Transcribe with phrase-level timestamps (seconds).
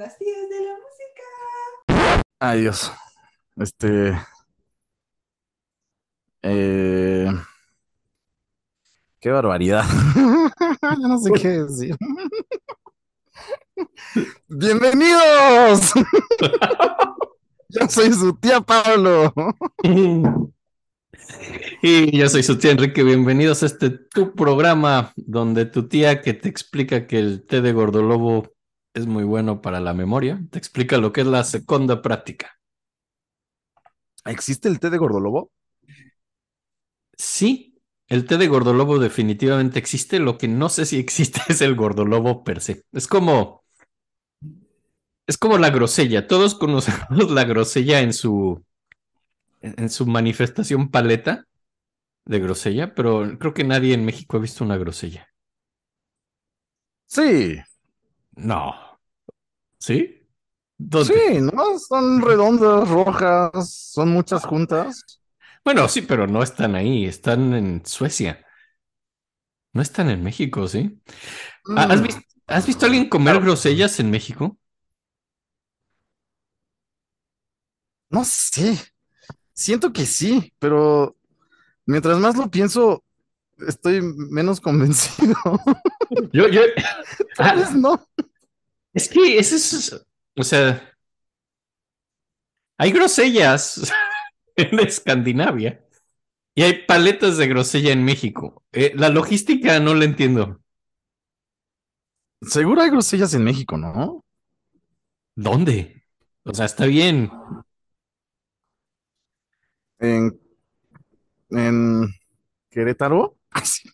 [0.00, 2.22] las tías de la música.
[2.38, 2.90] Ay, Dios.
[3.56, 4.18] Este.
[6.42, 7.30] eh,
[9.20, 9.84] Qué barbaridad.
[10.98, 11.96] No sé qué decir.
[14.48, 15.92] ¡Bienvenidos!
[17.68, 19.34] Yo soy su tía Pablo.
[21.82, 26.34] Y yo soy su tía Enrique, bienvenidos a este tu programa donde tu tía que
[26.34, 28.50] te explica que el té de gordolobo
[28.94, 32.60] es muy bueno para la memoria, te explica lo que es la segunda práctica.
[34.34, 35.44] ¿Existe el té de gordolobo?
[37.24, 41.76] Sí, el té de gordolobo definitivamente existe, lo que no sé si existe es el
[41.76, 42.84] gordolobo per se.
[42.92, 43.62] Es como
[45.26, 48.62] es como la grosella, todos conocemos la grosella en su
[49.62, 51.46] en su manifestación paleta
[52.26, 55.28] de grosella, pero creo que nadie en México ha visto una grosella.
[57.06, 57.60] Sí.
[58.40, 58.74] No.
[59.78, 60.28] ¿Sí?
[60.78, 61.20] ¿Dónde?
[61.20, 61.78] Sí, ¿no?
[61.78, 65.04] Son redondas, rojas, son muchas juntas.
[65.64, 68.44] Bueno, sí, pero no están ahí, están en Suecia.
[69.72, 71.00] No están en México, ¿sí?
[71.74, 74.58] Ah, ¿Has Mm, visto, has visto a alguien comer grosellas en México?
[78.10, 78.76] No sé.
[79.54, 81.16] Siento que sí, pero
[81.86, 83.04] mientras más lo pienso,
[83.66, 85.34] estoy menos convencido.
[86.32, 86.62] Yo, yo,
[87.36, 87.98] Tal Ah, vez no.
[88.92, 90.96] Es que ese es, o sea,
[92.78, 93.92] hay grosellas
[94.56, 95.84] en Escandinavia
[96.54, 98.64] y hay paletas de grosella en México.
[98.72, 100.60] Eh, la logística no la entiendo.
[102.42, 104.22] Seguro hay grosellas en México, ¿no?
[105.34, 106.04] ¿Dónde?
[106.44, 107.30] O sea, está bien.
[110.00, 110.38] En,
[111.50, 112.08] en
[112.70, 113.38] Querétaro.
[113.64, 113.90] Sí.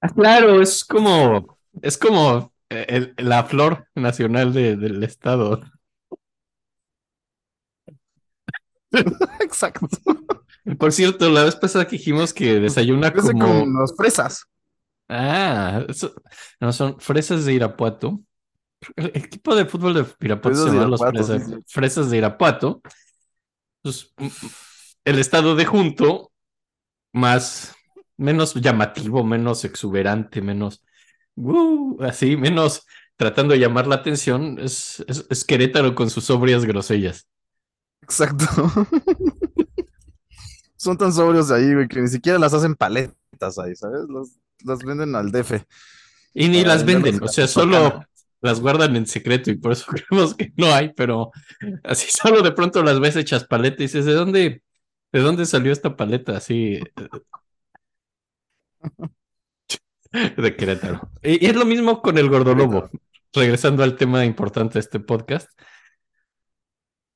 [0.00, 5.60] Ah, claro, es como, es como eh, el- la flor nacional de- del estado.
[9.40, 9.86] Exacto.
[10.78, 13.30] Por cierto, la vez pasada que dijimos que desayuna como...
[13.32, 14.44] como las fresas.
[15.08, 16.12] Ah, eso-
[16.60, 18.20] no, son fresas de Irapuato.
[18.96, 21.58] El equipo de fútbol de Irapuato Fresas se llama los fresas, sí, sí.
[21.66, 22.82] fresas de Irapuato.
[23.82, 24.12] Pues,
[25.04, 26.32] el estado de junto,
[27.12, 27.74] más,
[28.16, 30.82] menos llamativo, menos exuberante, menos,
[31.38, 36.64] uh, así, menos tratando de llamar la atención, es, es, es Querétaro con sus sobrias
[36.64, 37.28] grosellas.
[38.02, 38.46] Exacto.
[40.76, 44.02] Son tan sobrios ahí, güey, que ni siquiera las hacen paletas ahí, ¿sabes?
[44.08, 45.64] Las, las venden al DF.
[46.34, 48.04] Y ni las venden, en o sea, solo
[48.40, 51.32] las guardan en secreto y por eso creemos que no hay, pero
[51.84, 54.62] así solo de pronto las ves hechas paleta y dices, ¿de dónde,
[55.12, 56.36] de dónde salió esta paleta?
[56.36, 57.08] Así eh,
[60.36, 61.10] de Querétaro.
[61.22, 62.90] Y, y es lo mismo con el gordolobo.
[63.32, 65.50] Regresando al tema importante de este podcast.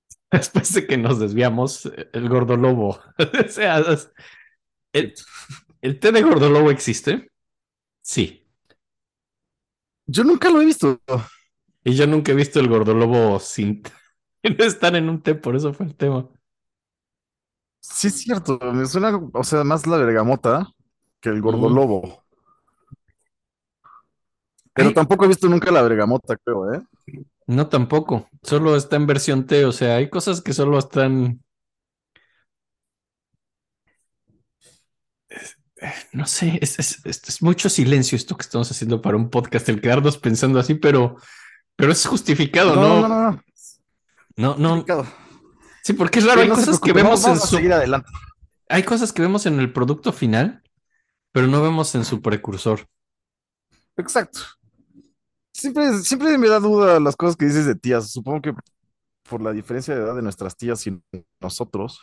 [0.31, 3.01] Después de que nos desviamos, el gordolobo.
[3.47, 4.11] O sea, es-
[4.93, 5.15] el,
[5.83, 7.31] ¿el té de gordolobo existe?
[8.03, 8.47] Sí.
[10.07, 11.01] Yo nunca lo he visto.
[11.85, 13.83] Y yo nunca he visto el gordolobo sin
[14.45, 16.29] no estar en un té, por eso fue el tema.
[17.81, 18.59] Sí, es cierto.
[18.73, 20.69] Me suena, o sea, más la bergamota
[21.21, 22.22] que el gordolobo.
[24.75, 26.81] Pero Ay, tampoco he visto nunca la bergamota, creo, ¿eh?
[27.47, 31.43] no tampoco, solo está en versión té, o sea, hay cosas que solo están,
[36.13, 39.69] no sé, es, es- es- es mucho silencio esto que estamos haciendo para un podcast,
[39.69, 41.17] el quedarnos pensando así, pero,
[41.77, 43.41] pero es justificado, No, no, ¿no?
[44.37, 44.85] no, no.
[44.87, 45.07] No,
[45.83, 48.09] sí, porque es raro, Sí, hay no cosas que vemos en su, seguir adelante.
[48.69, 50.63] hay cosas que vemos en el producto final,
[51.33, 52.87] pero no vemos en su precursor.
[53.97, 54.41] Exacto.
[55.63, 58.11] Siempre, siempre me da duda las cosas que dices de tías.
[58.11, 58.53] Supongo que
[59.29, 61.01] por la diferencia de edad de nuestras tías y
[61.41, 62.01] nosotros.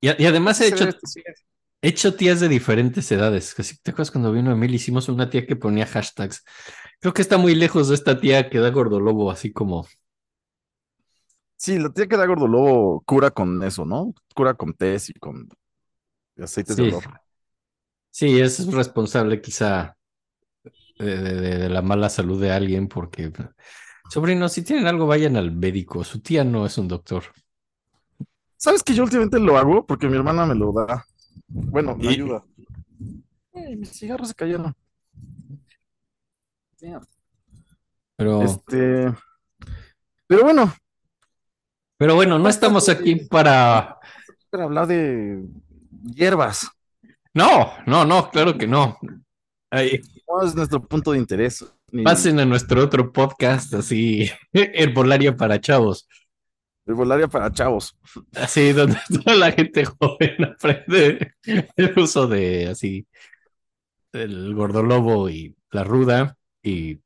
[0.00, 0.88] Y, además he hecho.
[1.82, 3.54] He hecho tías de diferentes edades.
[3.82, 4.74] ¿Te acuerdas cuando vino Emil?
[4.74, 6.42] Hicimos una tía que ponía hashtags.
[6.98, 9.86] Creo que está muy lejos de esta tía que da gordolobo, así como.
[11.56, 14.14] Sí, la tía que da gordolobo cura con eso, ¿no?
[14.34, 15.48] Cura con tés y con
[16.38, 17.20] aceites de Sí, olor.
[18.10, 19.96] sí, es responsable quizá
[20.98, 23.32] de, de- de- la mala salud de alguien, porque.
[24.10, 26.04] Sobrinos, si tienen algo, vayan al médico.
[26.04, 27.24] Su tía no es un doctor.
[28.56, 29.84] ¿Sabes que yo últimamente lo hago?
[29.86, 31.04] Porque mi hermana me lo da.
[31.48, 32.42] Bueno, me Y- ayuda.
[33.54, 34.74] Ay, mis cigarros se cayeron.
[38.16, 39.12] Pero, Este.
[40.26, 40.72] Pero bueno,
[41.98, 43.98] pero bueno, no estamos aquí para.
[44.50, 45.44] para hablar de
[46.14, 46.68] hierbas.
[47.32, 48.98] No, no, no, claro que no.
[49.74, 51.64] Ay, No es nuestro punto de interés.
[51.92, 56.08] Ni Pasen a nuestro otro podcast, así, Herbolaria para chavos.
[56.86, 57.96] herbolaria para chavos.
[58.34, 61.34] Así, donde toda la gente joven aprende
[61.76, 63.06] el uso de así
[64.12, 67.00] el gordolobo y la ruda y,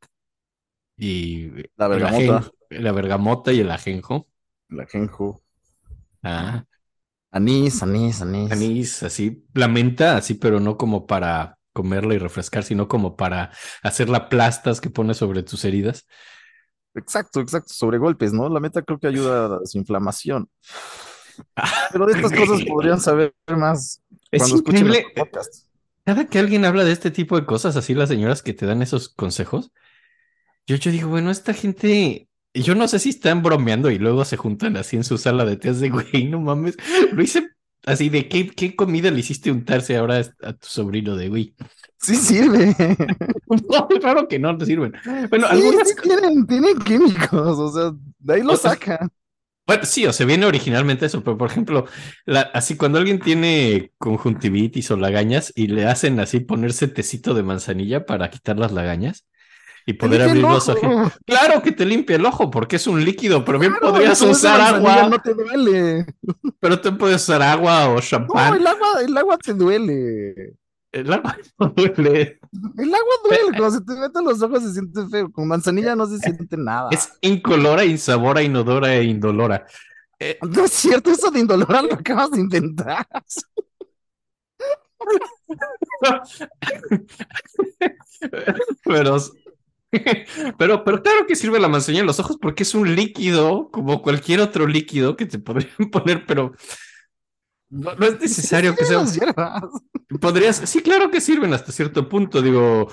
[0.97, 2.51] y La bergamota.
[2.71, 4.29] la bergamota y el ajenjo.
[4.69, 5.43] El ajenjo.
[6.23, 6.65] Ah,
[7.31, 8.51] Anís, anís, anís.
[8.53, 13.53] anís, así, la menta, así, pero no como para comerla y refrescar, sino como para
[13.85, 16.09] hacer la plastas que pones sobre tus heridas.
[16.97, 17.73] Exacto, exacto.
[17.73, 18.49] Sobre golpes, ¿no?
[18.49, 20.51] La meta creo que ayuda a la desinflamación.
[21.93, 24.03] Pero de estas cosas podrían saber más
[24.33, 24.93] Es cuando escuchen.
[26.05, 28.83] Cada que alguien habla de este tipo de cosas, así las señoras que te dan
[28.83, 29.71] esos consejos,
[30.67, 34.37] yo, yo digo, bueno, esta gente, yo no sé si están bromeando y luego se
[34.37, 36.77] juntan así en su sala de tías de güey, no mames,
[37.13, 37.49] lo hice
[37.85, 41.55] así de qué, qué comida le hiciste untarse ahora a tu sobrino de güey.
[42.01, 42.75] Sí sirve.
[43.71, 44.93] No, claro que no te sirven.
[45.31, 49.09] Bueno, Sí, algunas sí tienen, tienen químicos, o sea, de ahí lo O sea, sacan.
[49.67, 51.87] Bueno, sí, o sea, viene originalmente eso, pero por ejemplo,
[52.25, 57.43] la- así cuando alguien tiene conjuntivitis o lagañas y le hacen así ponerse tecito de
[57.43, 59.27] manzanilla para quitar las lagañas
[59.89, 60.87] y poder abrir los ojo.
[60.87, 61.13] ojos.
[61.27, 64.61] Claro que te limpia el ojo porque es un líquido, pero bien Claro, podrías usar
[64.61, 66.07] agua, No te duele.
[66.61, 68.55] pero tú puedes usar agua o No, champán.
[68.57, 70.55] el agua, el agua te duele.
[70.93, 72.39] El agua no duele.
[72.77, 75.33] El agua duele, cuando se te meten los ojos se siente feo.
[75.33, 76.89] Con manzanilla no se siente nada.
[76.93, 79.65] Es incolora, insabora, inodora e indolora.
[80.19, 83.07] Eh, No es cierto, eso de indolora lo acabas de inventar.
[88.85, 89.17] Pero,
[90.59, 94.03] pero, pero claro que sirve la manzanilla en los ojos porque es un líquido como
[94.03, 96.53] cualquier otro líquido que te podrían poner, pero
[97.71, 99.05] no, no es necesario que sea.
[100.21, 102.41] Podrías, sí, claro que sirven hasta cierto punto.
[102.41, 102.89] Digo,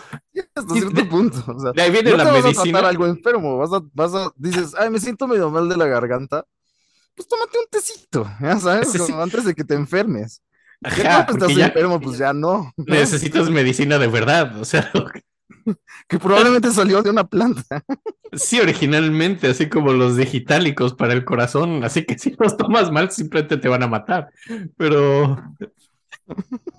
[0.53, 1.37] hasta cierto de- punto.
[1.47, 2.79] O sea, de ahí viene no la te vas a medicina.
[2.79, 5.85] tratar algo enfermo, vas a, vas a, dices, ay, me siento medio mal de la
[5.87, 6.45] garganta.
[7.15, 9.11] Pues tómate un tecito, ya sabes, Sí, sí.
[9.11, 10.41] como antes de que te enfermes.
[10.81, 12.71] Ya Ajá, cuando porque estás ya enfermo, pues ya no.
[12.77, 12.85] ¿no?
[12.85, 14.59] necesitas medicina de verdad.
[14.59, 14.91] O sea,
[16.07, 17.83] Que probablemente salió de una planta.
[18.33, 21.83] sí, originalmente, así como los digitálicos para el corazón.
[21.83, 24.29] Así que si los tomas mal, simplemente te van a matar.
[24.77, 25.37] Pero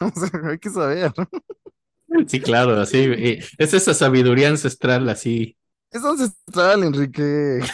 [0.00, 1.12] O sea, hay que saber.
[2.26, 2.98] sí, claro, así
[3.58, 5.56] es esa sabiduría ancestral, así.
[5.90, 7.60] Es ancestral, Enrique.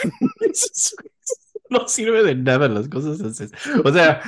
[1.70, 3.82] No sirve de nada las cosas ancestrales.
[3.84, 4.22] O sea,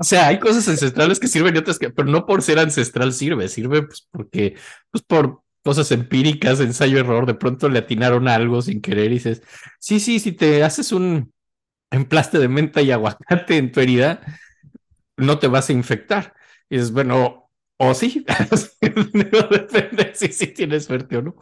[0.00, 3.12] o sea, hay cosas ancestrales que sirven y otras que, pero no por ser ancestral
[3.12, 4.56] sirve, sirve pues porque,
[4.90, 9.42] pues por cosas empíricas, ensayo error, de pronto le atinaron algo sin querer y dices,
[9.78, 11.34] sí, sí, si te haces un
[11.90, 14.22] emplaste de menta y aguacate en tu herida,
[15.18, 16.32] no te vas a infectar.
[16.70, 18.24] Y dices, bueno, o sí,
[18.80, 21.36] depende si tienes suerte o no.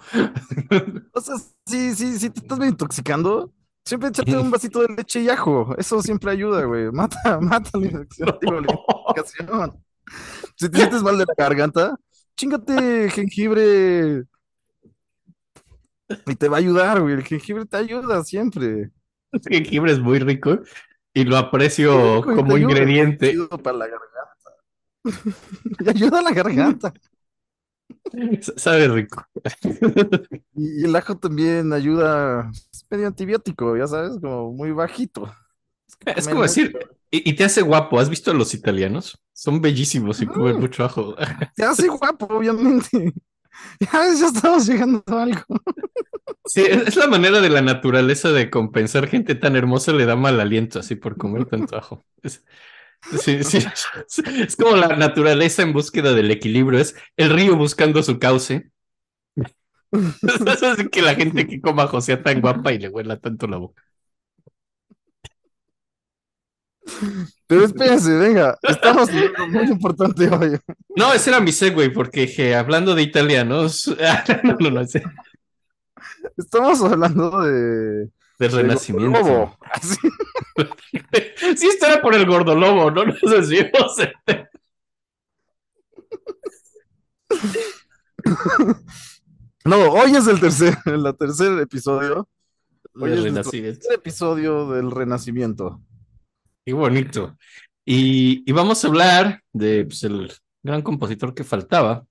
[1.13, 3.53] O sea, sí, sí, sí, te estás intoxicando.
[3.89, 5.75] Siempre échate un vasito de leche y ajo.
[5.79, 6.91] Eso siempre ayuda, güey.
[6.93, 8.39] Mata, mata la infección.
[8.43, 9.85] digo, la intoxicación.
[10.57, 11.97] Si te sientes mal de la garganta,
[12.37, 14.25] chingate jengibre.
[16.27, 17.15] Y te va a ayudar, güey.
[17.15, 18.91] El jengibre te ayuda siempre.
[19.33, 20.59] El jengibre es muy rico
[21.15, 23.31] y lo aprecio Rico como ayuda, ingrediente.
[23.31, 24.19] ayuda para la garganta.
[25.81, 26.93] Y ayuda a la garganta.
[28.57, 29.25] Sabe rico.
[30.55, 32.51] Y, el ajo también ayuda.
[32.73, 35.33] Es medio antibiótico, ya sabes, como muy bajito.
[35.99, 36.77] que Es comen como decir,
[37.11, 37.99] y, y te hace guapo.
[38.01, 39.19] ¿Has visto a los italianos?
[39.33, 40.61] Son bellísimos y comen Ah.
[40.61, 41.15] mucho ajo.
[41.55, 43.13] Te hace guapo, obviamente.
[43.81, 45.43] Ya ya estamos llegando a algo.
[46.45, 50.17] Sí, es es la manera de la naturaleza de compensar gente tan hermosa le da
[50.17, 52.05] mal aliento así por comer tanto ajo.
[52.23, 52.45] Es,
[53.21, 53.59] sí, sí,
[54.43, 58.71] es como la naturaleza en búsqueda del equilibrio, es el río buscando su cauce.
[60.23, 63.47] Es así que la gente que coma ajo sea tan guapa y le huela tanto
[63.47, 63.83] la boca.
[67.47, 69.09] Pero espérense, venga, estamos
[69.51, 70.59] muy importante hoy.
[70.97, 73.87] No, ese era mi segue, porque hablando de italianos,
[74.45, 75.03] no, no, no, ese-
[76.37, 78.11] Estamos hablando de.
[78.39, 79.57] Del de renacimiento.
[79.73, 79.97] Así.
[81.57, 83.97] Sí, esto era por el gordolobo, no nos desviemos.
[89.65, 92.29] No, hoy es el tercer, el tercer episodio.
[92.95, 93.79] Hoy Del es renacimiento.
[93.81, 95.81] tercer episodio del Renacimiento.
[96.65, 97.37] Qué bonito.
[97.85, 102.05] Y, y vamos a hablar de pues, el gran compositor que faltaba,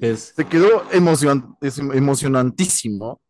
[0.00, 3.20] que es Se quedó emocion- es emocionantísimo.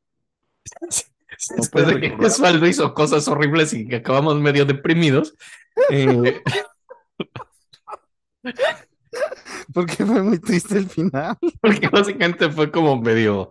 [1.57, 2.15] después de que.
[2.25, 5.35] Osvaldo hizo cosas horribles y que acabamos medio deprimidos.
[5.91, 6.41] eh,
[9.73, 11.37] porque fue muy triste el final.
[11.61, 13.51] Porque básicamente fue como medio.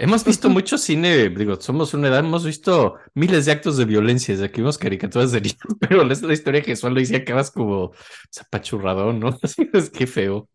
[0.00, 4.34] Hemos visto mucho cine, digo, somos una edad, hemos visto miles de actos de violencia
[4.34, 7.52] desde que vimos caricaturas de niños, pero es la historia que Juan lo decía, acabas
[7.52, 7.92] como
[8.34, 9.38] zapachurradón, ¿no?
[9.42, 10.48] Así es que feo.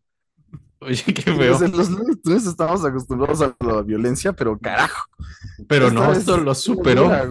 [0.82, 1.58] Oye, qué feo.
[1.58, 1.88] Desde los
[2.22, 5.06] Tunes estamos acostumbrados a la violencia, pero carajo.
[5.68, 7.10] Pero esta no, esto lo superó.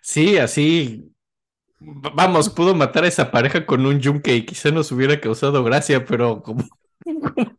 [0.00, 1.12] Sí, así.
[1.80, 6.04] Vamos, pudo matar a esa pareja con un yunque y quizá nos hubiera causado gracia,
[6.04, 6.64] pero como.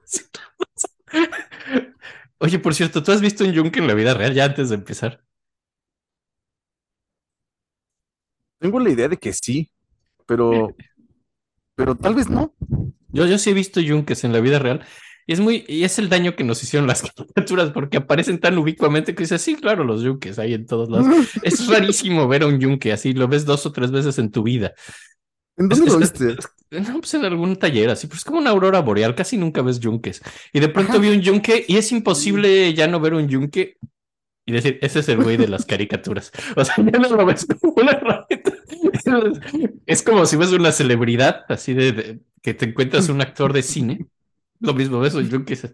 [2.39, 4.75] Oye, por cierto, ¿tú has visto un yunque en la vida real ya antes de
[4.75, 5.21] empezar?
[8.57, 9.71] Tengo la idea de que sí,
[10.25, 10.75] pero,
[11.75, 12.53] pero tal vez no.
[13.11, 14.81] Yo, yo sí he visto yunques en la vida real.
[15.27, 18.57] Y es muy, y es el daño que nos hicieron las caricaturas, porque aparecen tan
[18.57, 21.07] ubicuamente que dices, sí, claro, los yunques hay en todos lados.
[21.43, 24.43] Es rarísimo ver a un yunque así, lo ves dos o tres veces en tu
[24.43, 24.73] vida.
[25.57, 26.35] ¿En Es- dónde lo es- viste?
[26.71, 29.61] es- no, pues en algún taller así, pero es como una aurora boreal, casi nunca
[29.63, 30.21] ves yunques.
[30.53, 31.01] Y de pronto Ajá.
[31.01, 33.77] vi un yunque y es imposible ya no ver un yunque
[34.45, 36.31] y decir, ese es el güey de las caricaturas.
[36.55, 38.53] O sea, ya no lo ves como una herramienta.
[39.85, 43.63] Es como si ves una celebridad, así de, de- que te encuentras un actor de
[43.63, 44.07] cine.
[44.59, 45.73] Lo mismo, ves un yunque y dices,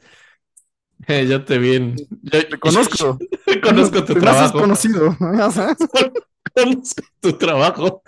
[1.08, 1.96] "Eh, yo te vi en...
[1.96, 3.18] yo- Te conozco.
[3.64, 4.60] conozco tu Te trabajo.
[4.60, 5.16] conocido.
[5.38, 5.78] ya sabes.
[6.54, 8.02] Conozco tu trabajo.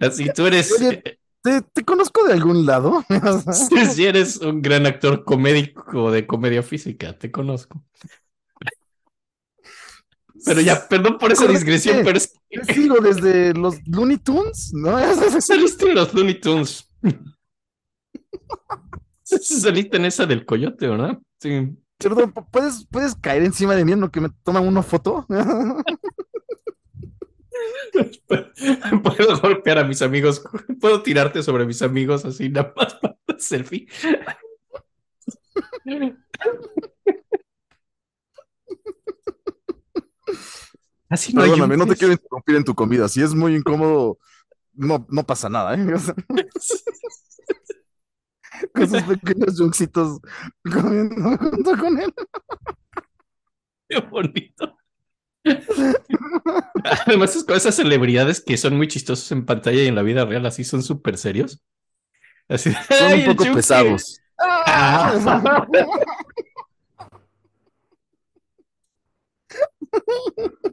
[0.00, 0.72] Así tú eres...
[0.80, 1.02] Oye,
[1.42, 3.04] ¿Te, te conozco de algún lado?
[3.52, 7.82] Sí, sí eres un gran actor comédico de comedia física, te conozco.
[10.44, 11.64] Pero ya, perdón por esa Correcto.
[11.64, 12.32] digresión, pero es
[12.72, 14.98] sigo desde los Looney Tunes, ¿no?
[15.40, 16.88] Saliste en los Looney Tunes.
[19.22, 21.18] Saliste en esa del coyote, ¿verdad?
[21.40, 21.76] Sí.
[21.98, 25.26] Perdón, ¿puedes, ¿puedes caer encima de mí en lo que me toman una foto?
[29.02, 30.42] Puedo golpear a mis amigos,
[30.80, 33.86] puedo tirarte sobre mis amigos así, nada más para selfie.
[41.08, 43.08] Así no Perdóname, no te quiero interrumpir en tu comida.
[43.08, 44.18] Si es muy incómodo,
[44.72, 45.86] no, no pasa nada, ¿eh?
[48.72, 49.56] Con sus pequeños
[50.62, 52.14] comiendo junto con él.
[53.88, 54.78] Qué bonito.
[57.06, 60.24] Además, es con esas celebridades que son muy chistosos en pantalla y en la vida
[60.24, 61.60] real, así son súper serios.
[62.48, 63.56] Así, Son "Ay, un poco Yuki".
[63.56, 64.20] pesados.
[64.38, 65.66] Ah.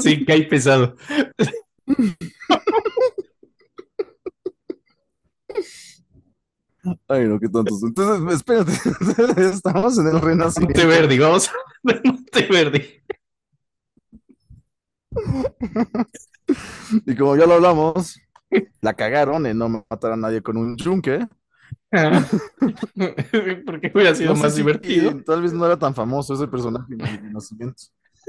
[0.00, 0.96] Sí, cae pesado.
[7.08, 7.82] Ay, no, qué tontos.
[7.82, 8.72] Entonces, espérate.
[9.52, 10.80] Estamos en el renacimiento.
[10.80, 13.02] Monteverdi, vamos a ver Monteverdi.
[17.06, 18.20] Y como ya lo hablamos,
[18.80, 21.26] la cagaron en no matar a nadie con un yunque.
[23.66, 25.22] Porque hubiera sido No sé más si- divertido.
[25.24, 27.82] Tal vez no era tan famoso ese personaje en el Renacimiento.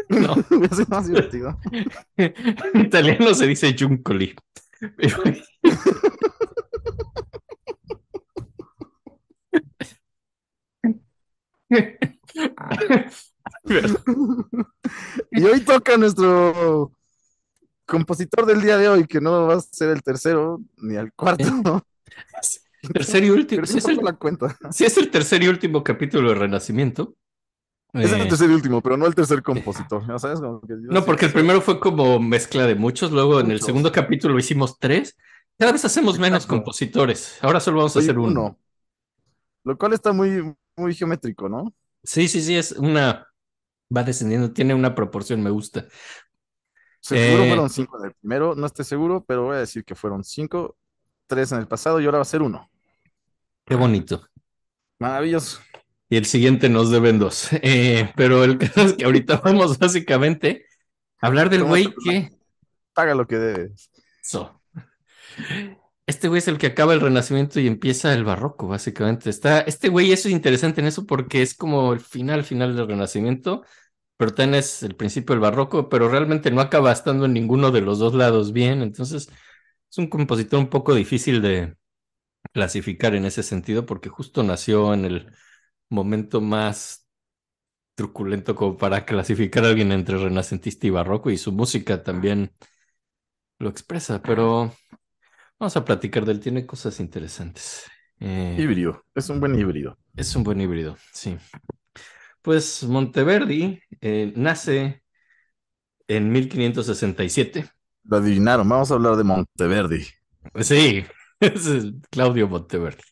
[0.09, 0.35] No.
[0.71, 1.57] Sido más divertido.
[2.17, 3.75] En italiano se dice.
[4.97, 5.23] Pero-
[13.65, 13.95] Pero-
[15.31, 16.91] Y hoy toca nuestro
[17.85, 21.85] compositor del día de hoy, que no va a ser el tercero ni el cuarto.
[22.93, 23.65] tercer y último.
[23.65, 24.55] Si es, el, la cuenta.
[24.71, 27.15] si es el tercer y último capítulo de Renacimiento.
[27.93, 30.05] Es eh, el tercer y último, pero no el tercer compositor.
[30.07, 30.39] ¿Ya sabes?
[30.39, 33.11] Como que yo no, porque el primero fue como mezcla de muchos.
[33.11, 35.17] Luego en el segundo capítulo hicimos tres.
[35.57, 36.55] Cada vez hacemos menos Exacto.
[36.55, 37.37] compositores.
[37.41, 38.41] Ahora solo vamos a hacer uno.
[38.41, 38.59] uno.
[39.63, 41.73] Lo cual está muy, muy geométrico, ¿no?
[42.03, 43.27] Sí, sí, sí, es una.
[43.95, 45.85] Va descendiendo, tiene una proporción, me gusta.
[46.99, 47.47] Seguro Eh.
[47.47, 50.75] fueron cinco en el primero, no estoy seguro, pero voy a decir que fueron cinco,
[51.25, 52.69] tres en el pasado y ahora va a ser uno.
[53.65, 54.27] Qué bonito.
[54.99, 55.59] Maravilloso.
[56.09, 57.49] Y el siguiente nos deben dos.
[57.61, 60.65] Eh, pero el caso es que ahorita vamos básicamente
[61.19, 62.31] a hablar del ¿Cómo güey que.
[62.93, 63.91] Paga lo que debes.
[64.21, 64.61] So.
[66.07, 69.29] Este güey es el que acaba el Renacimiento y empieza el Barroco, básicamente.
[69.29, 72.87] Está, este güey, eso es interesante en eso porque es como el final, final del
[72.87, 73.63] Renacimiento,
[74.15, 77.81] pero también es el principio del Barroco, pero realmente no acaba estando en ninguno de
[77.81, 78.81] los dos lados bien.
[78.81, 79.29] Entonces,
[79.91, 81.75] es un compositor un poco difícil de
[82.53, 85.33] clasificar en ese sentido porque justo nació en el
[85.89, 87.07] momento más
[87.95, 92.53] truculento como para clasificar a alguien entre renacentista y barroco y su música también
[93.59, 94.73] lo expresa, pero
[95.59, 97.85] vamos a platicar de él, tiene cosas interesantes.
[98.19, 99.97] Eh, Híbrido, es un buen híbrido.
[100.15, 101.37] es un buen híbrido, sí.
[102.41, 105.03] Pues Monteverdi eh, nace
[106.07, 107.69] en 1567.
[108.03, 110.05] Lo adivinaron, vamos a hablar de Monteverdi.
[110.61, 111.03] Sí,
[111.39, 111.69] es
[112.09, 113.03] Claudio Monteverdi.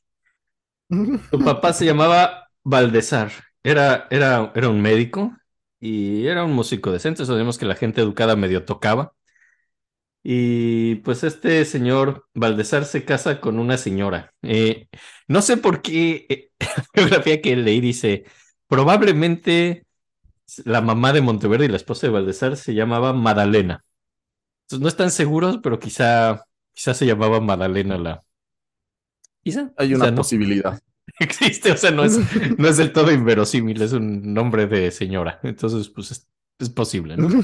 [1.32, 3.32] Tu papá se llamaba Valdesar.
[3.64, 5.38] Era, era, era un médico
[5.80, 7.26] y era un músico decente.
[7.26, 9.14] Sabemos que la gente educada medio tocaba.
[10.24, 14.34] Y pues este señor Valdesar se casa con una señora.
[14.42, 14.88] Eh,
[15.28, 18.26] no sé por qué eh, la biografía que leí dice,
[18.68, 19.86] probablemente
[20.64, 23.86] la mamá de Monteverdi y la esposa de Valdesar se llamaba Madalena.
[24.64, 28.24] Entonces no están seguros, pero quizá, quizá se llamaba Madalena la...
[29.44, 29.72] Quizá.
[29.78, 30.24] Hay quizá una no.
[31.20, 32.18] Existe, o sea, no es,
[32.58, 35.40] no es del todo inverosímil, es un nombre de señora.
[35.44, 36.28] Entonces, pues es,
[36.60, 37.30] es posible, ¿no?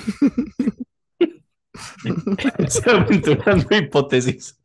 [2.57, 4.59] Estoy aventurando hipótesis.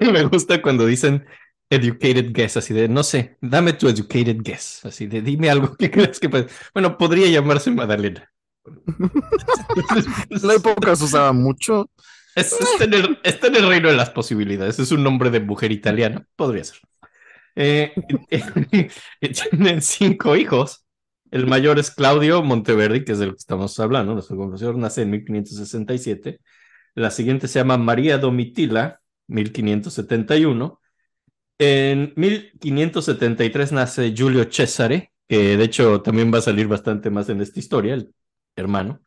[0.00, 1.24] Me gusta cuando dicen
[1.70, 5.90] educated guess, así de, no sé, dame tu educated guess, así de, dime algo que
[5.90, 6.46] creas que puede.
[6.74, 8.30] Bueno, podría llamarse Madalena.
[10.30, 11.88] En la época se usaba mucho.
[12.36, 14.78] Es- está, en el, reino de las posibilidades.
[14.78, 16.26] Es un nombre de mujer italiana.
[16.36, 16.78] Podría ser.
[17.56, 17.94] Eh,
[19.50, 20.86] tienen cinco hijos.
[21.30, 24.12] El mayor es Claudio Monteverdi, que es del que estamos hablando.
[24.12, 26.40] Nuestro nace en 1567.
[26.94, 30.80] La siguiente se llama María Domitila, 1571.
[31.58, 37.40] En 1573 nace Giulio Cesare, que de hecho también va a salir bastante más en
[37.40, 38.14] esta historia, el
[38.56, 39.00] hermano.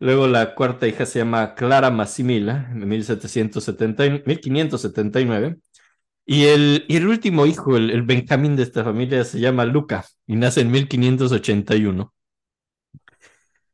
[0.00, 5.58] Luego la cuarta hija se llama Clara Massimila, en 1770, y- 1579.
[6.26, 10.04] Y el, y el último hijo, el, el Benjamín de esta familia, se llama Luca
[10.26, 12.14] y nace en 1581.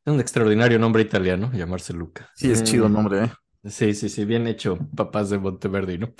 [0.05, 2.31] Es un extraordinario nombre italiano, llamarse Luca.
[2.35, 3.31] Sí, es Eh, chido el nombre, ¿eh?
[3.65, 6.13] Sí, sí, sí, bien hecho, papás de Monteverdi, ¿no?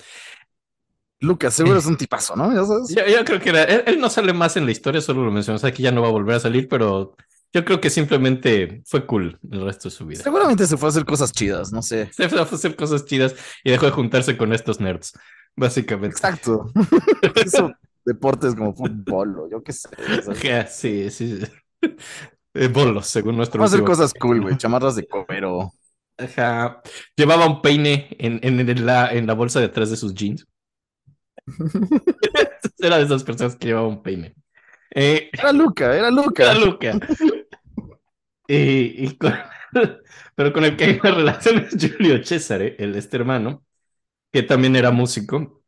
[1.19, 2.53] Lucas, seguro es un tipazo, ¿no?
[2.53, 2.97] Ya sabes.
[2.97, 5.31] Yo, yo creo que era, él, él no sale más en la historia, solo lo
[5.31, 7.15] mencionas aquí, ya no va a volver a salir, pero
[7.53, 10.23] yo creo que simplemente fue cool el resto de su vida.
[10.23, 12.09] Seguramente se fue a hacer cosas chidas, no sé.
[12.13, 15.13] Se fue a hacer cosas chidas y dejó de juntarse con estos nerds,
[15.55, 16.15] básicamente.
[16.15, 16.71] Exacto.
[17.45, 17.73] Hizo
[18.05, 19.89] deportes como fútbol o yo qué sé.
[20.29, 21.39] Ajá, Sí, sí.
[22.53, 24.57] Eh, bolos, según nuestro Vamos a hacer cosas cool, güey.
[24.57, 25.73] Chamarras de cuero.
[26.17, 26.81] Ajá.
[27.15, 30.47] Llevaba un peine en, en, en la, en la bolsa de atrás de sus jeans.
[32.79, 34.35] Era de esas personas que llevaba un peine.
[34.93, 36.43] Eh, Era Luca, era Luca.
[36.43, 36.99] Era Luca.
[38.55, 39.33] Y, y con-
[40.35, 43.65] pero con el que hay una relación es Giulio Cesare, el este hermano,
[44.31, 45.63] que también era músico.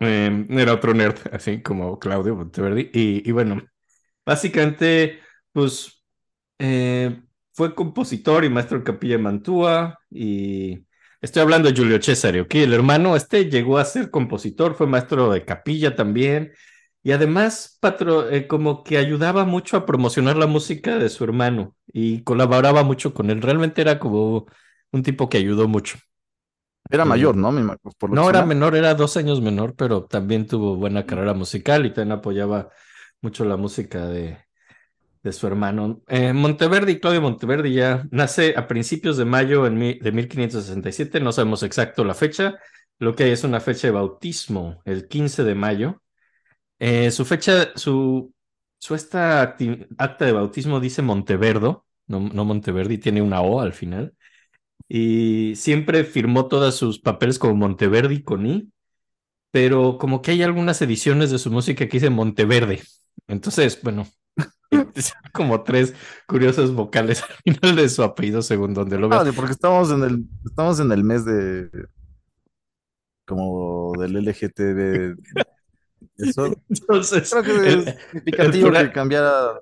[0.00, 2.90] Eh, era otro nerd, así como Claudio Monteverdi.
[2.92, 3.62] Y, y bueno,
[4.26, 5.20] básicamente,
[5.52, 6.04] pues
[6.58, 9.98] eh, fue compositor y maestro de capilla de Mantua.
[10.10, 10.86] Y
[11.20, 12.54] estoy hablando de Giulio Cesare, ¿ok?
[12.56, 16.52] El hermano este llegó a ser compositor, fue maestro de capilla también.
[17.06, 21.76] Y además, patro, eh, como que ayudaba mucho a promocionar la música de su hermano
[21.92, 23.42] y colaboraba mucho con él.
[23.42, 24.46] Realmente era como
[24.92, 25.98] un tipo que ayudó mucho.
[26.90, 27.52] Era mayor, ¿no?
[27.98, 31.86] Por lo No era menor, era dos años menor, pero también tuvo buena carrera musical
[31.86, 32.70] y también apoyaba
[33.20, 34.38] mucho la música de,
[35.22, 36.02] de su hermano.
[36.08, 41.32] Eh, Monteverdi, Claudio Monteverdi ya nace a principios de mayo en mi- de 1567, no
[41.32, 42.56] sabemos exacto la fecha,
[42.98, 46.02] lo que hay es una fecha de bautismo, el 15 de mayo.
[46.78, 48.32] Eh, su fecha, su,
[48.78, 49.56] su esta
[49.98, 54.14] acta de bautismo dice Monteverdo, no, no Monteverdi, tiene una O al final.
[54.88, 58.70] Y siempre firmó todos sus papeles como Monteverdi con I,
[59.50, 62.82] pero como que hay algunas ediciones de su música que dice Monteverde.
[63.26, 64.06] Entonces, bueno,
[65.32, 65.94] como tres
[66.26, 69.26] curiosas vocales al final de su apellido, según donde lo veas.
[69.26, 71.70] Ah, porque estamos en el, estamos en el mes de
[73.24, 75.16] como del LGTB.
[76.18, 76.52] Eso.
[76.68, 79.60] Entonces, Creo que el, es significativo plural- que cambiara.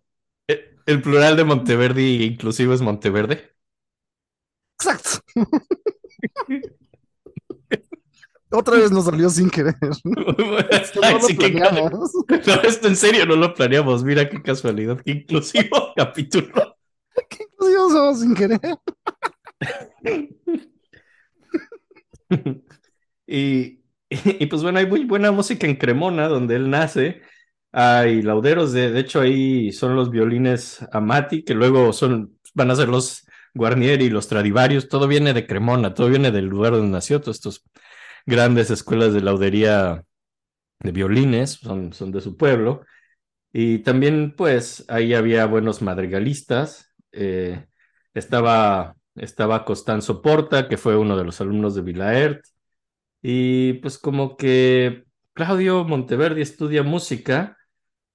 [0.87, 3.55] el plural de Monteverdi inclusive es Monteverde.
[4.79, 5.21] Exacto.
[8.51, 9.75] Otra vez nos salió sin querer.
[10.71, 12.11] Esto Ay, no lo sí, qué planeamos.
[12.47, 14.05] No, esto en serio no lo planeamos.
[14.05, 15.01] Mira qué casualidad.
[15.05, 16.77] Qué inclusivo capítulo.
[17.29, 18.61] ¿Qué inclusive somos sin querer?
[23.27, 23.84] y,
[24.41, 27.23] y pues bueno, hay muy buena música en Cremona, donde él nace.
[27.73, 32.77] Hay lauderos, de, de hecho ahí son los violines Amati, que luego son, van a
[32.77, 37.21] ser los Guarnieri, los Stradivarius, todo viene de Cremona, todo viene del lugar donde nació,
[37.21, 37.63] todas estas
[38.27, 40.05] grandes escuelas de laudería
[40.81, 42.85] de violines, son, son de su pueblo.
[43.53, 46.95] Y también, pues, ahí había buenos madrigalistas.
[47.13, 47.67] eh,
[48.15, 52.45] estaba, estaba Costanzo Porta, que fue uno de los alumnos de Vilaert.
[53.27, 57.57] Y pues como que Claudio Monteverdi estudia música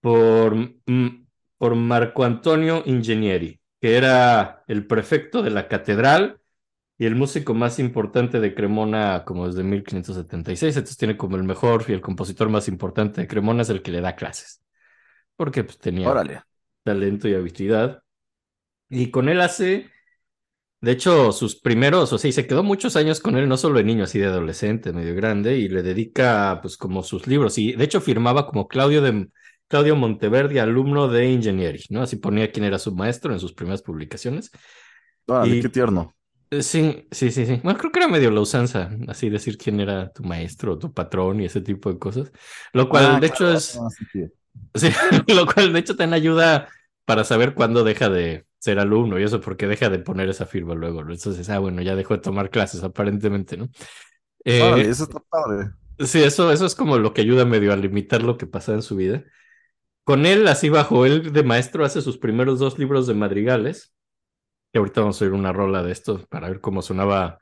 [0.02, 3.60] por, mm, por Marco Antonio Ingenieri.
[3.82, 6.41] que era el prefecto de la catedral
[6.98, 11.86] y el músico más importante de Cremona como desde 1576, entonces tiene como el mejor
[11.89, 14.63] y el compositor más importante de Cremona es el que le da clases,
[15.38, 16.43] porque pues tenía Órale.
[16.84, 18.04] talento y habilidad.
[18.89, 19.89] Y con él hace,
[20.82, 23.78] de hecho, sus primeros, o sea, y se quedó muchos años con él, no solo
[23.80, 27.74] de niño, así de adolescente, medio grande, y le dedica pues como sus libros, y
[27.74, 29.28] de hecho firmaba como Claudio de...
[29.68, 32.02] Claudio Monteverdi, alumno de ingeniería, ¿no?
[32.02, 34.50] Así ponía quién era su maestro en sus primeras publicaciones.
[35.28, 36.13] Órale, Y- qué tierno.
[36.52, 37.60] Eh, Sí, sí, sí, sí.
[37.63, 41.42] Bueno, creo que era medio la usanza, así decir quién era tu maestro, tu patrón
[41.42, 42.32] y ese tipo de cosas.
[42.74, 44.32] Lo cual, Ah, de hecho, es, ah, sí, sí.
[44.76, 44.89] sí,
[45.34, 46.70] lo cual, de hecho, también ayuda
[47.06, 50.76] para saber cuándo deja de ser alumno y eso, porque deja de poner esa firma
[50.76, 51.13] luego, ¿no?
[51.13, 53.69] Entonces, ah, bueno, ya dejó de tomar clases, aparentemente, ¿no?
[54.43, 55.72] Eh, eso está padre.
[56.00, 58.82] Sí, eso, eso es como lo que ayuda medio a limitar lo que pasa en
[58.82, 59.24] su vida.
[60.04, 63.93] Con él, así bajo él de maestro, hace sus primeros dos libros de madrigales.
[64.72, 67.39] Que ahorita vamos a oír una rola de esto para ver cómo sonaba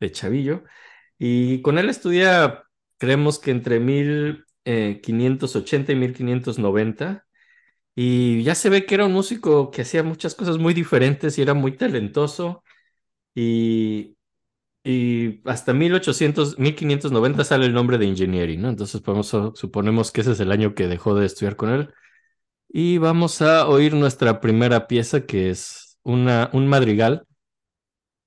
[0.00, 0.64] de chavillo.
[1.18, 2.64] Y con él estudia,
[2.98, 7.26] creemos que entre 1580 y 1590.
[7.94, 11.42] Y ya se ve que era un músico que hacía muchas cosas muy diferentes y
[11.42, 12.64] era muy talentoso.
[13.34, 14.16] Y,
[14.84, 18.68] y hasta 1800, 1590 sale el nombre de Ingenieri, ¿no?
[18.70, 21.94] Entonces podemos, suponemos que ese es el año que dejó de estudiar con él.
[22.68, 27.26] Y vamos a oír nuestra primera pieza, que es una, un madrigal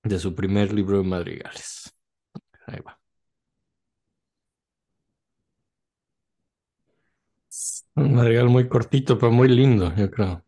[0.04, 1.94] de su primer libro de madrigales.
[2.68, 3.00] Ahí va.
[7.96, 10.44] Un madrigal muy cortito, pero muy lindo, yo creo.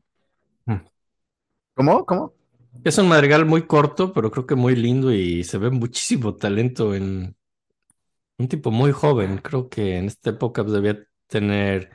[1.76, 2.06] ¿Cómo?
[2.06, 2.34] ¿Cómo?
[2.84, 6.94] Es un madrigal muy corto, pero creo que muy lindo y se ve muchísimo talento
[6.94, 7.36] en
[8.38, 9.38] un tipo muy joven.
[9.38, 11.92] Creo que en esta época debía tener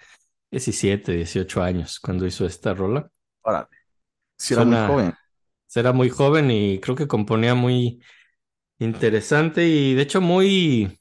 [0.50, 3.10] 17, 18 años cuando hizo esta rola.
[3.42, 3.68] Órale.
[4.36, 5.14] Sí, era muy joven.
[5.74, 8.02] Era muy joven y creo que componía muy
[8.78, 11.00] interesante y de hecho muy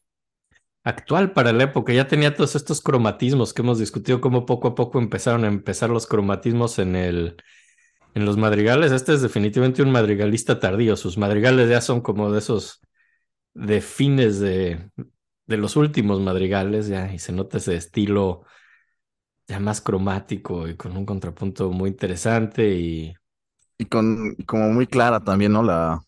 [0.84, 1.94] actual para la época.
[1.94, 5.90] Ya tenía todos estos cromatismos que hemos discutido, cómo poco a poco empezaron a empezar
[5.90, 7.38] los cromatismos en el,
[8.16, 8.92] en los madrigales.
[8.94, 10.96] Este es definitivamente un madrigalista tardío.
[10.98, 12.82] Sus madrigales ya son como de esos
[13.56, 14.90] de fines de,
[15.48, 18.44] de los últimos madrigales, ya, y se nota ese estilo
[19.48, 23.14] ya más cromático y con un contrapunto muy interesante y
[23.80, 25.64] Y con, como muy clara también, ¿no?
[25.64, 26.02] La,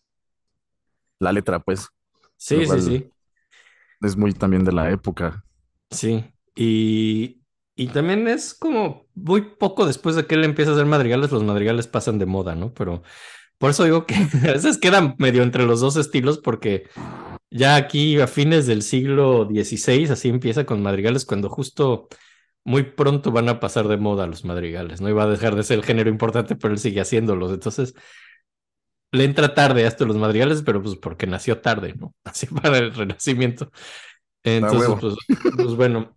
[1.20, 1.88] la letra, pues,
[2.38, 3.13] sí, sí, sí.
[4.04, 5.44] Es muy también de la época.
[5.92, 7.42] Sí, y,
[7.76, 11.44] y también es como muy poco después de que él empieza a hacer madrigales, los
[11.44, 12.74] madrigales pasan de moda, ¿no?
[12.74, 13.04] Pero
[13.58, 14.16] por eso digo que
[14.48, 16.90] a veces quedan medio entre los dos estilos, porque
[17.50, 22.08] ya aquí a fines del siglo XVI, así empieza con madrigales, cuando justo
[22.66, 25.10] muy pronto van a pasar de moda los madrigales, ¿no?
[25.10, 27.52] Y va a dejar de ser el género importante, pero él sigue haciéndolos.
[27.52, 27.94] Entonces,
[29.14, 32.14] le entra tarde a esto los madrigales, pero pues porque nació tarde, ¿no?
[32.24, 33.72] Así para el Renacimiento.
[34.44, 35.16] Entonces, pues,
[35.56, 36.16] pues bueno.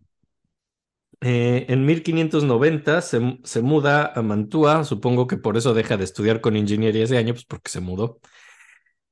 [1.22, 6.42] Eh, en 1590 se, se muda a Mantua, supongo que por eso deja de estudiar
[6.42, 8.20] con ingeniería ese año, pues porque se mudó.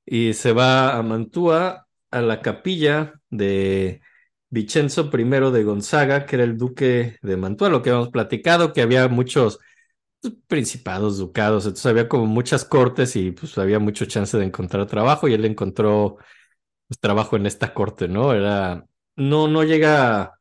[0.05, 4.03] Y se va a Mantua, a la capilla de
[4.51, 8.83] Vicenzo I de Gonzaga, que era el duque de Mantua, lo que habíamos platicado, que
[8.83, 9.59] había muchos
[10.47, 15.29] principados, ducados, entonces había como muchas cortes y pues había mucho chance de encontrar trabajo
[15.29, 16.17] y él encontró
[16.89, 18.33] pues, trabajo en esta corte, ¿no?
[18.33, 18.85] Era,
[19.17, 20.35] no, no llega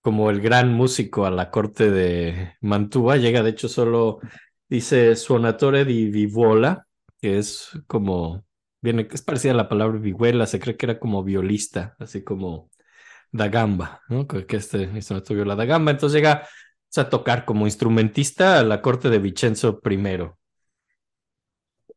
[0.00, 4.20] como el gran músico a la corte de Mantua, llega de hecho solo,
[4.68, 6.86] dice suonatore di vihuola,
[7.20, 8.44] que es como,
[8.82, 12.70] viene, es parecida a la palabra vihuela, se cree que era como violista, así como
[13.32, 14.26] da gamba, ¿no?
[14.26, 16.46] Que este instrumento viola da gamba, entonces llega
[16.98, 20.30] a tocar como instrumentista a la corte de Vicenzo I.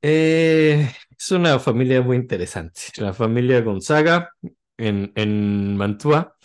[0.02, 4.32] Eh, es una familia muy interesante, la familia Gonzaga
[4.78, 6.36] en, en Mantua.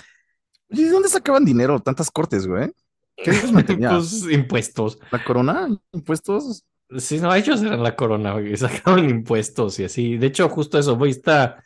[0.71, 2.71] Oye, ¿de dónde sacaban dinero tantas cortes, güey?
[3.17, 3.33] ¿Qué?
[3.79, 4.99] Pues impuestos.
[5.11, 5.69] ¿La corona?
[5.93, 6.65] ¿Impuestos?
[6.99, 10.17] Sí, no, ellos eran la corona, güey, sacaban impuestos y así.
[10.17, 11.63] De hecho, justo eso, güey, esta,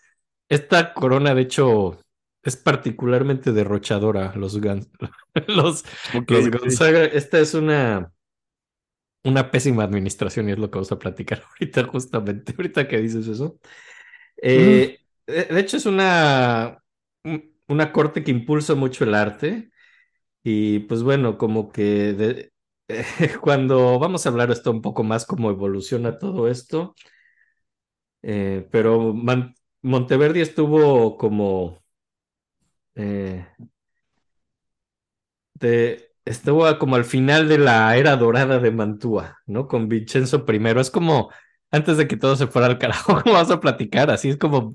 [0.48, 1.98] esta corona, de hecho,
[2.46, 4.34] es particularmente derrochadora.
[4.36, 4.88] Los, Gan-
[5.48, 5.84] los.
[6.50, 8.12] Gonzaga, esta es una,
[9.24, 13.26] una pésima administración y es lo que vamos a platicar ahorita, justamente, ahorita que dices
[13.28, 13.58] eso.
[14.38, 16.82] Eh, de de hecho, es una,
[17.24, 19.70] un- una corte que impulsa mucho el arte
[20.44, 22.52] y pues bueno, como que de-
[23.42, 26.94] cuando vamos a hablar esto un poco más cómo evoluciona todo esto,
[28.22, 31.82] eh, pero Man- Monteverdi estuvo como
[32.96, 33.46] eh,
[36.24, 39.68] estuvo como al final de la era dorada de Mantua, ¿no?
[39.68, 40.80] Con Vincenzo I.
[40.80, 41.30] Es como,
[41.70, 44.10] antes de que todo se fuera al carajo, ¿cómo vas a platicar?
[44.10, 44.74] Así es como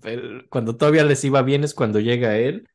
[0.49, 2.67] cuando todavía les iba bien es cuando llega él.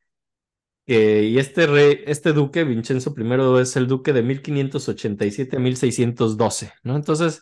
[0.85, 6.71] Eh, y este rey, este duque, Vincenzo I, es el duque de 1587 a 1612,
[6.83, 6.95] ¿no?
[6.95, 7.41] Entonces,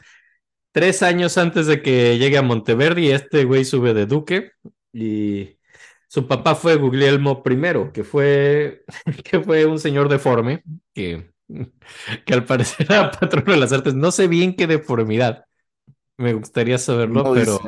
[0.71, 4.51] tres años antes de que llegue a Monteverdi, este güey sube de duque
[4.93, 5.57] y
[6.15, 8.85] su papá fue Guglielmo I, que fue,
[9.25, 11.29] que fue un señor deforme, que,
[12.25, 13.95] que al parecer era patrono de las artes.
[13.95, 15.43] No sé bien qué deformidad.
[16.17, 17.59] Me gustaría saberlo, No pero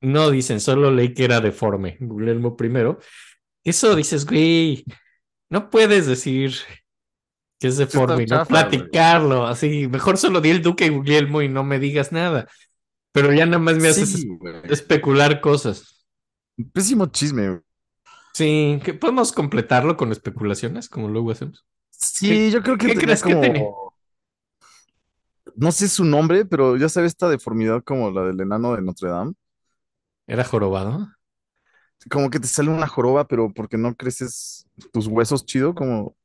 [0.00, 2.96] no dicen, solo leí que era deforme, Guglielmo I.
[3.64, 4.84] Eso dices, güey,
[5.50, 6.54] no puedes decir
[7.58, 8.70] que es deforme y no chafa, güey.
[8.70, 12.46] platicarlo, así, mejor solo di el duque Guglielmo y no me digas nada.
[13.10, 14.28] Pero ya nada más me haces Sí,
[14.62, 16.06] especular cosas.
[16.72, 17.65] Pésimo chisme.
[18.36, 21.64] Sí, que podemos completarlo con especulaciones, como luego hacemos.
[21.90, 23.36] Sí, ¿Qué- yo creo que qué crees que como...
[23.36, 23.72] tenía?
[25.56, 29.08] No sé su nombre, pero ya sabes esta deformidad como la del enano de Notre
[29.10, 29.34] Dame.
[30.26, 31.08] ¿Era jorobado?
[32.10, 36.16] Como que te sale una joroba, pero porque no creces tus huesos chido, como,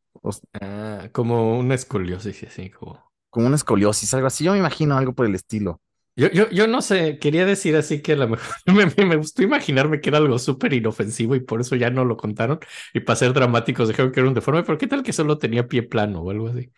[0.61, 3.11] Ah, como una escoliosis, así como.
[3.29, 4.43] como una escoliosis, algo así.
[4.43, 5.81] Yo me imagino algo por el estilo.
[6.21, 9.15] Yo, yo, yo no sé, quería decir así que a lo mejor me, me- me
[9.15, 12.59] gustó imaginarme que era algo súper inofensivo y por eso ya no lo contaron.
[12.93, 15.67] Y para ser dramáticos dijeron que era un deforme, pero ¿qué tal que solo tenía
[15.67, 16.71] pie plano o algo así?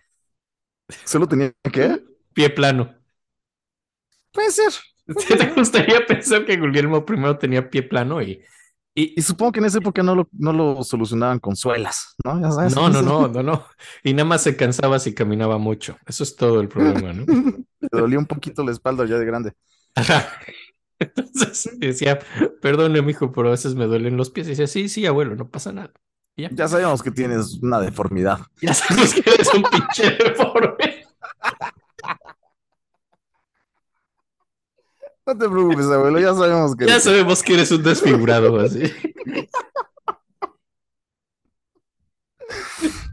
[1.05, 2.03] Solo tenía que...
[2.33, 2.95] Pie plano.
[4.31, 4.71] Puede ser.
[4.71, 4.83] ¿Sí
[5.37, 8.41] ¿Te gustaría pensar que Guillermo primero tenía pie plano y,
[8.95, 12.39] y Y supongo que en esa época no lo, no lo solucionaban con suelas, ¿no?
[12.41, 12.75] Ya sabes.
[12.75, 13.65] no, no, no, no, no.
[14.03, 15.97] Y nada más se cansaba si caminaba mucho.
[16.05, 17.25] Eso es todo el problema, ¿no?
[17.81, 19.53] Le dolía un poquito la espalda ya de grande.
[20.99, 22.19] Entonces decía,
[22.61, 24.47] perdone, mijo, pero a veces me duelen los pies.
[24.47, 25.91] Y decía, sí, sí, abuelo, no pasa nada.
[26.35, 26.49] Ya.
[26.51, 28.39] Ya sabíamos que tienes una deformidad.
[28.61, 31.05] Ya sabes que eres un pinche deforme.
[35.25, 36.85] No te preocupes, abuelo, ya sabemos que...
[36.85, 38.83] Ya sabemos que eres un desfigurado, así.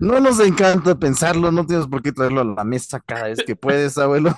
[0.01, 3.55] No nos encanta pensarlo, no tienes por qué traerlo a la mesa cada vez que
[3.55, 4.35] puedes, abuelo.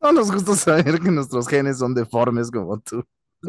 [0.00, 3.04] No nos gusta saber que nuestros genes son deformes como tú.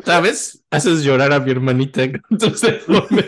[0.06, 0.64] ¿Sabes?
[0.70, 3.28] Haces llorar a mi hermanita con tus deformes.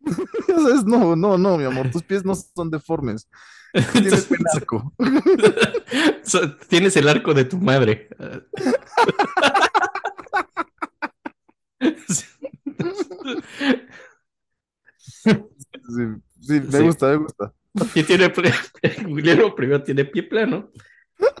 [0.00, 0.03] Ya
[0.46, 3.28] sabes, no, no, no, mi amor, tus pies no son deformes.
[3.92, 4.92] Tienes penarco.
[6.24, 8.08] So- Tienes el arco de tu madre.
[12.08, 12.24] Sí,
[16.40, 16.82] sí, me Sí.
[16.82, 17.52] gusta, me gusta.
[17.94, 18.32] Y tiene,
[19.06, 20.70] Guillermo primero tiene pie plano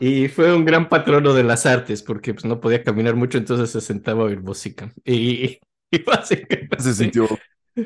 [0.00, 3.70] y fue un gran patrono de las artes porque pues, no podía caminar mucho, entonces
[3.70, 4.92] se sentaba a oír música.
[5.04, 5.60] Y,
[5.90, 7.28] y básicamente Se sintió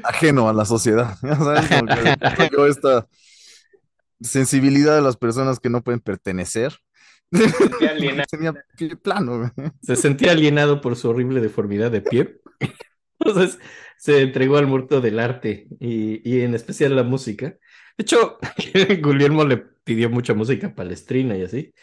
[0.04, 1.16] ajeno a la sociedad.
[1.20, 3.06] Sabes, como que desarrolló esta
[4.20, 6.74] sensibilidad de las personas que no pueden pertenecer.
[7.32, 9.38] sentía alienado, Tenía pie plano.
[9.38, 9.50] güey.
[9.82, 12.40] se sentía alienado por su horrible deformidad de pie.
[13.20, 13.58] Entonces
[13.98, 17.56] se entregó al muerto del arte y, y en especial la música.
[17.96, 18.38] De hecho,
[19.02, 21.74] Guillermo le pidió mucha música palestrina y así.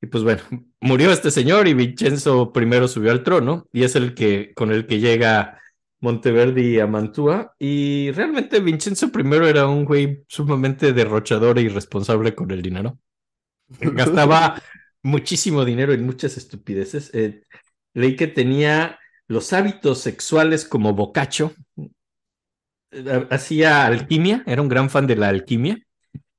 [0.00, 0.42] Y pues bueno,
[0.80, 4.86] murió este señor y Vincenzo I subió al trono y es el que con el
[4.88, 5.61] que llega
[6.02, 7.54] Monteverdi a Mantua.
[7.58, 12.98] Y realmente Vincenzo I era un güey sumamente derrochador e irresponsable con el dinero.
[13.80, 14.60] Gastaba
[15.02, 17.10] muchísimo dinero en muchas estupideces.
[17.14, 17.42] Eh,
[17.94, 21.54] leí que tenía los hábitos sexuales como Boccaccio.
[22.90, 25.78] Eh, Hacía alquimia, era un gran fan de la alquimia.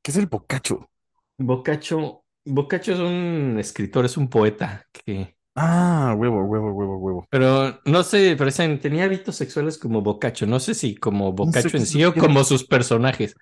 [0.02, 0.90] ¿Qué es el bocacho?
[1.38, 7.30] Boccaccio, Boccaccio es un escritor, es un poeta que, Ah, huevo, huevo, huevo, huevo.
[7.30, 10.46] pero no sé, pero tenía hábitos sexuales como Boccaccio.
[10.48, 13.36] No sé si como Boccaccio qué en sí o como sus personajes.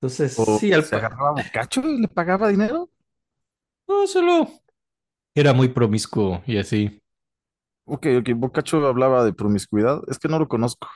[0.00, 2.90] Entonces, ¿O sí, al se agarraba bocacho y le pagaba dinero?
[3.88, 4.48] no, solo
[5.34, 7.02] era muy promiscuo y así.
[7.86, 10.00] Ok, ok, bocacho hablaba de promiscuidad.
[10.08, 10.88] Es que no lo conozco.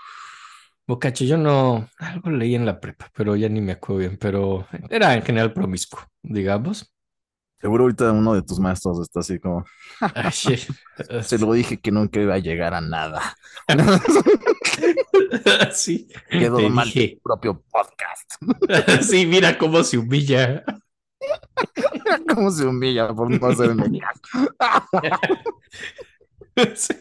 [0.87, 4.67] Boccaccio, yo no, algo leí en la prepa, pero ya ni me acuerdo bien, pero
[4.91, 6.93] era en general promiscuo, digamos.
[7.63, 9.65] Seguro ahorita uno de tus maestros está así como,
[10.33, 10.57] sí.
[11.23, 13.37] se lo dije que nunca iba a llegar a nada.
[15.73, 17.15] Sí, Quedó te mal dije.
[17.15, 18.33] tu propio podcast.
[19.03, 20.65] Sí, mira cómo se humilla.
[22.35, 23.39] ¿Cómo se humilla por no?
[26.75, 26.95] Sí.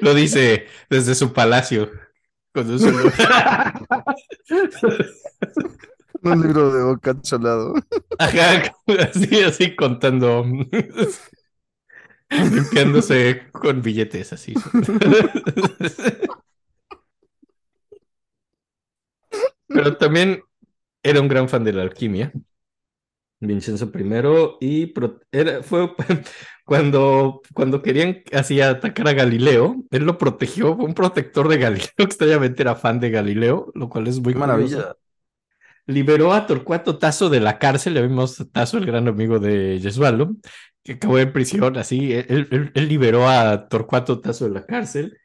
[0.00, 1.90] Lo dice desde su palacio.
[2.54, 2.90] Con su.
[6.24, 7.74] Un libro de bocacho al lado.
[8.18, 8.72] Ajá,
[9.10, 10.44] así, así contando.
[12.50, 14.54] Limpiándose con billetes así.
[19.72, 20.42] Pero también
[21.02, 22.32] era un gran fan de la alquimia.
[23.40, 25.92] Vincenzo I y pro- era, fue
[26.64, 31.88] cuando, cuando querían así atacar a Galileo, él lo protegió, fue un protector de Galileo,
[31.98, 34.88] extrañamente era fan de Galileo, lo cual es muy curioso.
[35.86, 39.78] Liberó a Torcuato Tasso de la cárcel, le vimos a Tasso, el gran amigo de
[39.82, 40.32] Gesualdo,
[40.84, 45.18] que acabó en prisión, así, él, liberó a Torcuato Tasso de la cárcel.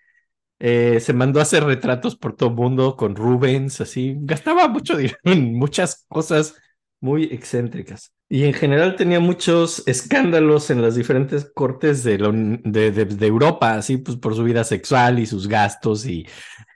[0.59, 4.97] Eh, se mandó a hacer retratos por todo el mundo con Rubens, así, gastaba mucho
[4.97, 6.55] dinero en muchas cosas
[6.99, 8.11] muy excéntricas.
[8.29, 12.17] Y en general tenía muchos escándalos en las diferentes cortes de,
[12.63, 16.25] de- de Europa, así pues por su vida sexual y sus gastos y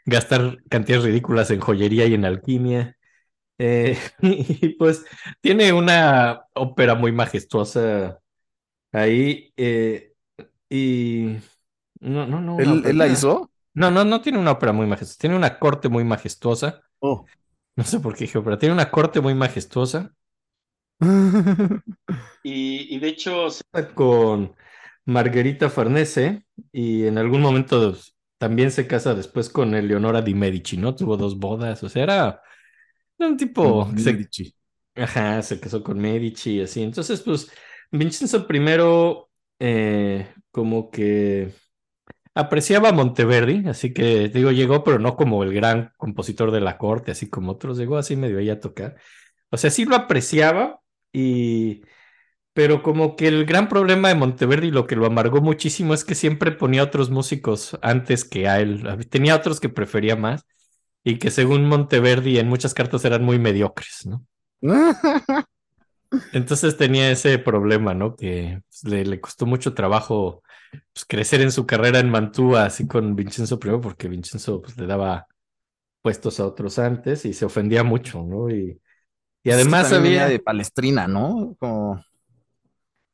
[0.06, 2.98] gastar cantidades ridículas en joyería y en alquimia.
[3.63, 5.06] Eh, y pues
[5.39, 8.19] tiene una ópera muy majestuosa
[8.91, 9.54] ahí.
[9.56, 10.13] eh,
[10.67, 11.38] y
[12.00, 12.60] no, no, no.
[12.60, 13.52] ¿Él, la hizo?
[13.76, 16.82] no, no, no tiene una ópera muy majestuosa, tiene una corte muy majestuosa.
[17.00, 17.26] Oh.
[17.76, 20.13] No sé por qué dije ópera, tiene una corte muy majestuosa.
[22.43, 24.56] Y, y de hecho se casa con
[25.06, 27.95] Margherita Farnese y en algún momento
[28.39, 30.95] también se casa después con Eleonora di Medici, ¿no?
[30.95, 32.41] Tuvo dos bodas, o sea, era,
[33.21, 34.55] era un tipo se, Medici.
[34.95, 36.84] Ajá, se casó con Medici y así.
[36.84, 37.51] Entonces, pues,
[37.91, 38.60] Vincenzo I
[39.60, 41.53] eh, como que
[42.34, 46.77] apreciaba a Monteverdi, así que digo, llegó, pero no como el gran compositor de la
[46.77, 48.95] corte, así como otros, llegó así medio ahí a tocar.
[49.49, 50.81] O sea, sí lo apreciaba
[51.13, 51.81] y...
[52.53, 56.15] Pero como que el gran problema de Monteverdi, lo que lo amargó muchísimo, es que
[56.15, 58.84] siempre ponía otros músicos antes que a él.
[59.10, 60.45] Tenía otros que prefería más
[61.04, 64.26] y que según Monteverdi en muchas cartas eran muy mediocres, ¿no?
[66.32, 68.16] Entonces tenía ese problema, ¿no?
[68.16, 70.44] Que pues, le, le costó mucho trabajo
[70.94, 74.88] pues, crecer en su carrera en Mantua, así con Vincenzo I, porque Vincenzo pues, le
[74.88, 75.28] daba
[76.02, 78.50] puestos a otros antes y se ofendía mucho, ¿no?
[78.50, 78.82] Y,
[79.44, 80.28] y Es que además venía había...
[80.28, 81.56] de Palestrina, ¿no?
[81.60, 82.04] Como,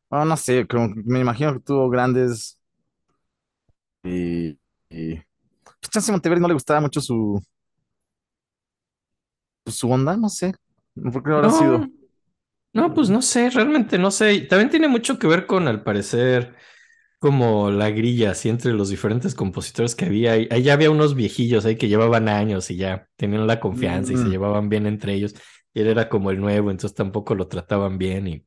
[0.09, 2.59] no sé, como que me imagino que tuvo grandes
[4.03, 4.57] y,
[4.89, 5.15] y...
[5.63, 7.41] Pues chance Monteverdi no le gustaba mucho su
[9.67, 10.53] pues, su onda, no sé.
[11.13, 11.79] ¿Por qué habrá sido?
[11.79, 11.91] No,
[12.73, 14.41] no, pues no sé, realmente no sé.
[14.41, 16.55] También tiene mucho que ver con, al parecer,
[17.19, 20.33] como la grilla así entre los diferentes compositores que había.
[20.33, 24.17] Ahí ya había unos viejillos ahí que llevaban años y ya tenían la confianza y
[24.17, 24.31] se Mm.
[24.31, 25.35] llevaban bien entre ellos.
[25.73, 28.27] Y él era como el nuevo, entonces tampoco lo trataban bien.
[28.27, 28.45] Y,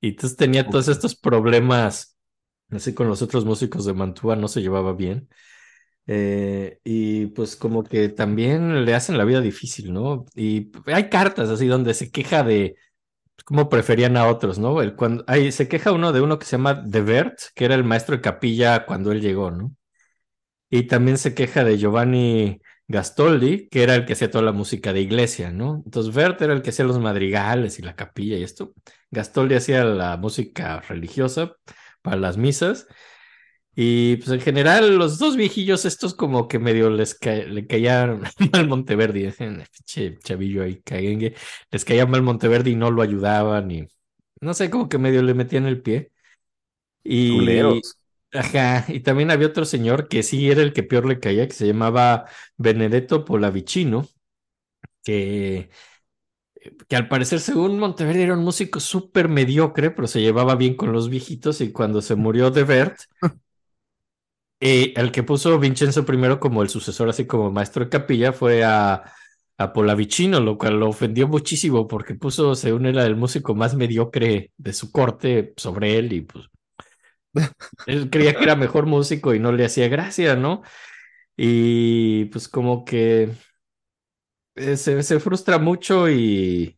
[0.00, 2.16] y entonces tenía todos estos problemas,
[2.70, 5.28] así con los otros músicos de Mantua, no se llevaba bien.
[6.10, 10.24] Eh, y pues como que también le hacen la vida difícil, ¿no?
[10.34, 12.76] Y hay cartas así donde se queja de
[13.44, 14.82] cómo preferían a otros, ¿no?
[14.82, 17.74] El, cuando, ahí se queja uno de uno que se llama De Bert, que era
[17.74, 19.74] el maestro de capilla cuando él llegó, ¿no?
[20.70, 24.92] Y también se queja de Giovanni Gastoldi, que era el que hacía toda la música
[24.92, 25.82] de iglesia, ¿no?
[25.84, 28.74] Entonces Bert era el que hacía los madrigales y la capilla y esto.
[29.10, 31.54] Gastoldi hacía la música religiosa
[32.02, 32.86] para las misas.
[33.80, 38.22] Y pues en general los dos viejillos estos como que medio les ca- le caían
[38.52, 41.34] mal Monteverdi, pinche chavillo ahí caguengue,
[41.70, 43.86] les caía mal Monteverdi y no lo ayudaban y
[44.40, 46.12] no sé, como que medio le metían el pie.
[47.04, 47.96] Y Culeros.
[48.32, 51.54] ajá, y también había otro señor que sí era el que peor le caía, que
[51.54, 52.26] se llamaba
[52.58, 54.06] Benedetto Pollavicino,
[55.04, 55.70] que
[56.88, 60.92] que al parecer, según Monteverdi, era un músico súper mediocre, pero se llevaba bien con
[60.92, 63.00] los viejitos y cuando se murió de Bert,
[64.60, 68.64] eh, el que puso Vincenzo I como el sucesor, así como maestro de capilla, fue
[68.64, 69.04] a,
[69.58, 74.52] a Pollavicino, lo cual lo ofendió muchísimo porque puso, según era el músico más mediocre
[74.56, 76.46] de su corte sobre él y pues
[77.86, 80.62] él creía que era mejor músico y no le hacía gracia, ¿no?
[81.36, 83.30] Y pues como que
[84.54, 86.77] eh, se, se frustra mucho y...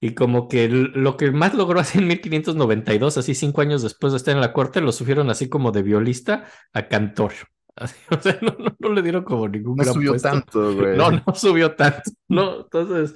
[0.00, 4.18] Y como que lo que más logró hacer en 1592, así cinco años después de
[4.18, 7.32] estar en la corte, lo subieron así como de violista a cantor.
[7.76, 10.28] Así, o sea, no, no- no le dieron como ningún No gran subió puesto.
[10.30, 10.96] tanto, güey.
[10.96, 12.02] No, no subió tanto.
[12.28, 13.14] No, entonces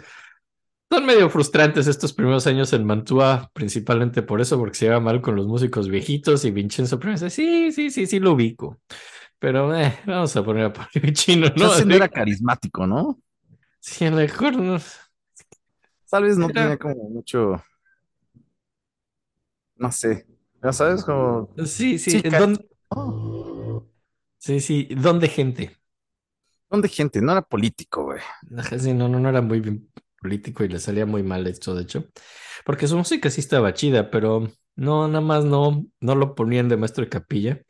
[0.90, 5.20] son medio frustrantes estos primeros años en Mantua, principalmente por eso, porque se lleva mal
[5.20, 8.80] con los músicos viejitos y Vincenzo primero dice, sí, sí, sí, sí lo ubico.
[9.38, 11.54] Pero eh, vamos a poner a Polivicino, ¿no?
[11.54, 13.20] Chance no Así- era carismático, ¿no?
[13.78, 14.78] Sí, a lo mejor no.
[16.10, 17.62] Tal vez no Era- tenía como mucho,
[19.76, 20.26] no sé,
[20.62, 21.48] ya sabes, como...
[21.66, 23.86] Sí, sí, ¿dónde- Oh,
[24.38, 25.76] sí, sí, ¿dónde gente?
[26.70, 27.20] ¿Dónde gente?
[27.22, 28.20] No era político, güey.
[28.56, 29.90] Ajá, Sí, no, no, no era muy bien
[30.20, 32.04] político y le salía muy mal esto, de hecho.
[32.64, 36.76] Porque su música sí estaba chida, pero no, nada más no, no lo ponían de
[36.76, 37.62] maestro de capilla.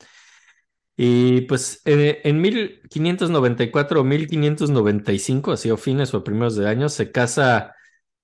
[0.96, 7.12] Y pues eh, en 1594 o 1595, así a fines o primeros de año, se
[7.12, 7.74] casa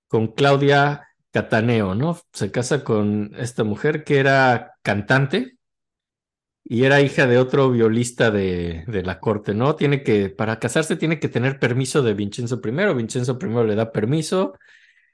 [0.07, 2.19] con Claudia Cataneo, ¿no?
[2.33, 5.57] Se casa con esta mujer que era cantante
[6.63, 9.75] y era hija de otro violista de, de la corte, ¿no?
[9.75, 13.91] Tiene que, para casarse tiene que tener permiso de Vincenzo I, Vincenzo I le da
[13.91, 14.53] permiso,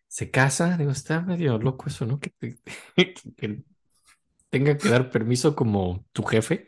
[0.07, 2.19] se casa, digo, está medio loco eso, ¿no?
[2.19, 2.57] Que, que-
[3.37, 3.63] que
[4.49, 6.65] tenga que dar permiso como tu jefe.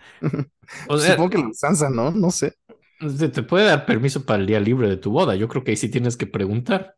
[0.88, 2.10] O sea, Supongo que la usanza, ¿no?
[2.10, 2.54] No sé.
[2.98, 5.34] Te te puede dar permiso para el día libre de tu boda.
[5.36, 6.96] Yo creo que ahí sí tienes que preguntar.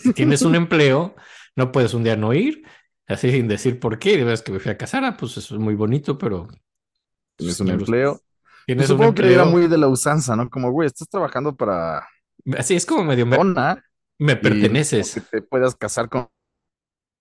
[0.00, 1.14] Si tienes un empleo,
[1.56, 2.62] no puedes un día no ir,
[3.06, 4.16] así sin decir por qué.
[4.16, 6.48] Debes que me fui a casar, ah, pues eso es muy bonito, pero
[7.36, 8.20] Tienes un empleo.
[8.66, 10.50] tienes un supongo que era muy de la usanza, ¿no?
[10.50, 12.06] Como, güey, estás trabajando para
[12.56, 13.82] Así es como medio me, dona
[14.18, 15.14] me perteneces.
[15.14, 16.28] que te puedas casar con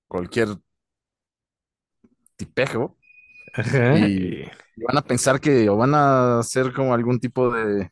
[0.07, 0.49] cualquier
[2.35, 2.97] tipejo
[3.53, 4.45] Ajá, y-
[4.77, 7.91] y van a pensar que o van a hacer como algún tipo de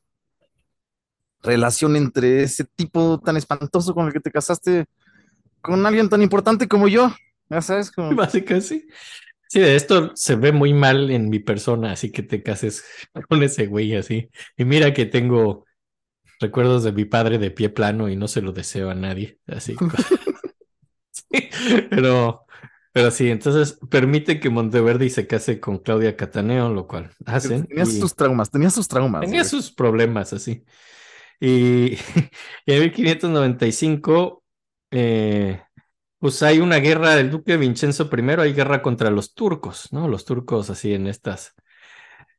[1.41, 4.85] relación entre ese tipo tan espantoso con el que te casaste
[5.61, 7.13] con alguien tan importante como yo.
[7.49, 8.87] Ya sabes, como Básicamente sí.
[9.47, 12.83] Sí, de esto se ve muy mal en mi persona, así que te cases
[13.29, 14.29] con ese güey así.
[14.57, 15.65] Y mira que tengo
[16.39, 19.75] recuerdos de mi padre de pie plano y no se lo deseo a nadie, así.
[21.31, 21.49] Sí,
[21.89, 22.45] pero,
[22.95, 27.67] pero sí, entonces permite que Monteverdi se case con Claudia Cataneo, lo cual hacen.
[27.67, 29.19] tenías y- sus traumas, tenías sus traumas.
[29.19, 29.49] Tenía güey.
[29.49, 30.63] sus problemas así.
[31.41, 31.97] Y,
[32.65, 34.41] y en 1595,
[34.91, 35.61] eh,
[36.19, 40.07] pues hay una guerra del duque Vincenzo I, hay guerra contra los turcos, ¿no?
[40.07, 41.53] Los turcos así en estas,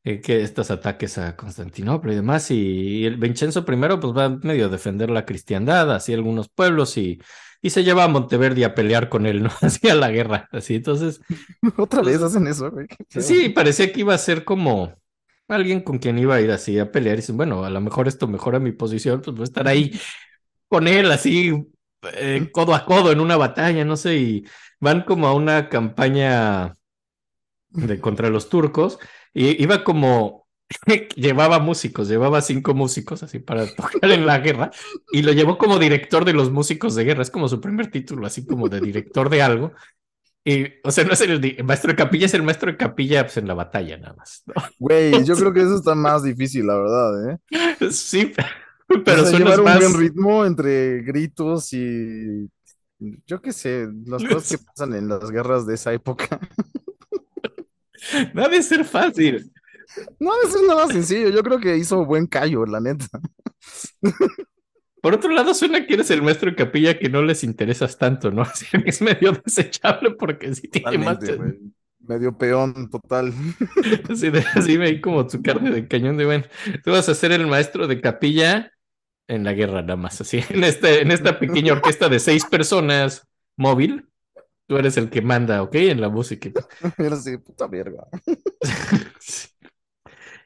[0.04, 2.50] eh, que estos ataques a Constantinopla y demás.
[2.50, 7.20] Y, el Vincenzo I pues va medio a defender la cristiandad, así algunos pueblos y,
[7.62, 9.50] y se lleva a Monteverdi a pelear con él, ¿no?
[9.60, 10.76] Así a la guerra, así.
[10.76, 11.20] Entonces,
[11.76, 12.86] Otra vez hacen eso, güey.
[13.08, 14.94] Sí, parecía que iba a ser como
[15.48, 18.08] alguien con quien iba a ir así a pelear y dicen, bueno, a lo mejor
[18.08, 19.98] esto mejora mi posición, pues voy a estar ahí
[20.68, 21.52] con él así
[22.14, 24.44] eh, codo a codo en una batalla, no sé, y
[24.80, 26.74] van como a una campaña
[27.70, 28.98] de contra los turcos
[29.34, 30.45] y iba como
[31.16, 34.70] llevaba músicos, llevaba cinco músicos así para tocar en la guerra
[35.12, 38.26] y lo llevó como director de los músicos de guerra, es como su primer título,
[38.26, 39.72] así como de director de algo.
[40.44, 43.36] Y, o sea, no es el, maestro de capilla, es el maestro de capilla pues,
[43.36, 44.44] en la batalla, nada más.
[44.46, 44.54] ¿no?
[44.78, 47.90] Güey, yo creo que eso está más difícil, la verdad, ¿eh?
[47.90, 48.32] Sí,
[48.88, 52.48] O pero sea, llevar los un buen ritmo entre gritos y
[53.26, 56.40] yo qué sé, las cosas que pasan en las guerras de esa época.
[58.32, 59.52] No ha de ser fácil.
[60.18, 61.28] No, eso es nada sencillo.
[61.30, 63.06] Yo creo que hizo buen callo, la neta.
[65.06, 68.30] Por otro lado, suena que eres el maestro de capilla que no les interesas tanto,
[68.30, 68.42] ¿no?
[68.42, 71.18] Así que es medio desechable porque sí tiene más.
[72.00, 73.32] Medio peón, total.
[74.10, 76.44] Así, de, así ahí como tu carne de cañón de bueno.
[76.84, 78.72] Tú vas a ser el maestro de capilla
[79.28, 80.20] en la guerra, nada más.
[80.20, 83.26] Así, en, este, en esta pequeña orquesta de seis personas
[83.56, 84.08] móvil,
[84.66, 85.74] tú eres el que manda, ¿ok?
[85.76, 86.50] En la música.
[87.12, 88.06] Así, puta verga.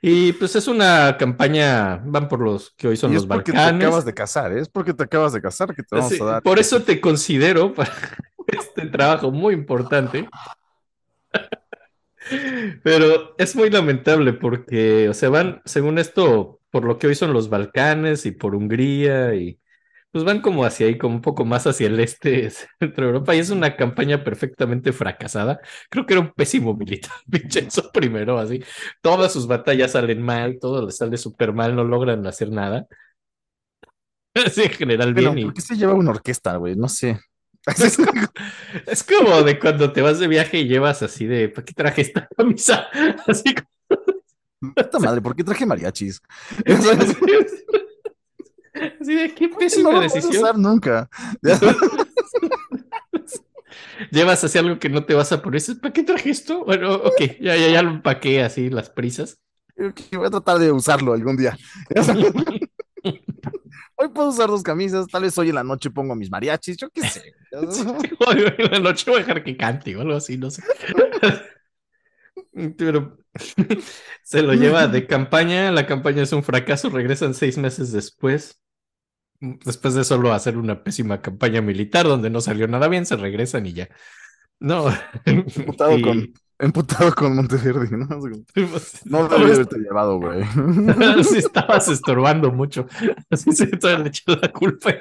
[0.03, 3.53] Y pues es una campaña, van por los que hoy son y los es porque
[3.53, 3.79] Balcanes.
[3.81, 4.61] te acabas de casar, ¿eh?
[4.61, 6.43] Es porque te acabas de casar que te vamos Sí, a dar.
[6.43, 7.93] por eso te considero para
[8.47, 10.29] este trabajo muy importante.
[12.83, 17.33] Pero es muy lamentable porque, o sea, van, según esto, por lo que hoy son
[17.33, 19.59] los Balcanes y por Hungría y
[20.13, 22.51] pues van como hacia ahí, como un poco más hacia el este,
[22.81, 25.61] centro de Europa y es una campaña perfectamente fracasada.
[25.89, 28.63] Creo que era un pésimo militar, Vincenzo primero, así.
[29.01, 32.87] Todas sus batallas salen mal, todo les sale súper mal, no logran hacer nada.
[34.47, 35.49] Así en general Bueno, bien.
[35.49, 36.77] ¿por qué se lleva una orquesta, güey?
[36.77, 37.19] No sé.
[37.67, 38.23] Es como,
[38.87, 42.03] es como de cuando te vas de viaje y llevas así de, ¿para qué traje
[42.03, 42.87] esta camisa?
[43.27, 43.69] Así como,
[44.75, 46.21] Puta madre, ¿por qué traje mariachis?
[49.01, 50.43] Así de, qué no pésima a decisión.
[50.43, 51.09] usar nunca.
[54.11, 55.63] Llevas así algo que no te vas a poner.
[55.81, 56.65] ¿Para qué traje esto?
[56.65, 59.39] Bueno, ok, ya, ya, ya lo empaqué así, las prisas.
[60.13, 61.57] Voy a tratar de usarlo algún día.
[63.97, 66.89] Hoy puedo usar dos camisas, tal vez hoy en la noche pongo mis mariachis, yo
[66.89, 67.35] qué sé.
[67.53, 70.63] Hoy en la noche voy a dejar que cante o algo así, no sé.
[72.79, 73.19] Pero
[74.23, 78.63] se lo lleva de campaña, la campaña es un fracaso, regresan seis meses después.
[79.41, 83.65] Después de solo hacer una pésima campaña militar donde no salió nada bien, se regresan
[83.67, 83.89] y ya.
[84.59, 84.87] No.
[85.25, 88.07] Emputado Y- con, emputado con Monteverdi, ¿no?
[89.07, 90.45] No lo haberte llevado, güey.
[91.25, 92.87] Sí, estabas estorbando mucho.
[93.31, 94.93] Así se te le echó la culpa.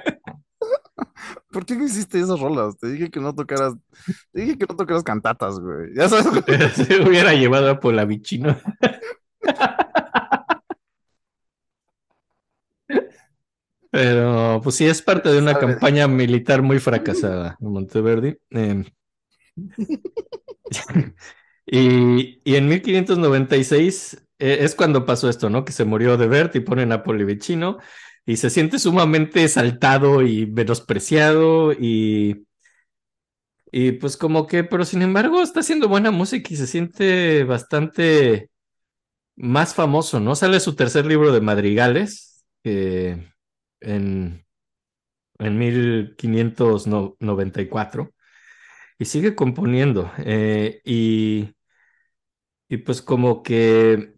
[1.52, 2.78] ¿Por qué no hiciste esas rolas?
[2.78, 3.74] Te dije que no tocaras,
[4.32, 5.94] te dije que no tocaras cantatas, güey.
[5.96, 6.44] Ya sabes.
[6.76, 8.56] Se hubiera llevado a Polavicino.
[13.92, 15.60] Pero, pues sí, es parte de una Sabe.
[15.60, 18.38] campaña militar muy fracasada en Monteverdi.
[18.52, 18.84] Eh,
[21.66, 25.66] y, y en 1596 eh, es cuando pasó esto, ¿no?
[25.66, 27.80] Que se murió de Bert y pone Napoli Vicino
[28.26, 32.46] y se siente sumamente exaltado y menospreciado y,
[33.72, 38.50] y pues como que, pero sin embargo está haciendo buena música y se siente bastante
[39.38, 40.36] más famoso, ¿no?
[40.36, 43.32] Sale su tercer libro de madrigales que
[43.82, 44.46] en,
[45.40, 48.14] en 1594
[49.00, 51.56] y sigue componiendo eh, y,
[52.68, 54.16] y pues como que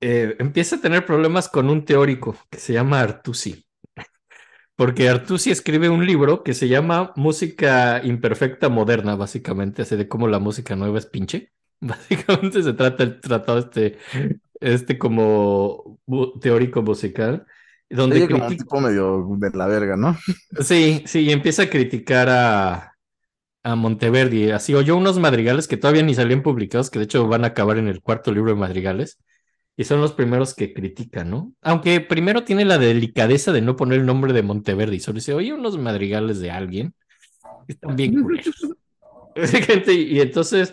[0.00, 3.66] eh, empieza a tener problemas con un teórico que se llama Artusi.
[4.76, 10.28] Porque Artusi escribe un libro que se llama Música Imperfecta Moderna, básicamente, así de cómo
[10.28, 11.52] la música nueva es pinche.
[11.80, 13.98] Básicamente se trata el tratado este,
[14.60, 16.00] este como
[16.42, 17.46] teórico musical,
[17.90, 20.16] donde Oye, como un critica- tipo medio de la verga, ¿no?
[20.60, 22.92] Sí, sí, y empieza a criticar a,
[23.62, 24.50] a Monteverdi.
[24.50, 27.78] Así oyó unos madrigales que todavía ni salían publicados, que de hecho van a acabar
[27.78, 29.18] en el cuarto libro de madrigales.
[29.78, 31.52] Y son los primeros que critican, ¿no?
[31.60, 35.00] Aunque primero tiene la delicadeza de no poner el nombre de Monteverdi.
[35.00, 36.94] Solo dice, oye, unos madrigales de alguien.
[37.68, 38.54] Están bien culeros.
[39.86, 40.72] Y entonces,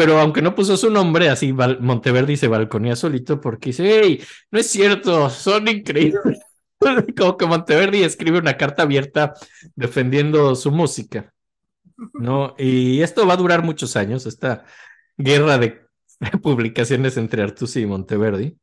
[0.00, 4.58] pero aunque no puso su nombre, así Monteverdi se balconía solito porque dice, hey, no
[4.58, 6.40] es cierto, son increíbles.
[7.18, 9.34] Como que Monteverdi escribe una carta abierta
[9.76, 11.34] defendiendo su música,
[12.14, 12.54] ¿no?
[12.56, 14.64] Y esto va a durar muchos años, esta
[15.18, 15.82] guerra de
[16.42, 18.56] publicaciones entre Artusi y Monteverdi.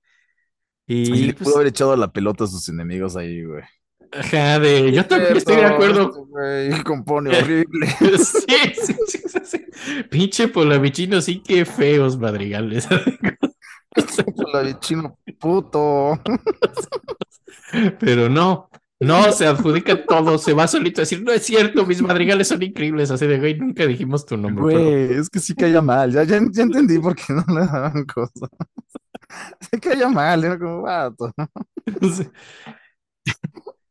[0.88, 3.64] Y Y le pues, pudo haber echado la pelota a sus enemigos ahí, güey.
[4.12, 6.26] Ajá, de, yo también estoy de acuerdo.
[6.26, 7.88] güey compone horrible.
[8.18, 8.46] Sí,
[8.76, 9.66] sí, sí, sí, sí.
[10.10, 12.88] Pinche Polavicino, sí, qué feos madrigales.
[14.54, 16.20] La chino puto.
[18.00, 22.02] Pero no, no, se adjudica todo, se va solito a decir, no es cierto, mis
[22.02, 24.66] madrigales son increíbles, así de, güey, nunca dijimos tu nombre.
[24.68, 26.12] pero- Güey, es que sí caía mal.
[26.12, 28.50] Ya, ya, ya entendí por qué no le daban cosas.
[29.70, 31.32] Se caía mal, era como vato.
[32.02, 32.28] Sí.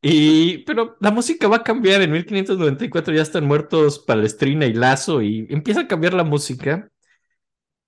[0.09, 2.01] Y, pero la música va a cambiar.
[2.01, 6.91] En 1594 ya están muertos Palestrina y Lazo y empieza a cambiar la música.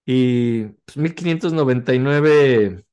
[0.04, 2.84] Y pues, 1599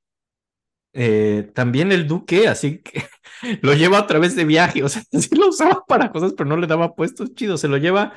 [0.94, 3.04] eh, también el duque, así que
[3.62, 4.84] lo lleva a través de viaje.
[4.84, 7.62] O sea, sí lo usaba para cosas, pero no le daba puestos chidos.
[7.62, 8.14] Se lo lleva.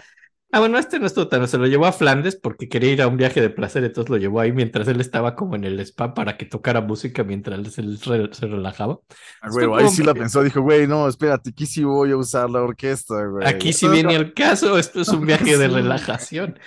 [0.50, 3.06] Ah, bueno, este no es tan, se lo llevó a Flandes porque quería ir a
[3.06, 6.14] un viaje de placer, entonces lo llevó ahí mientras él estaba como en el spa
[6.14, 8.98] para que tocara música mientras él re- se relajaba.
[9.42, 10.42] Ah, Güey, ahí sí la pensó.
[10.42, 13.46] Dijo, güey, no, espérate, aquí sí voy a usar la orquesta, güey.
[13.46, 16.58] Aquí sí viene el caso, esto es un viaje de relajación.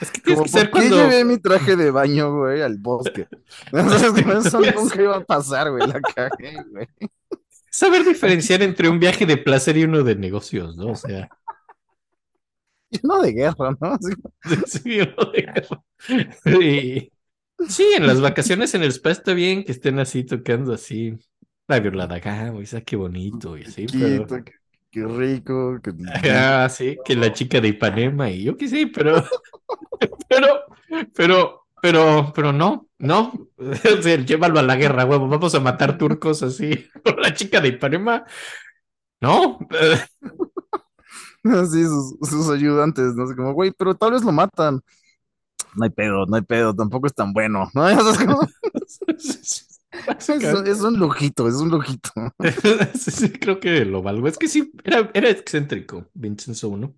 [0.00, 1.08] Es que tienes Como, que ser ¿por qué cuando.
[1.10, 3.26] llevé mi traje de baño, güey, al bosque?
[3.72, 6.86] No, eso nunca iba a pasar, güey, la cagué, güey.
[7.70, 10.92] Saber diferenciar entre un viaje de placer y uno de negocios, ¿no?
[10.92, 11.28] O sea,
[12.90, 13.98] Y no de guerra, ¿no?
[14.66, 15.82] Sí, uno de guerra.
[16.62, 17.12] Y-
[17.68, 21.16] sí, en las vacaciones en el spa está bien que estén así tocando así.
[21.66, 24.26] La violada gama, esa qué bonito y así, pero.
[24.26, 24.52] qué,
[24.90, 25.78] qué rico.
[25.82, 25.92] que-
[26.30, 29.22] Ah, sí, que la chica de Ipanema y yo que sí, pero,
[30.28, 30.64] pero,
[31.14, 35.98] pero, pero, pero no, no, O sea, llévalo a la guerra, huevo, vamos a matar
[35.98, 38.24] turcos así, con la chica de Ipanema,
[39.20, 39.58] no,
[41.44, 44.80] Así, sus, sus ayudantes, no sé, como, güey, pero tal vez lo matan.
[45.76, 47.88] No hay pedo, no hay pedo, tampoco es tan bueno, ¿no?
[47.90, 48.48] Es, como-
[50.28, 52.10] es- es un lujito, es un lujito.
[52.94, 56.94] Sí, sí, creo que lo valgo, es que sí, era, era excéntrico, Vincenzo uno.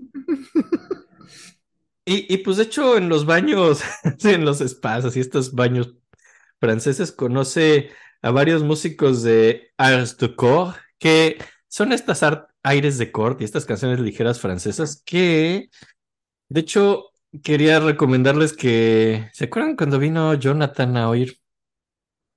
[2.05, 3.83] Y, y pues de hecho en los baños,
[4.25, 5.95] en los spas, así estos baños
[6.61, 7.91] franceses, conoce
[8.23, 11.39] a varios músicos de Arts de Corps, que
[11.69, 12.23] son estas
[12.63, 15.71] aires de corte y estas canciones ligeras francesas que,
[16.49, 17.07] de hecho,
[17.43, 21.39] quería recomendarles que, ¿se acuerdan cuando vino Jonathan a oír,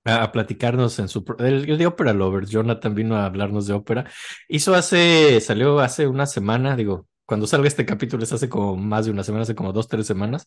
[0.05, 4.05] a, platicarnos en su, el de Opera Lovers, Jonathan vino a hablarnos de ópera,
[4.49, 9.05] hizo hace, salió hace una semana, digo, cuando salga este capítulo es hace como más
[9.05, 10.45] de una semana, hace como dos, tres semanas,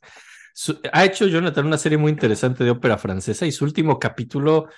[0.54, 4.68] su- ha hecho Jonathan una serie muy interesante de ópera francesa y su último capítulo,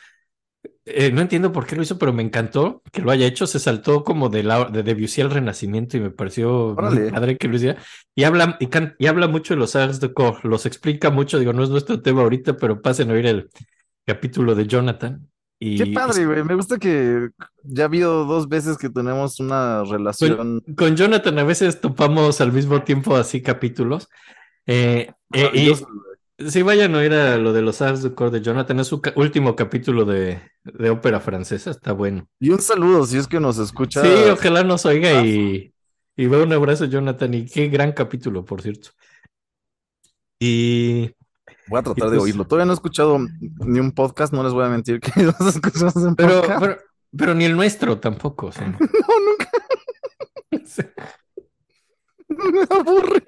[0.85, 3.47] eh, no entiendo por qué lo hizo, pero me encantó que lo haya hecho.
[3.47, 7.49] Se saltó como de, la, de Debussy al Renacimiento y me pareció muy padre que
[7.49, 7.81] lo hiciera.
[8.15, 11.39] Y habla, y, can- y habla mucho de los Arts de Corps, los explica mucho.
[11.39, 13.49] Digo, no es nuestro tema ahorita, pero pasen a oír el
[14.07, 15.29] capítulo de Jonathan.
[15.61, 16.45] Y, Qué padre, güey.
[16.45, 17.31] Me gusta que
[17.65, 20.63] ya ha habido dos veces que tenemos una relación.
[20.77, 24.09] Con Jonathan a veces topamos al mismo tiempo así capítulos.
[24.67, 25.73] Eh, eh, y.
[26.39, 28.79] Sí, vayan a oír a lo de los Arts du Corps de Jonathan.
[28.79, 31.71] Es su ca- último capítulo de, de ópera francesa.
[31.71, 32.29] Está bueno.
[32.39, 34.03] Y un saludo si es que nos escucha.
[34.03, 35.75] Sí, ojalá nos oiga y,
[36.17, 37.35] y va un abrazo, Jonathan.
[37.35, 38.91] Y qué gran capítulo, por cierto.
[40.39, 41.11] Y
[41.67, 42.45] Voy a tratar Y de pues- oírlo.
[42.47, 45.97] Todavía no he escuchado ni un podcast, no les voy a mentir que los escuchamos
[45.97, 46.61] en pero, podcast.
[46.61, 46.79] pero,
[47.17, 48.47] pero ni el nuestro tampoco.
[48.47, 48.79] o sea, no.
[49.09, 49.51] No, nunca
[52.53, 53.23] me aburre.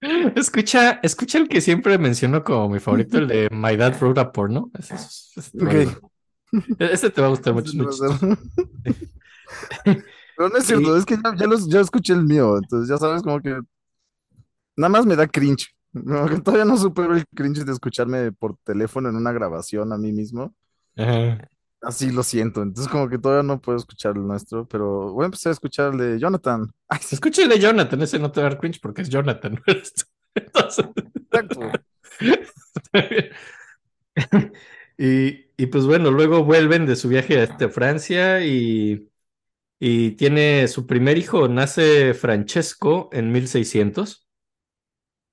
[0.36, 4.32] Escucha, escucha el que siempre menciono como mi favorito, el de My Dad Wrote a
[4.32, 4.70] Porno.
[4.78, 5.84] Ese, es- ese te va a Ok.
[5.84, 6.90] gustar.
[6.90, 7.92] Ese te va a gustar mucho.
[7.92, 8.10] ser.
[10.36, 12.96] Pero no es cierto, es que ya, ya los- ya escuché el mío, entonces ya
[12.96, 13.60] sabes como que
[14.76, 15.74] nada más me da cringe.
[15.92, 20.12] Que todavía no supero el cringe de escucharme por teléfono en una grabación a mí
[20.12, 20.54] mismo.
[20.96, 21.38] Ajá.
[21.82, 25.26] Así lo siento, entonces como que todavía no puedo escuchar el nuestro, pero voy a
[25.26, 26.70] empezar a escuchar el de Jonathan.
[26.88, 29.58] Ay, Escucha el de Jonathan, ese no te va a dar cringe porque es Jonathan.
[30.34, 31.60] Entonces, exacto.
[34.98, 39.08] y, y pues bueno, luego vuelven de su viaje a este, Francia y,
[39.80, 44.28] y tiene su primer hijo, nace Francesco en 1600.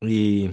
[0.02, 0.52] Y,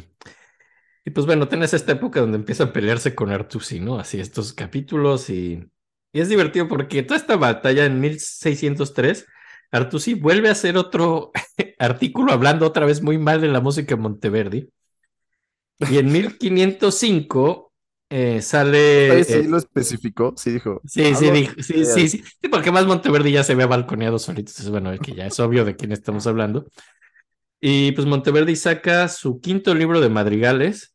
[1.04, 3.98] y pues bueno, tienes esta época donde empieza a pelearse con Artusi, ¿no?
[3.98, 5.70] Así estos capítulos y,
[6.14, 9.26] y es divertido porque toda esta batalla en 1603,
[9.72, 11.32] Artusi vuelve a hacer otro
[11.78, 14.70] artículo hablando otra vez muy mal de la música de Monteverdi.
[15.90, 17.72] Y en 1505
[18.08, 19.10] eh, sale...
[19.10, 20.80] Ahí sí eh, lo especificó, sí dijo.
[20.86, 24.50] Sí, sí, dijo- sí, sí, sí, sí, porque más Monteverdi ya se había balconeado solito,
[24.50, 26.66] entonces bueno, es que ya es obvio de quién estamos hablando.
[27.60, 30.93] Y pues Monteverdi saca su quinto libro de madrigales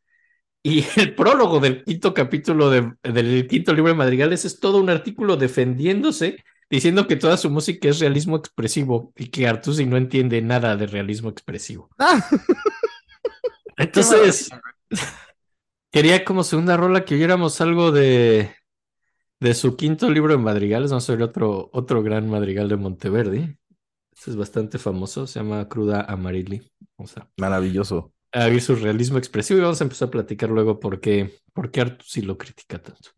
[0.64, 4.90] y el prólogo del quinto capítulo de- del quinto libro de madrigales es todo un
[4.90, 10.42] artículo defendiéndose, diciendo que toda su música es realismo expresivo y que Artusi no entiende
[10.42, 11.90] nada de realismo expresivo.
[12.00, 14.50] Ah, Entonces,
[15.92, 18.54] quería como segunda rola que oyéramos algo de,
[19.40, 20.92] de su quinto libro de madrigales.
[20.92, 23.58] Vamos a ver otro, otro gran madrigal de Monteverdi.
[24.16, 26.62] Este es bastante famoso, se llama Cruda Amarilli.
[26.98, 28.14] Vamos a, maravilloso.
[28.32, 31.72] A ver su realismo expresivo y vamos a empezar a platicar luego por qué, por
[31.72, 33.12] qué Artusi lo critica tanto.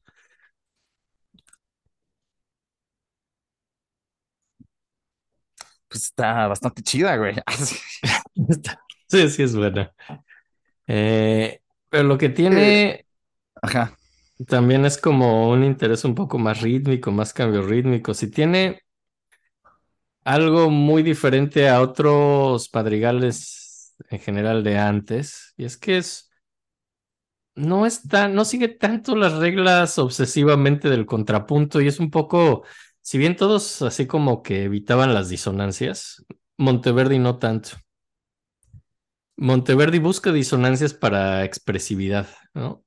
[5.87, 7.35] Pues está bastante chida, güey.
[9.07, 9.93] Sí, sí es buena.
[10.87, 13.05] Eh, pero lo que tiene
[13.61, 13.97] Ajá.
[14.47, 18.23] también es como un interés un poco más rítmico, más cambios rítmicos.
[18.23, 18.81] Y tiene
[20.23, 23.70] algo muy diferente a otros madrigales
[24.09, 25.53] en general de antes.
[25.57, 26.29] Y es que es.
[27.55, 32.63] No está, no sigue tanto las reglas obsesivamente del contrapunto y es un poco,
[33.01, 36.25] si bien todos así como que evitaban las disonancias,
[36.57, 37.71] Monteverdi no tanto.
[39.37, 42.83] Monteverdi busca disonancias para expresividad, ¿no?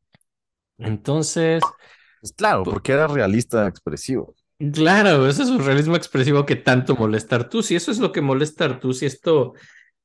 [0.79, 1.63] Entonces,
[2.21, 4.35] Pues claro, porque era realista expresivo.
[4.73, 7.75] Claro, ese es un realismo expresivo que tanto molesta a Artusi.
[7.75, 9.55] Eso es lo que molesta a Artusi, esto,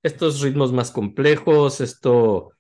[0.04, 2.52] estos ritmos más complejos, esto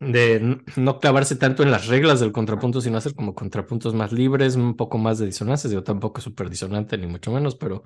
[0.00, 4.54] de no clavarse tanto en las reglas del contrapunto, sino hacer como contrapuntos más libres,
[4.56, 5.72] un poco más de disonancias.
[5.72, 7.84] Yo tampoco es súper disonante, ni mucho menos, pero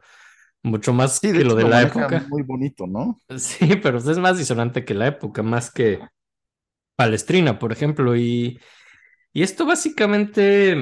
[0.62, 2.26] mucho más Sí, de que hecho lo de la época.
[2.28, 3.20] muy bonito, ¿no?
[3.38, 6.00] Sí, pero es más disonante que la época, más que
[6.96, 8.16] Palestrina, por ejemplo.
[8.16, 8.60] Y,
[9.32, 10.72] y esto básicamente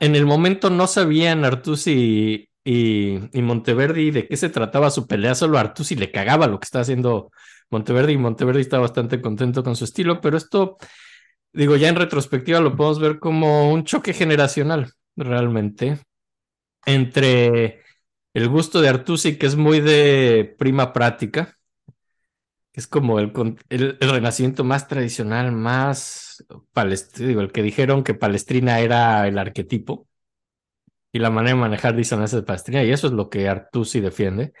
[0.00, 5.34] en el momento no sabían Artusi y, y, Monteverdi de qué se trataba su pelea,
[5.34, 7.30] solo Artusi le cagaba lo que estaba haciendo
[7.70, 10.76] Monteverdi y Monteverdi está bastante contento con su estilo, pero esto,
[11.50, 15.98] digo, ya en retrospectiva lo podemos ver como un choque generacional, realmente,
[16.84, 17.80] entre
[18.34, 21.56] el gusto de Artusi, que es muy de prima práctica,
[22.74, 23.32] es como el,
[23.70, 26.44] el, el renacimiento más tradicional, más
[26.74, 30.07] palestino, el que dijeron que Palestrina era el arquetipo
[31.12, 34.52] y la manera de manejar disonancias de Palestrina, y eso es lo que Artusi defiende.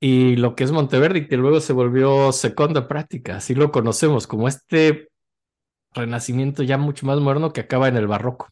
[0.00, 4.48] Y lo que es Monteverdi, que luego se volvió segunda práctica, así lo conocemos, como
[4.48, 5.08] este
[5.94, 8.50] renacimiento ya mucho más moderno que acaba en el barroco.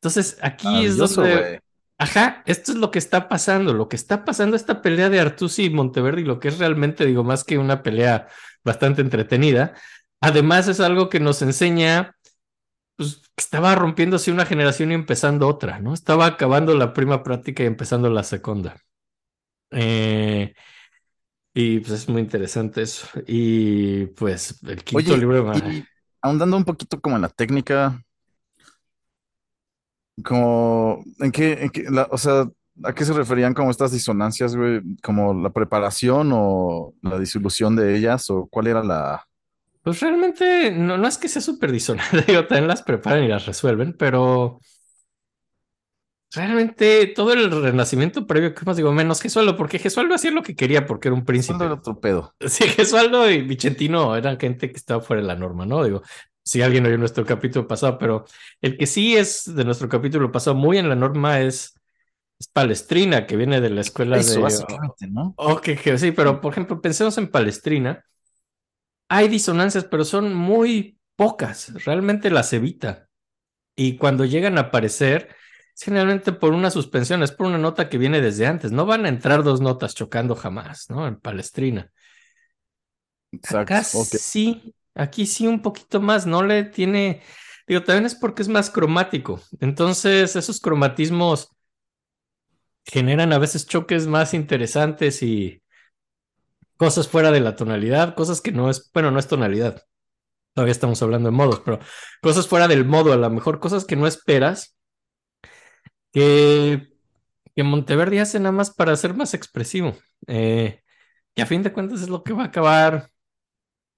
[0.00, 1.60] Entonces, aquí es donde.
[1.98, 5.64] Ajá, esto es lo que está pasando, lo que está pasando esta pelea de Artusi
[5.64, 8.26] y Monteverdi, lo que es realmente, digo, más que una pelea
[8.64, 9.74] bastante entretenida.
[10.22, 12.16] Además, es algo que nos enseña,
[13.00, 15.94] pues, estaba rompiéndose una generación y empezando otra, ¿no?
[15.94, 18.76] Estaba acabando la prima práctica y empezando la segunda.
[19.70, 20.54] Eh,
[21.54, 23.06] y pues es muy interesante eso.
[23.26, 25.52] Y pues el quinto Oye, libro.
[25.56, 25.88] y
[26.22, 28.02] ahondando un poquito como en la técnica,
[30.24, 32.44] como, ¿en qué, en qué- la- o sea,
[32.84, 34.80] ¿a qué se referían como estas disonancias, güey?
[35.02, 38.28] ¿Como la preparación o la disolución de ellas?
[38.30, 39.26] ¿O cuál era la,
[39.82, 43.46] Pues realmente no, no es que sea súper disonante, digo, también las preparan y las
[43.46, 44.60] resuelven, pero
[46.32, 50.54] realmente todo el renacimiento previo, que más digo, menos Gesualdo, porque Gesualdo hacía lo que
[50.54, 51.64] quería porque era un príncipe.
[51.64, 52.34] Era otro pedo.
[52.46, 55.82] Sí, Gesualdo y Vicentino eran gente que estaba fuera de la norma, ¿no?
[55.82, 56.02] Digo,
[56.42, 58.24] si alguien oyó nuestro capítulo pasado, pero
[58.60, 61.74] el que sí es de nuestro capítulo pasado muy en la norma es,
[62.38, 64.40] es Palestrina, que viene de la escuela Eso, de...
[64.40, 65.34] básicamente, ¿no?
[65.36, 68.04] Ok, que sí, pero por ejemplo, pensemos en Palestrina.
[69.12, 71.74] Hay disonancias, pero son muy pocas.
[71.84, 73.08] Realmente las evita.
[73.74, 75.34] Y cuando llegan a aparecer,
[75.74, 78.70] es generalmente por una suspensión, es por una nota que viene desde antes.
[78.70, 81.08] No van a entrar dos notas chocando jamás, ¿no?
[81.08, 81.90] En Palestrina.
[83.32, 83.58] Exacto.
[83.58, 87.20] Acá sí, aquí sí un poquito más, no le tiene,
[87.66, 89.40] digo, también es porque es más cromático.
[89.58, 91.48] Entonces, esos cromatismos
[92.84, 95.59] generan a veces choques más interesantes y
[96.80, 99.82] cosas fuera de la tonalidad, cosas que no es, bueno, no es tonalidad.
[100.54, 101.78] Todavía estamos hablando de modos, pero
[102.22, 104.78] cosas fuera del modo, a lo mejor cosas que no esperas,
[106.10, 106.88] que,
[107.54, 109.94] que Monteverdi hace nada más para ser más expresivo.
[110.26, 110.80] Eh,
[111.34, 113.10] y a fin de cuentas es lo que va a acabar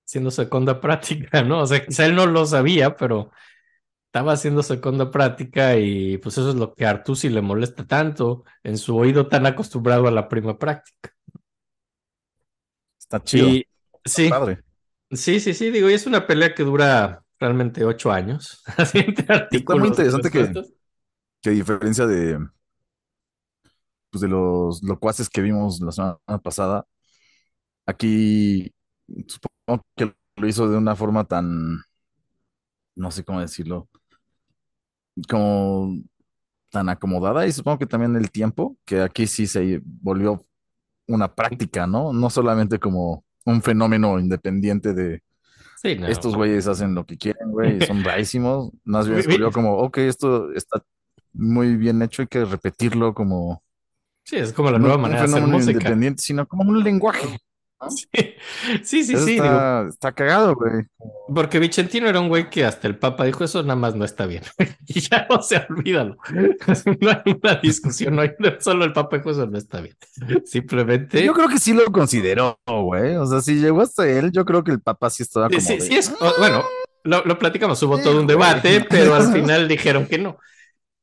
[0.04, 1.60] siendo segunda práctica, ¿no?
[1.60, 3.30] O sea, quizá él no lo sabía, pero
[4.06, 8.42] estaba haciendo segunda práctica y pues eso es lo que a Artusi le molesta tanto
[8.64, 11.14] en su oído tan acostumbrado a la prima práctica.
[13.12, 13.48] Está chido.
[13.48, 13.66] Y
[14.06, 14.62] sí, Padre.
[15.10, 18.62] sí, sí, sí, digo, y es una pelea que dura realmente ocho años.
[18.94, 22.38] Está muy interesante que a diferencia de,
[24.10, 26.86] pues de los locuaces que vimos la semana pasada,
[27.84, 28.72] aquí
[29.26, 31.82] supongo que lo hizo de una forma tan,
[32.94, 33.90] no sé cómo decirlo,
[35.28, 35.98] como
[36.70, 40.46] tan acomodada y supongo que también el tiempo, que aquí sí se volvió
[41.08, 42.12] una práctica, ¿no?
[42.12, 45.22] No solamente como un fenómeno independiente de
[45.76, 46.06] Sí, no.
[46.06, 48.70] estos güeyes hacen lo que quieren, güey, son bravísimos.
[48.84, 50.82] Más bien volvió como, ok, esto está
[51.32, 53.62] muy bien hecho, hay que repetirlo como
[54.24, 55.72] Sí, es como la no nueva un manera de hacer fenómeno música.
[55.78, 57.26] independiente, sino como un lenguaje.
[58.84, 60.84] Sí, sí, sí, digo, está, cagado, güey.
[61.34, 64.26] porque Vicentino era un güey que hasta el Papa dijo eso nada más no está
[64.26, 64.42] bien.
[64.86, 66.16] Y ya no se olvídalo.
[67.00, 68.30] No hay una discusión, no hay
[68.60, 69.96] solo el Papa dijo eso no está bien.
[70.44, 71.24] Simplemente.
[71.24, 73.16] Yo creo que sí lo consideró, güey.
[73.16, 75.66] O sea, si llegó hasta él, yo creo que el papá sí estaba Sí, como
[75.66, 76.64] sí, de, sí es, o- bueno,
[77.04, 80.38] lo, lo platicamos, hubo todo un debate, pero al final dijeron que no.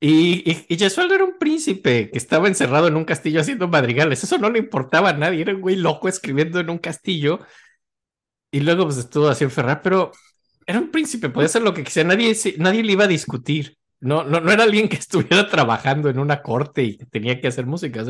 [0.02, 4.24] Y, y, y era un príncipe que estaba encerrado en un castillo haciendo madrigales.
[4.24, 5.41] Eso no le importaba a nadie.
[5.41, 7.39] Era un güey loco escribiendo en un castillo.
[8.52, 10.12] Y luego pues estuvo así en Ferrar, pero
[10.66, 12.08] era un príncipe, podía hacer lo que quisiera.
[12.08, 13.78] Nadie, nadie le iba a discutir.
[14.00, 17.47] No, no, no era alguien que estuviera trabajando en una corte y que tenía que
[17.47, 18.02] hacer música.
[18.02, 18.06] O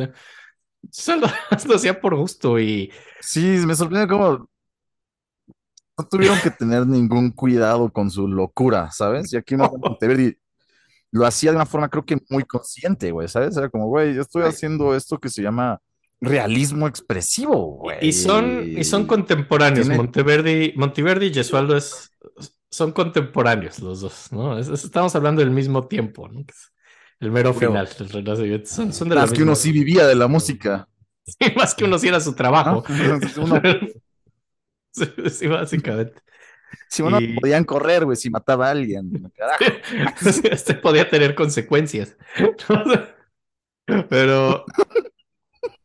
[0.92, 1.16] sea,
[1.68, 4.48] lo hacía por gusto y Sí, me sorprende cómo
[5.98, 9.34] no tuvieron que tener ningún cuidado con su locura, ¿sabes?
[9.34, 10.38] Y aquí más Monteverdi
[11.12, 13.58] lo hacía de una forma, creo que muy consciente, güey, ¿sabes?
[13.58, 15.80] Era como, güey, yo estoy haciendo esto que se llama
[16.22, 17.98] realismo expresivo, güey.
[18.02, 19.88] Y son, y son contemporáneos.
[19.88, 22.12] Tiene- Monteverdi, Monteverdi y Gesualdo es,
[22.70, 24.58] son contemporáneos los dos, ¿no?
[24.60, 26.44] Es- es- estamos hablando del mismo tiempo, ¿no?
[27.20, 27.70] El mero Creo.
[27.72, 28.70] final, el renacimiento.
[28.70, 30.88] Son, son de la Más que uno sí vivía de la música.
[31.30, 32.84] Sí, más que uno sí era su trabajo.
[32.90, 33.20] ¿no?
[33.44, 33.62] Uno-
[35.30, 36.14] sí, básicamente.
[36.88, 39.12] Si uno Y- podían correr, güey, si mataba a alguien.
[39.36, 39.64] Carajo.
[40.52, 42.18] Este podía tener consecuencias.
[44.10, 44.66] Pero.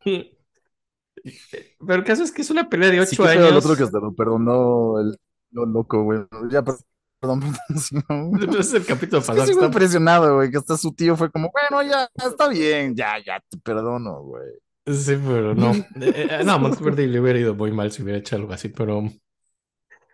[0.03, 3.49] Pero el caso es que es una pelea de ocho Sí, años.
[3.49, 5.17] el otro que hasta lo perdonó el
[5.51, 6.19] lo loco, güey.
[6.51, 6.75] Ya, per-
[7.19, 8.31] perdón, perdón.
[8.41, 11.49] Entonces el capítulo Es que pasado está- impresionado, güey, que hasta su tío fue como,
[11.51, 14.43] bueno, ya, está bien, ya, ya, te perdono, güey.
[14.85, 15.71] Sí, pero no.
[15.73, 15.83] Eh,
[16.29, 19.03] eh, no, Monteverdi le hubiera ido muy mal si hubiera hecho algo así, pero.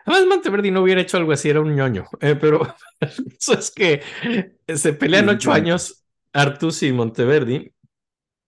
[0.06, 2.06] Además, Monteverdi no hubiera hecho algo así, era un ñoño.
[2.20, 4.02] Eh, pero eso es que
[4.68, 7.74] se pelean ocho años Artusi y Monteverdi.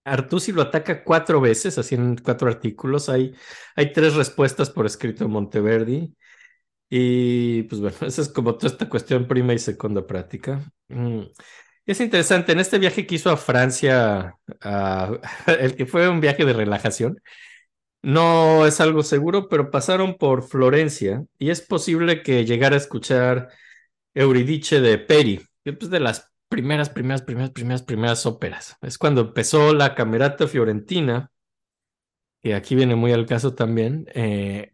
[0.06, 3.10] Artusi lo ataca cuatro veces, así en cuatro artículos.
[3.10, 3.34] Hay,
[3.76, 6.14] hay tres respuestas por escrito de Monteverdi.
[6.89, 10.64] Y pues bueno, esa es como toda esta cuestión prima y segunda práctica.
[10.89, 11.22] Mm.
[11.86, 14.36] Es interesante, en este viaje que hizo a Francia,
[15.47, 17.20] el que fue un viaje de relajación,
[18.04, 23.49] no es algo seguro, pero pasaron por Florencia y es posible que llegara a escuchar
[24.14, 28.78] Euridice de Peri, que es de las primeras, primeras, primeras, primeras, primeras óperas.
[28.82, 31.32] Es cuando empezó la Camerata Fiorentina,
[32.41, 34.06] que aquí viene muy al caso también.
[34.14, 34.74] Eh,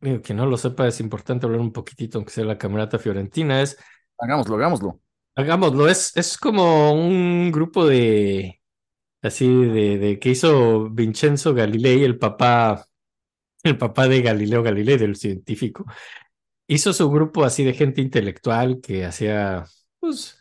[0.00, 3.62] digo, que no lo sepa, es importante hablar un poquitito, aunque sea la Camerata Fiorentina,
[3.62, 3.78] es
[4.18, 5.00] Hagámoslo, hagámoslo.
[5.34, 8.60] Hagámoslo, es, es como un grupo de,
[9.24, 12.86] así, de, de que hizo Vincenzo Galilei, el papá,
[13.64, 15.86] el papá de Galileo Galilei, del científico.
[16.68, 19.64] hizo su grupo así de gente intelectual que hacía,
[20.00, 20.38] pues,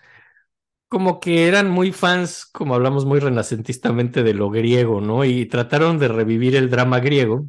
[0.90, 5.26] como que eran muy fans, como hablamos muy renacentistamente de lo griego, ¿no?
[5.26, 7.48] Y trataron de revivir el drama griego.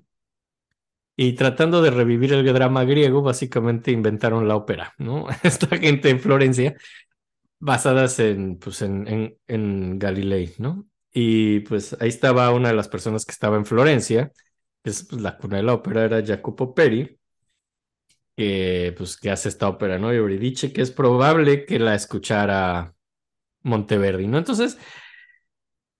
[1.16, 5.26] Y tratando de revivir el drama griego, básicamente inventaron la ópera, ¿no?
[5.44, 6.76] Esta gente en Florencia,
[7.60, 10.86] basadas en, pues, en, en, en Galilei, ¿no?
[11.16, 14.32] Y pues ahí estaba una de las personas que estaba en Florencia,
[14.82, 17.18] que es pues, la cuna de la ópera, era Jacopo Peri,
[18.36, 20.12] que pues que hace esta ópera, ¿no?
[20.12, 22.94] Y Euridice, que es probable que la escuchara
[23.62, 24.38] Monteverdi, ¿no?
[24.38, 24.76] Entonces,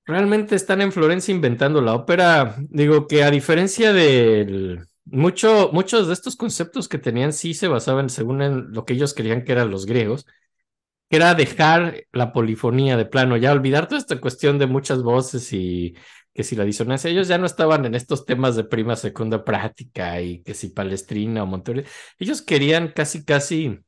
[0.04, 2.56] realmente están en Florencia inventando la ópera.
[2.68, 8.10] Digo que a diferencia de mucho, muchos de estos conceptos que tenían sí se basaban
[8.10, 10.26] según en lo que ellos querían que eran los griegos,
[11.14, 15.52] que era dejar la polifonía de plano, ya olvidar toda esta cuestión de muchas voces
[15.52, 15.94] y
[16.32, 20.20] que si la disonancia, ellos ya no estaban en estos temas de prima, segunda práctica
[20.20, 21.88] y que si Palestrina o Monteverdi,
[22.18, 23.80] ellos querían casi, casi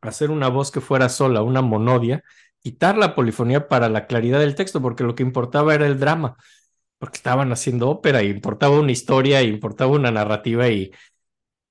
[0.00, 2.24] hacer una voz que fuera sola, una monodia,
[2.60, 6.36] quitar la polifonía para la claridad del texto, porque lo que importaba era el drama,
[6.98, 10.92] porque estaban haciendo ópera y importaba una historia importaba una narrativa y,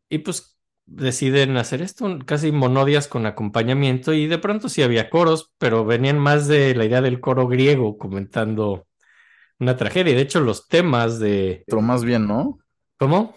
[0.10, 0.59] y pues
[0.90, 6.20] deciden hacer esto, casi monodias con acompañamiento y de pronto sí había coros, pero venían
[6.20, 8.88] más de la idea del coro griego comentando
[9.60, 10.16] una tragedia.
[10.16, 11.64] De hecho, los temas de...
[11.68, 12.60] Pero más bien, ¿no?
[12.98, 13.36] ¿Cómo?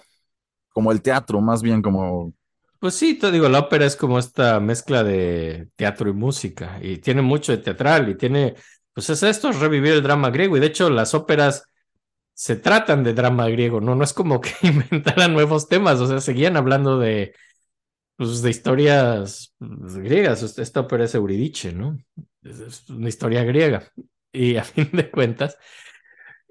[0.71, 2.33] Como el teatro, más bien como...
[2.79, 6.99] Pues sí, te digo, la ópera es como esta mezcla de teatro y música y
[6.99, 8.55] tiene mucho de teatral y tiene,
[8.93, 11.65] pues es esto, es revivir el drama griego y de hecho las óperas
[12.35, 13.95] se tratan de drama griego, ¿no?
[13.95, 17.35] No es como que inventaran nuevos temas, o sea, seguían hablando de,
[18.17, 20.59] pues, de historias griegas.
[20.59, 21.99] Esta ópera es Euridice, ¿no?
[22.43, 23.85] Es una historia griega.
[24.33, 25.59] Y a fin de cuentas,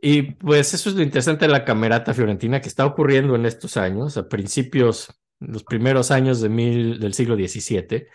[0.01, 3.77] y pues eso es lo interesante de la camerata fiorentina que está ocurriendo en estos
[3.77, 8.07] años, a principios, los primeros años de mil, del siglo XVII.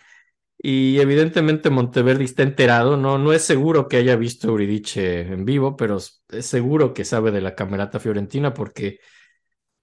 [0.59, 5.77] Y evidentemente Monteverdi está enterado, no, no es seguro que haya visto Euridice en vivo,
[5.77, 8.99] pero es seguro que sabe de la camerata fiorentina porque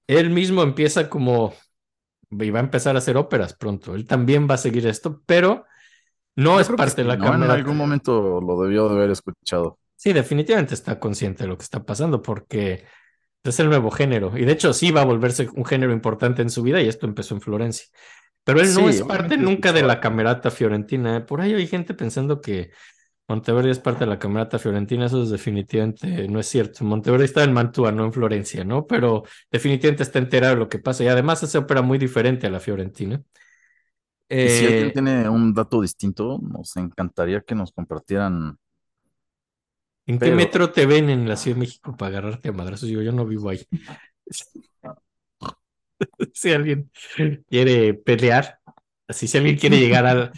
[0.09, 1.55] él mismo empieza como,
[2.31, 5.65] y va a empezar a hacer óperas pronto, él también va a seguir esto, pero
[6.37, 7.35] no Yo es parte de la ¿no?
[7.35, 9.79] En algún momento lo debió de haber escuchado.
[9.95, 12.85] Sí, definitivamente está consciente de lo que está pasando porque
[13.45, 14.37] es el nuevo género.
[14.37, 17.07] Y de hecho sí va a volverse un género importante en su vida y esto
[17.07, 17.87] empezó en Florencia.
[18.45, 21.17] Pero él no es parte nunca de la camerata fiorentina.
[21.19, 21.21] ¿eh?
[21.23, 22.71] Por ahí hay gente pensando que
[23.29, 25.07] Monteverdi es parte de la camerata fiorentina.
[25.07, 26.85] Eso es definitivamente no es cierto.
[26.85, 28.87] Monteverdi está en Mantua, no en Florencia, ¿no?
[28.87, 31.05] Pero definitivamente está enterado de lo que pasa.
[31.05, 33.23] Y además hace ópera muy diferente a la fiorentina.
[34.47, 38.59] Si alguien Eh, tiene un dato distinto, nos encantaría que nos compartieran.
[40.07, 42.89] ¿En qué metro te ven en la Ciudad de México para agarrarte a madrazos?
[42.89, 43.67] Digo, yo no vivo ahí.
[46.33, 46.91] Si alguien
[47.49, 48.59] quiere pelear,
[49.09, 50.33] así si alguien quiere llegar a,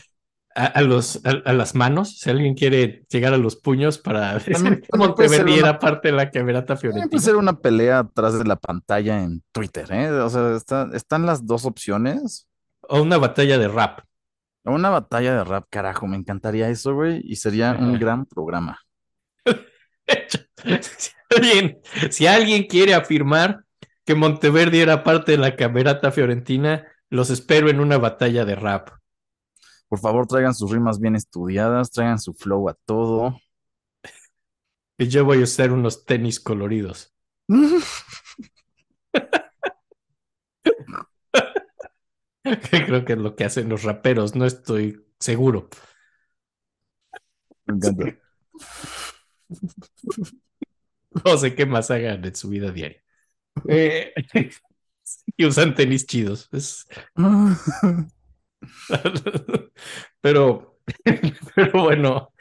[0.54, 4.38] a, a los, a, a las manos, si alguien quiere llegar a los puños para
[4.40, 7.10] También- una- era parte de la camerata También fiorentina.
[7.10, 10.10] puede ser una pelea atrás de la pantalla en Twitter, ¿eh?
[10.10, 12.46] O sea, está- están las dos opciones.
[12.88, 14.00] O una batalla de rap.
[14.64, 18.80] Una batalla de rap, carajo, me encantaría eso, güey, y sería un gran programa.
[20.80, 21.78] Si alguien,
[22.10, 23.60] si alguien quiere afirmar
[24.06, 28.90] que Monteverdi era parte de la camerata fiorentina, los espero en una batalla de rap.
[29.88, 33.36] Por favor, traigan sus rimas bien estudiadas, traigan su flow a todo.
[34.96, 37.12] Y yo voy a usar unos tenis coloridos.
[42.42, 45.68] Creo que es lo que hacen los raperos, no estoy seguro.
[47.66, 48.04] Me encanta.
[51.24, 53.02] No sé qué más hagan en su vida diaria.
[53.68, 54.12] Eh,
[55.36, 56.48] y usan tenis chidos.
[56.52, 56.86] Es-
[60.20, 60.78] pero,
[61.54, 62.32] pero bueno,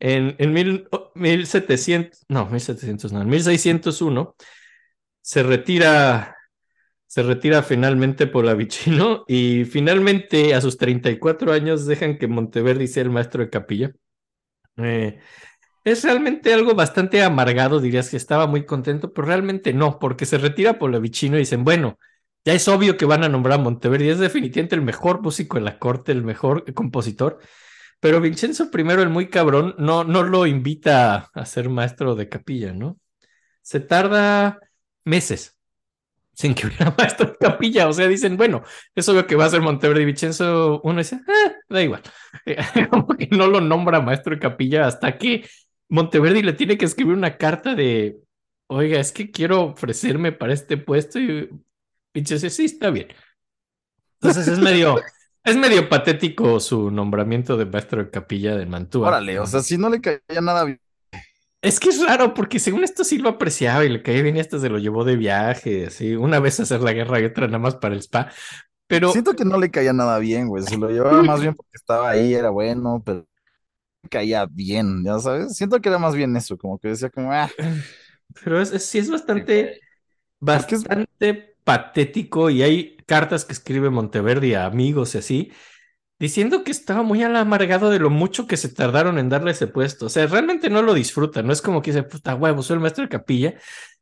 [0.00, 4.36] en, en mil, 1700, no, 1700, no, en 1601
[5.22, 6.36] se retira,
[7.06, 13.10] se retira finalmente Polavicino y finalmente a sus 34 años dejan que Monteverdi sea el
[13.10, 13.92] maestro de capilla.
[14.78, 15.20] Eh,
[15.84, 20.38] es realmente algo bastante amargado, dirías que estaba muy contento, pero realmente no, porque se
[20.38, 21.98] retira Polavicino y dicen, bueno,
[22.44, 25.64] ya es obvio que van a nombrar a Monteverdi, es definitivamente el mejor músico de
[25.64, 27.38] la corte, el mejor compositor,
[28.00, 32.72] pero Vincenzo I, el muy cabrón, no, no lo invita a ser maestro de capilla,
[32.72, 32.98] ¿no?
[33.62, 34.58] Se tarda
[35.04, 35.56] meses
[36.32, 38.62] sin que hubiera maestro de capilla, o sea, dicen, bueno,
[38.94, 42.02] es obvio que va a ser Monteverdi, Vincenzo, uno dice, ah, da igual,
[42.90, 45.46] como que no lo nombra maestro de capilla hasta que
[45.90, 48.22] Monteverdi le tiene que escribir una carta de,
[48.68, 51.50] oiga, es que quiero ofrecerme para este puesto y
[52.14, 53.08] Vincenzo, sí, está bien.
[54.20, 55.00] Entonces es medio,
[55.44, 59.08] es medio patético su nombramiento de maestro de capilla de Mantua.
[59.08, 60.80] Órale, o sea, si no le caía nada bien.
[61.62, 64.40] Es que es raro, porque según esto sí lo apreciaba y le caía bien y
[64.40, 67.58] hasta se lo llevó de viaje, así, una vez hacer la guerra y otra nada
[67.58, 68.30] más para el spa.
[68.86, 70.64] Pero Siento que no le caía nada bien, güey.
[70.64, 73.26] Se lo llevaba más bien porque estaba ahí, era bueno, pero
[74.10, 75.56] caía bien, ya sabes.
[75.56, 77.50] Siento que era más bien eso, como que decía como, ah,
[78.44, 79.78] Pero es, es- sí es bastante,
[80.52, 85.52] es- bastante patético y hay cartas que escribe Monteverdi a amigos y así,
[86.18, 90.06] diciendo que estaba muy amargado de lo mucho que se tardaron en darle ese puesto.
[90.06, 92.80] O sea, realmente no lo disfruta, no es como que dice, puta huevo, soy el
[92.80, 93.54] maestro de capilla.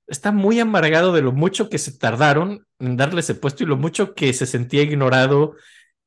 [0.06, 3.76] Está muy amargado de lo mucho que se tardaron en darle ese puesto y lo
[3.76, 5.54] mucho que se sentía ignorado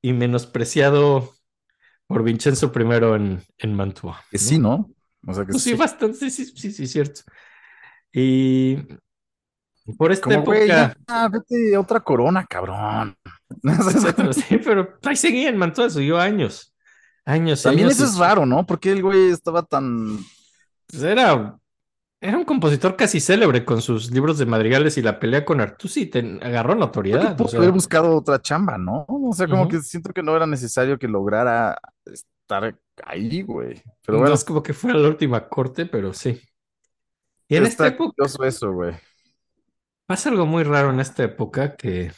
[0.02, 1.34] y menospreciado
[2.12, 2.82] por Vincenzo I
[3.16, 4.24] en, en Mantua.
[4.30, 4.48] que ¿no?
[4.50, 4.92] sí, ¿no?
[5.28, 5.76] O sea que Pues sí, sí.
[5.76, 7.22] bastante, sí, sí, sí, sí, cierto.
[8.14, 8.78] Y
[9.98, 13.18] por esta Como, época, ya, vete a otra corona, cabrón.
[14.34, 16.74] sí, pero ahí seguía en Mantua, siguió años,
[17.26, 17.96] años, También años.
[17.96, 18.66] eso es raro, ¿no?
[18.66, 20.20] Porque el güey estaba tan.
[20.88, 21.58] pues era,
[22.22, 26.06] era un compositor casi célebre con sus libros de madrigales y la pelea con Artusi,
[26.06, 27.36] te- agarró notoriedad.
[27.36, 29.06] pudo o sea, haber buscado otra chamba, ¿no?
[29.10, 33.82] O sea, como que siento que no era necesario que lograra estar ahí, güey.
[34.06, 36.40] Pero no bueno, es como que fuera la última corte, pero sí.
[37.48, 38.94] Y en esta época eso, güey.
[40.06, 42.12] pasa algo muy raro en esta época que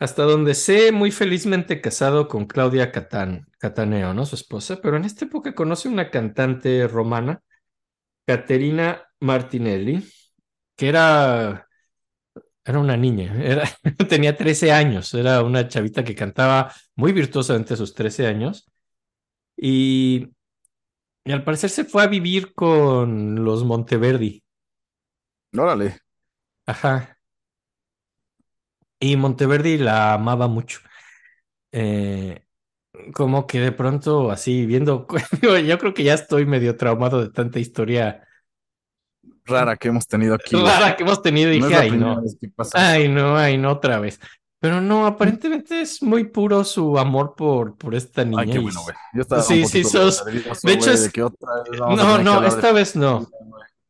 [0.00, 4.26] hasta donde sé, muy felizmente casado con Claudia Catán, Cataneo, ¿no?
[4.26, 7.42] Su esposa, pero en esta época conoce una cantante romana,
[8.26, 10.04] Caterina Martinelli,
[10.76, 11.68] que era,
[12.64, 13.64] era una niña, era,
[14.08, 18.70] tenía 13 años, era una chavita que cantaba muy virtuosamente a sus 13 años
[19.56, 20.30] y,
[21.24, 24.42] y al parecer se fue a vivir con los Monteverdi.
[25.56, 26.00] Órale.
[26.66, 27.18] Ajá.
[29.00, 30.80] Y Monteverdi la amaba mucho.
[31.72, 32.43] Eh,
[33.12, 35.06] como que de pronto así viendo,
[35.66, 38.26] yo creo que ya estoy medio traumado de tanta historia
[39.46, 40.56] Rara que hemos tenido aquí.
[40.56, 42.22] rara que hemos tenido y No dije, ay no,
[42.72, 44.18] ay no, ay no otra vez.
[44.58, 48.40] Pero no, aparentemente es muy puro su amor por, por esta niña.
[48.42, 48.96] Ay, qué bueno, güey.
[49.12, 51.78] Yo estaba Sí, un sí, sos- nervioso, de hecho güey, es- de que otra vez
[51.78, 53.28] vamos a No, no, de esta vez no.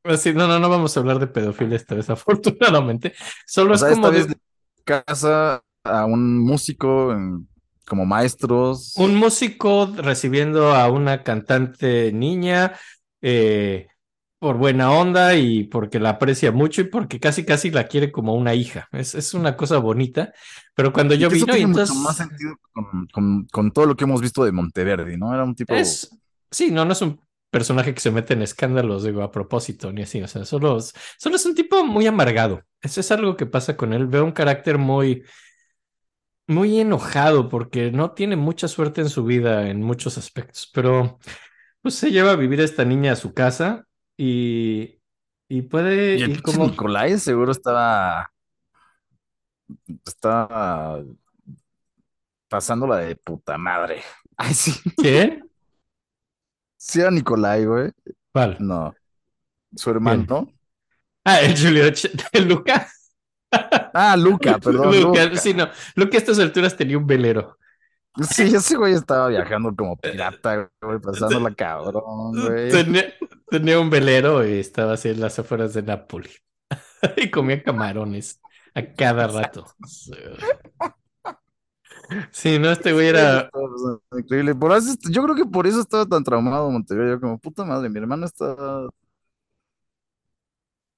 [0.03, 3.15] Así, no, no, no vamos a hablar de pedofilia esta vez, afortunadamente.
[3.47, 4.37] Solo O es sea, como esta de- vez de
[4.83, 7.47] casa a un músico en-
[7.87, 8.95] como maestros.
[8.97, 12.73] un músico recibiendo a una cantante niña
[13.23, 13.89] eh,
[14.39, 18.35] por buena onda y porque la aprecia mucho y porque casi casi la quiere como
[18.35, 18.89] una hija.
[18.93, 20.33] Es, es una cosa bonita.
[20.75, 23.71] Pero cuando Y yo eso vino y tiene entonces mucho más sentido con, con- con
[23.73, 25.33] todo lo que hemos visto de Monteverdi, ¿no?
[25.33, 25.75] Era un tipo.
[25.75, 26.11] es
[26.51, 27.21] sí, no, no es un
[27.51, 30.21] personaje que se mete en escándalos, digo, a propósito, ni así.
[30.23, 32.63] O sea, solo, solo es un tipo muy amargado.
[32.83, 34.07] Eso es algo que pasa con él.
[34.09, 35.23] Veo un carácter muy,
[36.47, 40.71] muy enojado porque no tiene mucha suerte en su vida en muchos aspectos.
[40.75, 41.19] Pero
[41.83, 43.87] pues se lleva a vivir a esta niña a su casa
[44.17, 45.01] y,
[45.49, 48.31] y puede, Y el y como, Nicolai seguro estaba.
[50.07, 51.03] Estaba
[52.49, 54.03] pasándola de puta madre.
[54.37, 54.73] Ay, sí.
[54.97, 55.49] ¿quién?
[56.77, 57.91] Sí, era Nicolai, güey.
[58.33, 58.57] ¿Cuál?
[58.61, 58.95] No.
[59.75, 60.49] Su hermano.
[61.25, 62.89] Ah, el Julio, Ch- el Luca.
[63.95, 65.01] Ah, Luca, perdón.
[65.01, 65.37] Luca, Luca.
[65.37, 65.69] sí, no.
[65.95, 67.57] Luca a estas alturas tenía un velero.
[68.31, 72.71] Sí, ese güey estaba viajando como pirata, güey, pasándola cabrón, güey.
[72.71, 73.13] Tenía,
[73.49, 76.31] tenía un velero y estaba así en las afueras de Nápoli.
[77.17, 78.41] y comía camarones
[78.75, 79.67] a cada rato.
[82.31, 83.51] Sí, no, este güey era.
[84.17, 84.55] Increíble.
[84.55, 87.15] Por eso, yo creo que por eso estaba tan traumado Montevideo.
[87.15, 88.89] Yo como, puta madre, mi hermano está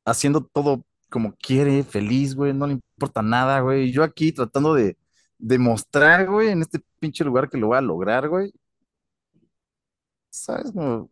[0.05, 3.93] haciendo todo como quiere, feliz, güey, no le importa nada, güey.
[3.93, 4.97] Yo aquí tratando de
[5.39, 8.53] demostrar, güey, en este pinche lugar que lo voy a lograr, güey.
[10.31, 10.73] ¿Sabes?
[10.73, 11.11] Como,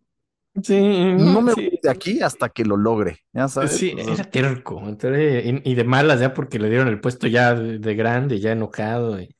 [0.63, 0.75] Sí,
[1.15, 1.69] no me sí.
[1.69, 3.73] voy de aquí hasta que lo logre, ya sabes.
[3.73, 7.55] Sí, era terco, entonces, y, y de malas ya porque le dieron el puesto ya
[7.55, 9.21] de, de grande, ya enojado.
[9.21, 9.35] Y,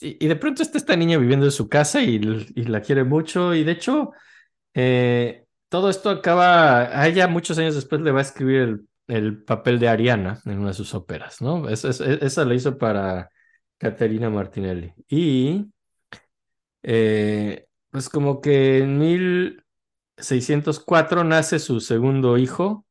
[0.00, 2.16] y, de pronto está esta niña viviendo en su casa y,
[2.54, 3.54] y la quiere mucho.
[3.54, 4.12] Y de hecho,
[4.74, 9.42] eh, todo esto acaba, a ella muchos años después le va a escribir el, el
[9.44, 11.68] papel de Ariana en una de sus óperas, ¿no?
[11.68, 13.28] Es- esa la hizo para
[13.78, 14.92] Caterina Martinelli.
[15.08, 15.66] Y
[16.82, 22.86] eh, pues como que en 1604 nace su segundo hijo.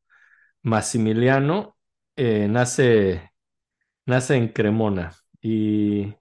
[0.62, 1.76] Massimiliano
[2.16, 3.30] eh, nace,
[4.06, 5.12] nace en Cremona
[5.42, 6.14] y,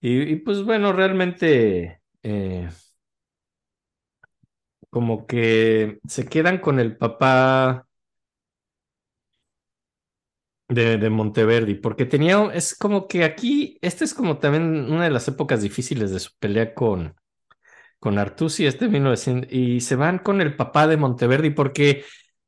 [0.00, 2.68] y, y, pues bueno, realmente eh,
[4.90, 7.86] como que se quedan con el papá
[10.74, 15.10] de, de Monteverdi, porque tenía, es como que aquí, esta es como también una de
[15.10, 17.14] las épocas difíciles de su pelea con,
[18.00, 22.04] con Artusi, este 1900, y se van con el papá de Monteverdi, porque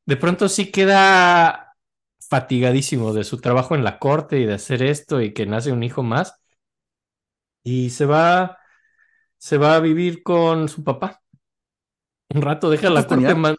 [0.07, 1.75] de pronto sí queda
[2.31, 5.83] fatigadísimo de su trabajo en la corte y de hacer esto y que nace un
[5.85, 6.35] hijo más,
[7.65, 8.59] y se va,
[9.39, 11.23] se va a vivir con su papá.
[12.35, 13.35] Un rato deja la ¿Cuántos corte.
[13.35, 13.57] tenía?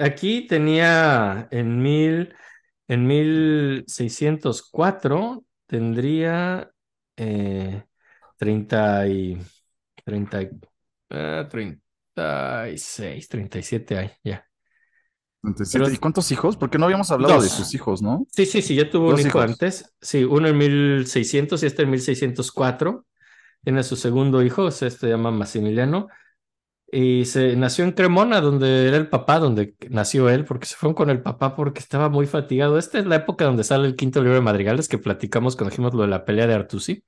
[0.00, 2.34] aquí tenía en mil,
[2.88, 6.70] en 1604 tendría
[7.16, 7.84] eh,
[8.36, 9.38] 30 y
[10.04, 10.48] 30 y,
[11.10, 14.46] ah, 36, 37 años, ya.
[15.42, 15.84] 37.
[15.84, 16.56] Pero- ¿Y cuántos hijos?
[16.56, 17.52] Porque no habíamos hablado de Dos.
[17.52, 18.26] sus hijos, ¿no?
[18.30, 19.50] Sí, sí, sí, ya tuvo un Dos hijo hijos.
[19.50, 19.94] antes.
[20.00, 23.06] Sí, uno en 1600 y este en 1604.
[23.62, 26.08] Tiene su segundo hijo, este se llama Maximiliano.
[26.90, 30.94] Y se nació en Cremona, donde era el papá, donde nació él, porque se fueron
[30.94, 32.78] con el papá porque estaba muy fatigado.
[32.78, 35.94] Esta es la época donde sale el quinto libro de Madrigales que platicamos cuando dijimos
[35.94, 37.04] lo de la pelea de Artusi.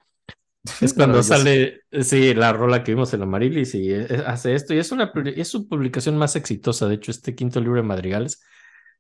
[0.83, 4.75] Es cuando sale, sí, la rola que vimos en la Marilis y eh, hace esto.
[4.75, 8.43] Y es una es su publicación más exitosa, de hecho, este quinto libro de Madrigales,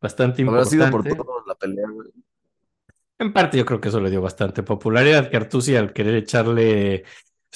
[0.00, 1.16] bastante Habrá sido por importante.
[1.16, 2.08] toda la pelea, güey.
[3.18, 7.04] En parte yo creo que eso le dio bastante popularidad, que Artusi al querer echarle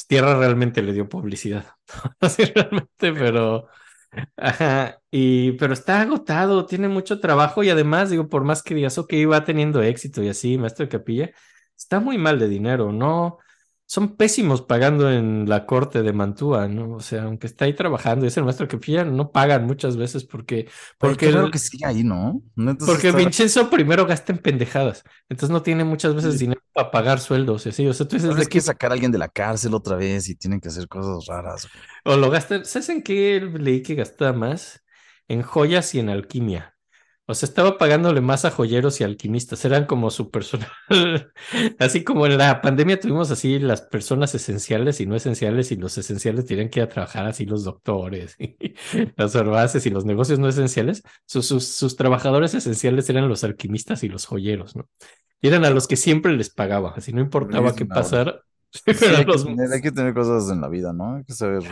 [0.08, 1.66] tierra realmente le dio publicidad.
[2.20, 3.68] Así realmente, pero...
[4.36, 8.98] Ajá, y, pero está agotado, tiene mucho trabajo y además, digo, por más que digas,
[8.98, 11.30] ok, va teniendo éxito y así, maestro de capilla,
[11.76, 13.38] está muy mal de dinero, ¿no?
[13.84, 16.94] Son pésimos pagando en la corte de Mantua, ¿no?
[16.94, 19.98] O sea, aunque está ahí trabajando y es el maestro de capilla, no pagan muchas
[19.98, 22.42] veces porque, porque el- que siga ahí, ¿no?
[22.86, 26.40] Porque está- Vincenzo primero gasta en pendejadas, entonces no tiene muchas veces Sí.
[26.40, 29.12] dinero para pagar sueldos y así, o sea, tú dices que que sacar a alguien
[29.12, 31.68] de la cárcel otra vez y tienen que hacer cosas raras.
[32.04, 32.16] güey.
[32.16, 34.82] o lo gasta, ¿sabes en qué leí que gastaba más?
[35.28, 36.74] En joyas y en alquimia.
[37.26, 40.68] O sea, estaba pagándole más a joyeros y alquimistas, eran como su personal.
[41.78, 45.96] Así como en la pandemia tuvimos así las personas esenciales y no esenciales, y los
[45.98, 48.56] esenciales tenían que ir a trabajar así los doctores, y
[49.16, 51.02] las farmacias y los negocios no esenciales.
[51.26, 54.88] Sus, sus, sus trabajadores esenciales eran los alquimistas y los joyeros, ¿no?
[55.40, 58.40] Y eran a los que siempre les pagaba, así no importaba qué una pasara.
[58.90, 61.16] Sí, hay, que los- tener, hay que tener cosas en la vida, ¿no?
[61.16, 61.62] Hay que saber.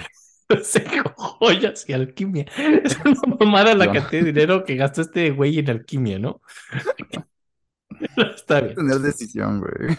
[1.16, 2.46] Joyas y alquimia.
[2.84, 6.40] Es una mamada la cantidad de dinero que gastó este güey en alquimia, ¿no?
[8.34, 8.74] Está bien.
[8.74, 9.96] Tener decisión, güey.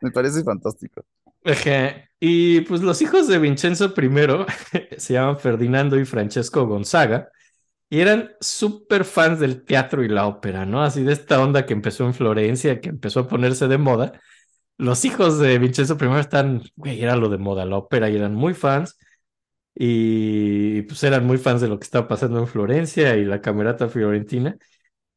[0.00, 1.04] Me parece fantástico.
[2.18, 7.30] Y pues los hijos de Vincenzo I se llaman Ferdinando y Francesco Gonzaga
[7.88, 10.82] y eran súper fans del teatro y la ópera, ¿no?
[10.82, 14.20] Así de esta onda que empezó en Florencia, que empezó a ponerse de moda.
[14.80, 18.34] Los hijos de Vincenzo I están, güey, era lo de moda, la ópera, y eran
[18.34, 18.98] muy fans.
[19.74, 23.88] Y pues eran muy fans de lo que estaba pasando en Florencia y la camerata
[23.88, 24.56] fiorentina.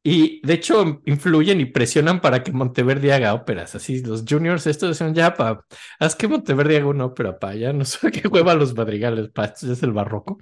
[0.02, 3.74] Y de hecho influyen y presionan para que Monteverdi haga óperas.
[3.74, 5.64] Así los juniors, estos decían, ya, pa,
[6.00, 9.46] haz que Monteverdi haga una ópera, pa, ya no sé qué hueva los madrigales, pa,
[9.46, 10.38] esto es el barroco.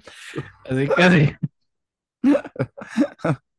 [0.65, 1.33] Así así,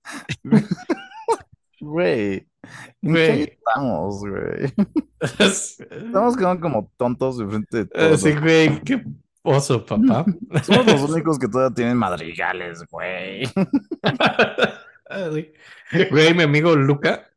[1.80, 2.46] Güey.
[3.02, 3.42] ¿En Güey.
[3.42, 4.72] estamos, güey?
[5.20, 8.22] Estamos quedando como tontos de frente de todos.
[8.40, 9.04] güey, qué
[9.42, 10.24] oso, papá.
[10.64, 13.44] Somos los únicos que todavía tienen madrigales, güey.
[16.10, 17.30] Güey, mi amigo Luca.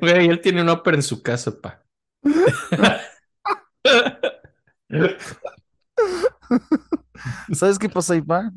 [0.00, 1.82] Güey, él tiene una ópera en su casa, pa.
[7.52, 8.50] ¿Sabes qué pasa ahí, pa?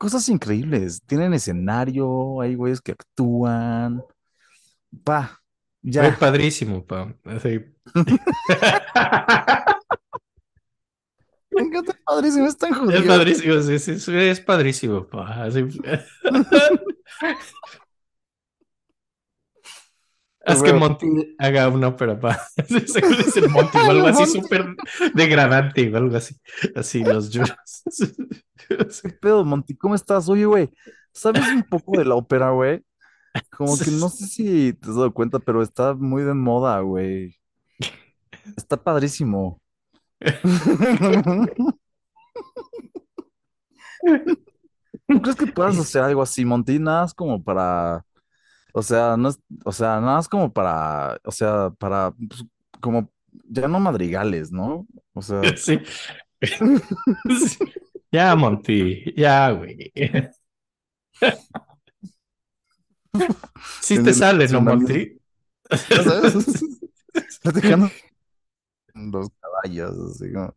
[0.00, 1.02] Cosas increíbles.
[1.06, 4.02] Tienen escenario, hay güeyes que actúan.
[5.04, 5.42] Pa,
[5.82, 6.16] ya.
[6.18, 7.14] padrísimo, pa.
[11.50, 15.44] Me encanta, padrísimo, es tan Es padrísimo, sí, sí, sí, es padrísimo, pa.
[15.44, 15.66] Así.
[20.50, 22.40] Haz que Monty haga una ópera, pa.
[22.56, 24.76] Así se dice el Monty o algo así súper
[25.14, 26.36] degradante o algo así.
[26.74, 27.82] Así los lloros.
[29.02, 29.76] ¿Qué pedo, Monty?
[29.76, 30.28] ¿Cómo estás?
[30.28, 30.70] Oye, güey,
[31.12, 32.84] ¿sabes un poco de la ópera, güey?
[33.56, 37.36] Como que no sé si te has dado cuenta, pero está muy de moda, güey.
[38.56, 39.60] Está padrísimo.
[45.08, 46.78] ¿No crees que puedas hacer algo así, Monty?
[46.78, 48.04] Nada más como para,
[48.72, 52.44] o sea, no es, o sea, nada más como para, o sea, para, pues,
[52.80, 53.10] como,
[53.48, 54.86] ya no madrigales, ¿no?
[55.12, 55.80] O sea, Sí.
[56.42, 57.58] Sí.
[58.12, 59.92] Ya, Monty, ya, güey.
[63.80, 64.60] Sí te el sale, ¿no.
[64.60, 65.16] Monty?
[65.70, 66.34] ya sabes,
[67.42, 67.88] platicando
[68.94, 70.56] los caballos, así como,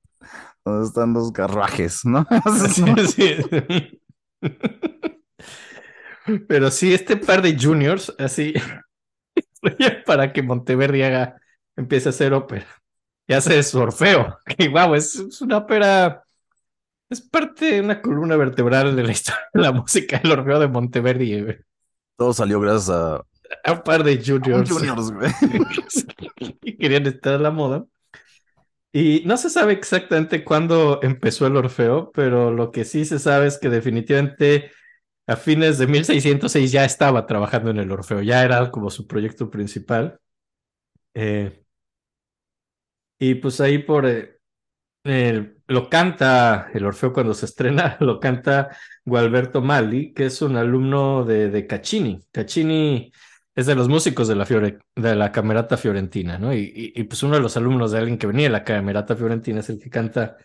[0.66, 2.26] donde están los carruajes, ¿no?
[2.70, 2.84] Sí,
[3.16, 4.02] sí.
[6.48, 8.54] Pero sí, este par de juniors, así,
[10.06, 11.42] para que Monteverdi haga,
[11.76, 12.66] empiece a hacer ópera.
[13.28, 16.24] Y hace su Orfeo, que guau, es, es una ópera,
[17.10, 20.68] es parte de una columna vertebral de la historia de la música, el Orfeo de
[20.68, 21.58] Monteverdi, güey.
[22.18, 23.26] Todo salió gracias a
[23.64, 24.70] A un par de juniors.
[24.70, 25.32] Juniors, güey.
[26.62, 27.86] que querían estar a la moda.
[28.92, 33.48] Y no se sabe exactamente cuándo empezó el Orfeo, pero lo que sí se sabe
[33.48, 34.72] es que definitivamente
[35.28, 39.50] a fines de 1606 ya estaba trabajando en el Orfeo, ya era como su proyecto
[39.50, 40.20] principal.
[41.16, 41.64] Eh,
[43.20, 44.06] y pues ahí por
[45.06, 48.76] eh, lo canta el Orfeo cuando se estrena, lo canta
[49.06, 52.22] Gualberto Mali, que es un alumno de, de Caccini.
[52.32, 53.12] Caccini
[53.56, 56.54] es de los músicos de la, Fiore- de la Camerata Fiorentina, ¿no?
[56.54, 59.16] Y, y- y, pues uno de los alumnos de alguien que venía de la Camerata
[59.16, 60.38] Fiorentina es el que canta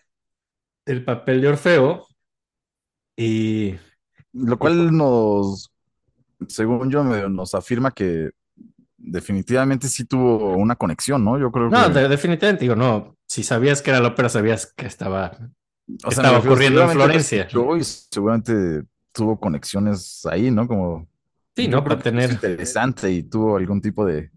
[0.85, 2.07] el papel de Orfeo.
[3.17, 3.75] Y
[4.33, 5.71] Lo cual nos,
[6.47, 8.31] según yo, medio nos afirma que
[8.97, 11.39] definitivamente sí tuvo una conexión, ¿no?
[11.39, 11.99] Yo creo no, que.
[11.99, 15.31] de- definitivamente digo, no, si sabías que era la ópera, sabías que estaba
[16.03, 17.43] o estaba ocurriendo en Florencia.
[17.43, 20.67] escuchó y seguramente tuvo conexiones ahí, ¿no?
[20.67, 21.07] Como.
[21.55, 21.83] Sí, yo ¿no?
[21.83, 22.29] Para tener.
[22.31, 24.29] interesante y tuvo algún tipo de.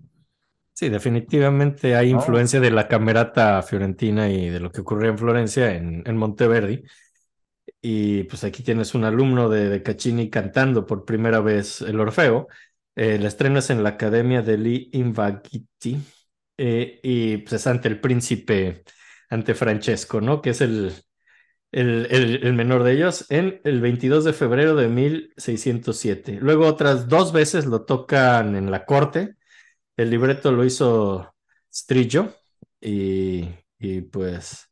[0.75, 2.19] Sí, definitivamente hay No.
[2.19, 6.83] influencia de la camerata fiorentina y de lo que ocurría en Florencia, en, en Monteverdi.
[7.83, 12.49] Y pues aquí tienes un alumno de, de Caccini cantando por primera vez el Orfeo.
[12.97, 15.99] Eh, la estreno es en la Academia degli Invaghiti
[16.59, 18.85] eh, y pues es ante el príncipe,
[19.31, 20.43] ante Francesco, ¿no?
[20.43, 20.93] Que es el,
[21.73, 26.39] el, el- el menor de ellos, en el 22 de febrero de 1607.
[26.41, 29.37] Luego otras dos veces lo tocan en la corte.
[29.97, 31.35] El libreto lo hizo
[31.73, 32.35] Strillo
[32.81, 33.49] y,
[33.79, 34.71] y pues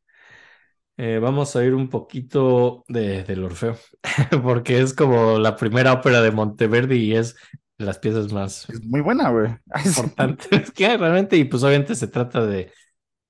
[1.02, 3.74] eh, vamos a ir un poquito de, del Orfeo,
[4.42, 7.36] porque es como la primera ópera de Monteverdi y es
[7.78, 9.48] de las piezas más Es muy buena, güey.
[9.86, 12.70] Importantes que hay realmente y pues obviamente se trata de,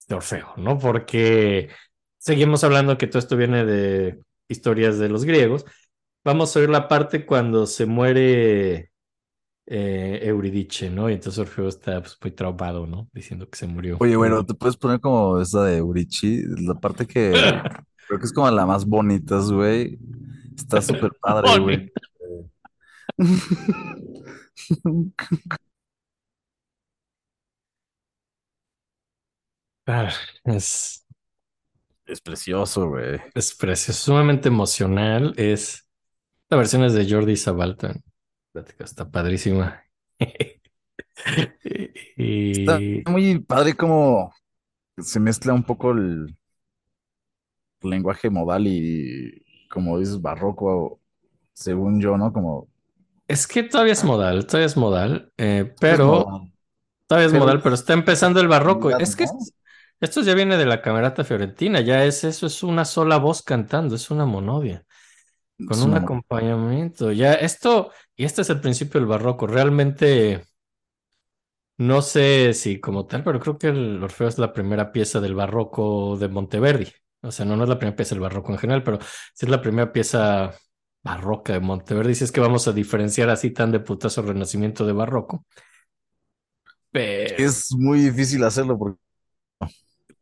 [0.09, 0.81] de Orfeo, ¿no?
[0.81, 1.69] Porque
[2.19, 4.19] seguimos hablando que todo esto viene de
[4.49, 5.65] historias de los griegos.
[6.25, 8.90] Vamos a oír la parte cuando se muere
[9.73, 11.09] eh, Euridice, ¿no?
[11.09, 13.09] Y entonces Orfeo está pues, muy traumado, ¿no?
[13.13, 13.97] Diciendo que se murió.
[14.01, 17.33] Oye, bueno, te puedes poner como esa de Urichi, la parte que
[18.09, 19.97] creo que es como la más bonita, güey.
[20.57, 21.93] Está súper padre, güey.
[29.87, 30.11] Ah,
[30.45, 31.05] es,
[32.07, 33.21] Es precioso, güey.
[33.35, 35.33] es precioso, sumamente emocional.
[35.37, 35.87] Es
[36.51, 37.95] la versión es de Jordi Zabalta.
[38.53, 39.83] Plática, Está padrísima.
[42.17, 44.33] Está muy padre como
[44.99, 46.37] se mezcla un poco el
[47.83, 51.01] lenguaje modal y, como dices, barroco,
[51.53, 52.33] según yo, ¿no?
[52.33, 52.69] Como
[53.29, 56.53] es que todavía es modal, todavía es modal, eh, es pero modal.
[57.07, 58.91] todavía es pero modal, pero está empezando el barroco.
[58.91, 59.25] Es que
[60.01, 63.95] esto ya viene de la camerata fiorentina, ya es eso, es una sola voz cantando,
[63.95, 64.85] es una monodia.
[65.67, 67.13] Con un acompañamiento.
[67.13, 69.47] Ya esto, y este es el principio del barroco.
[69.47, 70.43] Realmente
[71.79, 75.35] no sé si como tal, pero creo que el Orfeo es la primera pieza del
[75.35, 76.87] barroco de Monteverdi.
[77.23, 79.49] O sea, no, no es la primera pieza del barroco en general, pero sí es
[79.49, 80.53] la primera pieza
[81.03, 82.15] barroca de Monteverdi.
[82.15, 85.47] Si es que vamos a diferenciar así tan de putazo renacimiento de barroco.
[86.91, 89.01] Pero, Es muy difícil hacerlo porque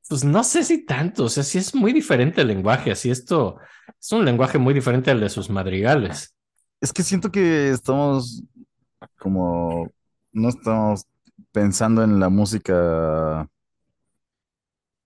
[0.08, 1.24] pues no sé si tanto.
[1.24, 2.90] O sea, sí es muy diferente el lenguaje.
[2.92, 3.58] Así esto
[4.00, 6.34] es un lenguaje muy diferente al de sus madrigales.
[6.80, 8.42] es que siento que estamos
[9.18, 9.90] como
[10.32, 11.06] no estamos
[11.52, 13.48] pensando en la música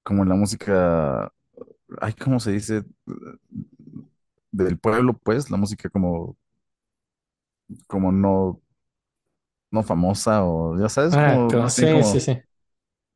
[0.02, 1.32] como en la música,
[2.00, 2.84] ay, ¿cómo se dice?
[4.50, 6.36] Del pueblo, pues, la música como,
[7.86, 8.60] como no,
[9.70, 12.42] no famosa o ya sabes, Ah, como, sí, como, sí, sí.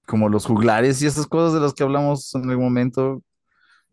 [0.07, 3.23] Como los juglares y esas cosas de las que hablamos en algún momento.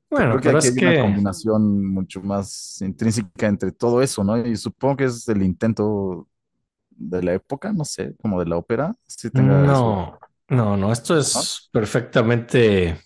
[0.09, 4.23] Bueno, Creo que pero aquí es hay una combinación mucho más intrínseca entre todo eso,
[4.23, 4.37] ¿no?
[4.37, 6.27] Y supongo que es el intento
[6.91, 9.89] de la época, no sé, como de la ópera, si tenga eso.
[9.89, 10.19] no,
[10.49, 12.97] no, no, esto es perfectamente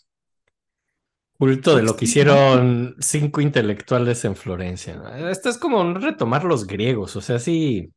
[1.38, 4.96] culto de lo que hicieron cinco intelectuales en Florencia.
[4.96, 5.30] ¿no?
[5.30, 7.94] Esto es como retomar los griegos, o sea, sí,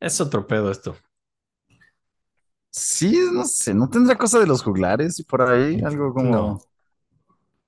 [0.00, 0.96] es otro pedo esto.
[2.78, 5.80] Sí, no sé, ¿no tendrá cosa de los juglares y por ahí?
[5.82, 6.30] Algo como...
[6.30, 6.60] No.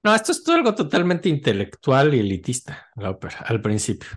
[0.03, 4.09] No, esto es todo algo totalmente intelectual y elitista, la ópera, al principio.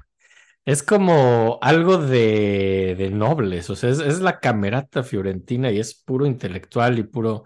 [0.65, 5.95] Es como algo de, de nobles, o sea, es, es la camerata fiorentina y es
[5.95, 7.45] puro intelectual y puro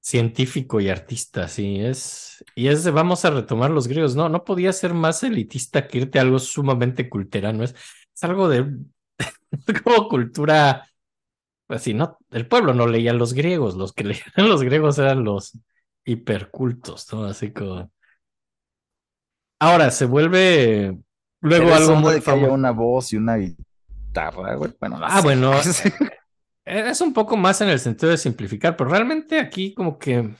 [0.00, 4.44] científico y artista, sí, es, y es de vamos a retomar los griegos, no, no
[4.44, 7.72] podía ser más elitista que irte a algo sumamente culterano, es,
[8.14, 8.66] es algo de
[9.84, 10.89] como cultura,
[11.70, 14.98] pues no, el pueblo no leía a los griegos, los que leían a los griegos
[14.98, 15.56] eran los
[16.04, 17.24] hipercultos, ¿no?
[17.26, 17.92] Así como...
[19.60, 20.98] Ahora se vuelve
[21.40, 24.72] luego Pero algo muy de que haya una voz y una guitarra, güey.
[24.80, 25.22] Bueno, no Ah, sé.
[25.22, 25.52] bueno,
[26.64, 30.30] es un poco más en el sentido de simplificar, pero realmente aquí como que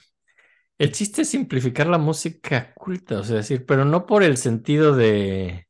[0.79, 4.95] el chiste es simplificar la música culta, o sea, decir, pero no por el sentido
[4.95, 5.67] de,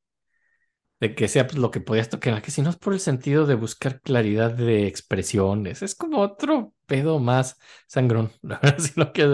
[1.01, 3.55] de que sea pues, lo que podías tocar, aquí, sino es por el sentido de
[3.55, 5.81] buscar claridad de expresiones.
[5.83, 9.25] Es como otro pedo más sangrón, la verdad, si lo que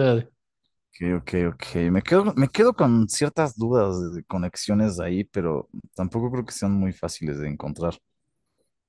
[0.99, 1.75] Ok, ok, ok.
[1.91, 6.71] Me quedo, me quedo con ciertas dudas de conexiones ahí, pero tampoco creo que sean
[6.73, 7.95] muy fáciles de encontrar.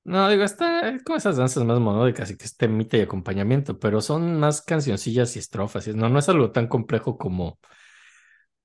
[0.04, 3.78] No, digo, está es como esas danzas más monódicas y que es temita y acompañamiento,
[3.78, 5.86] pero son más cancioncillas y estrofas.
[5.88, 7.58] No, no es algo tan complejo como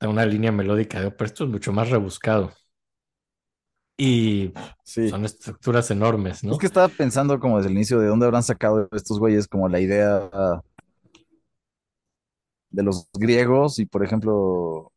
[0.01, 1.25] una línea melódica de ópera.
[1.27, 2.53] Esto es mucho más rebuscado.
[3.97, 4.51] Y
[4.83, 5.09] Sí.
[5.09, 6.53] son estructuras enormes, ¿no?
[6.53, 9.69] Es que estaba pensando como desde el inicio de dónde habrán sacado estos güeyes como
[9.69, 10.29] la idea
[12.71, 14.91] de los griegos y por ejemplo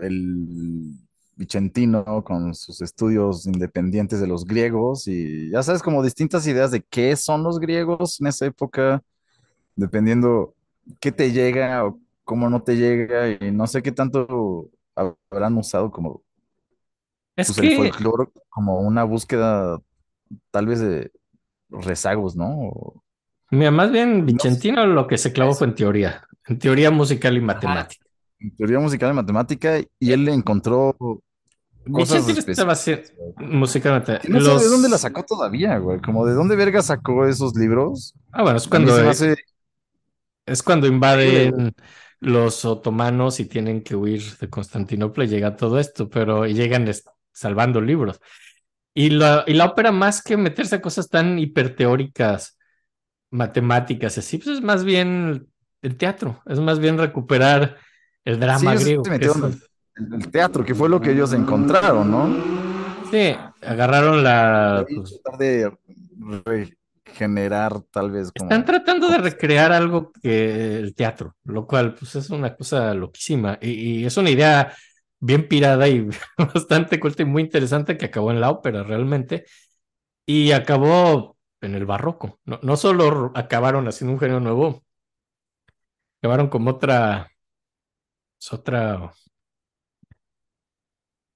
[0.00, 0.92] el
[1.36, 6.82] Vicentino con sus estudios independientes de los griegos y ya sabes como distintas ideas de
[6.82, 9.02] qué son los griegos en esa época,
[9.76, 10.54] dependiendo
[11.00, 15.90] qué te llega o cómo no te llega y no sé qué tanto habrán usado
[15.90, 16.22] como
[17.38, 19.80] Es pues, el que, folclore como una búsqueda
[20.50, 21.10] tal vez de
[21.70, 22.46] rezagos, ¿no?
[22.48, 23.02] O-
[23.50, 27.36] mira, más bien No Vicentino lo que se clavó fue en teoría, en teoría musical
[27.36, 28.04] y matemática.
[28.40, 30.96] en teoría musical y matemática y él le encontró
[31.90, 32.74] cosas Vicentino estaba
[33.38, 34.18] musicalmente.
[34.28, 36.00] No sé de Los- dónde la sacó todavía, güey.
[36.00, 38.14] Como de dónde verga sacó esos libros.
[38.32, 39.36] Ah, bueno, es cuando me hace-
[40.44, 41.74] Es cuando invaden
[42.20, 46.84] los otomanos y tienen que huir de Constantinopla y llega todo esto, pero llegan
[47.38, 48.20] salvando libros.
[48.94, 52.58] Y la, y la ópera, más que meterse a cosas tan hiperteóricas,
[53.30, 55.46] matemáticas así, pues es más bien
[55.82, 57.76] el teatro, es más bien recuperar
[58.24, 59.04] el drama Sí, griego.
[59.04, 62.28] se que metieron es- en el teatro, que fue lo que ellos encontraron, ¿no?
[63.10, 64.84] sí, agarraron la...
[64.94, 65.72] Pues, tratar de
[67.06, 68.50] regenerar tal vez como...
[68.50, 73.58] Están tratando de recrear algo que el teatro, lo cual pues es una cosa loquísima
[73.60, 73.70] y,
[74.00, 74.72] y es una idea
[75.20, 76.08] bien pirada y
[76.54, 79.44] bastante culta y muy interesante que acabó en la ópera realmente
[80.26, 82.40] y acabó en el barroco.
[82.44, 84.84] No, no solo acabaron haciendo un género nuevo,
[86.20, 87.30] acabaron como otra,
[88.40, 89.12] es otra,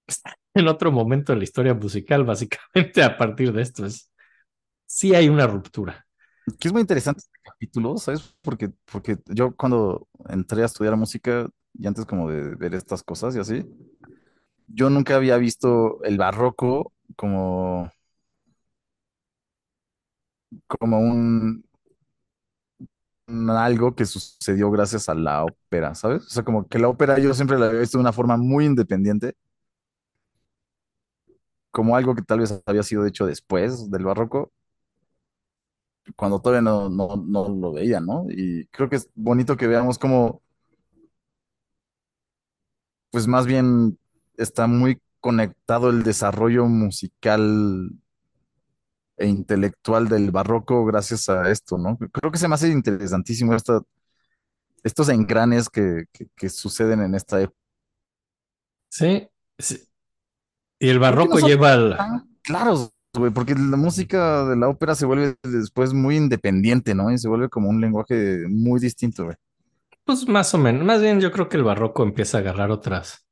[0.55, 4.11] en otro momento de la historia musical básicamente a partir de esto es,
[4.87, 6.07] sí hay una ruptura.
[6.61, 8.37] Que es muy interesante este capítulo, ¿sabes?
[8.43, 13.35] Porque, porque yo cuando entré a estudiar música y antes como de ver estas cosas
[13.37, 13.65] y así,
[14.69, 17.91] yo nunca había visto el barroco como,
[20.67, 21.65] como un,
[23.51, 26.23] algo que sucedió gracias a la ópera, ¿sabes?
[26.27, 28.67] O sea, como que la ópera yo siempre la había visto de una forma muy
[28.67, 29.35] independiente,
[31.71, 34.53] como algo que tal vez había sido hecho después del barroco,
[36.17, 38.27] cuando todavía no, no, no lo veía, ¿no?
[38.31, 40.43] Y creo que es bonito que veamos cómo,
[43.13, 43.99] pues más bien
[44.37, 47.93] está muy conectado el desarrollo musical
[49.17, 51.97] e intelectual del barroco gracias a esto, ¿no?
[51.97, 53.81] Creo que se me hace interesantísimo esta,
[54.83, 57.59] estos engranes que, que, que suceden en esta época.
[58.89, 59.29] Sí,
[59.59, 59.81] sí.
[60.81, 61.97] Y el barroco no lleva al...
[61.97, 67.13] tan claros, güey, porque la música de la ópera se vuelve después muy independiente, ¿no?
[67.13, 69.37] Y se vuelve como un lenguaje muy distinto, güey.
[70.05, 73.27] Pues más o menos, más bien yo creo que el barroco empieza a agarrar otras.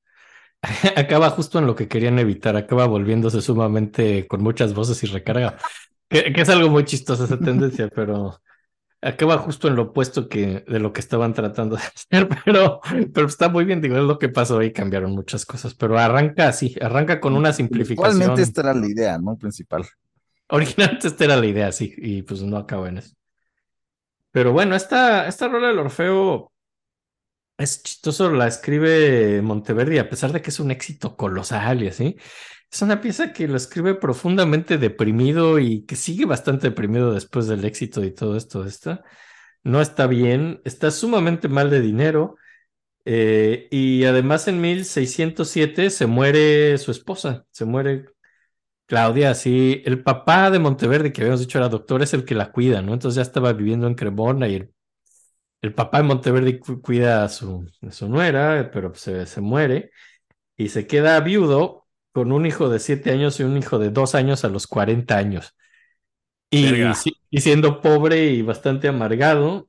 [0.97, 5.57] Acaba justo en lo que querían evitar, acaba volviéndose sumamente con muchas voces y recarga,
[6.09, 8.41] que, que es algo muy chistoso esa tendencia, pero
[9.03, 12.81] acaba justo en lo opuesto que de lo que estaban tratando de hacer, pero,
[13.13, 16.49] pero está muy bien, digo, es lo que pasó ahí, cambiaron muchas cosas, pero arranca
[16.49, 18.17] así, arranca con una simplificación.
[18.17, 19.37] Igualmente esta era la idea, ¿no?
[19.37, 19.87] Principal.
[20.49, 23.15] Originalmente esta era la idea, sí, y pues no acabó en eso.
[24.33, 26.53] Pero bueno, esta, esta rola del Orfeo
[27.61, 32.17] es chistoso, la escribe Monteverdi, a pesar de que es un éxito colosal y así.
[32.71, 37.65] Es una pieza que lo escribe profundamente deprimido y que sigue bastante deprimido después del
[37.65, 38.65] éxito y todo esto.
[38.65, 39.05] Esta
[39.65, 42.37] no está bien, está sumamente mal de dinero.
[43.07, 48.07] eh, y además en 1607 se muere su esposa, se muere
[48.87, 52.51] Claudia, sí, el papá de Monteverdi, que habíamos dicho era doctor, es el que la
[52.53, 52.93] cuida, ¿no?
[52.93, 54.75] Entonces ya estaba viviendo en Cremona y el,
[55.63, 59.91] el papá de Monteverdi cu- cuida a su, a su nuera, pero se, se muere
[60.57, 64.15] y se queda viudo con un hijo de siete años y un hijo de dos
[64.17, 65.57] años a los 40 años.
[67.31, 69.69] Y siendo pobre y bastante amargado.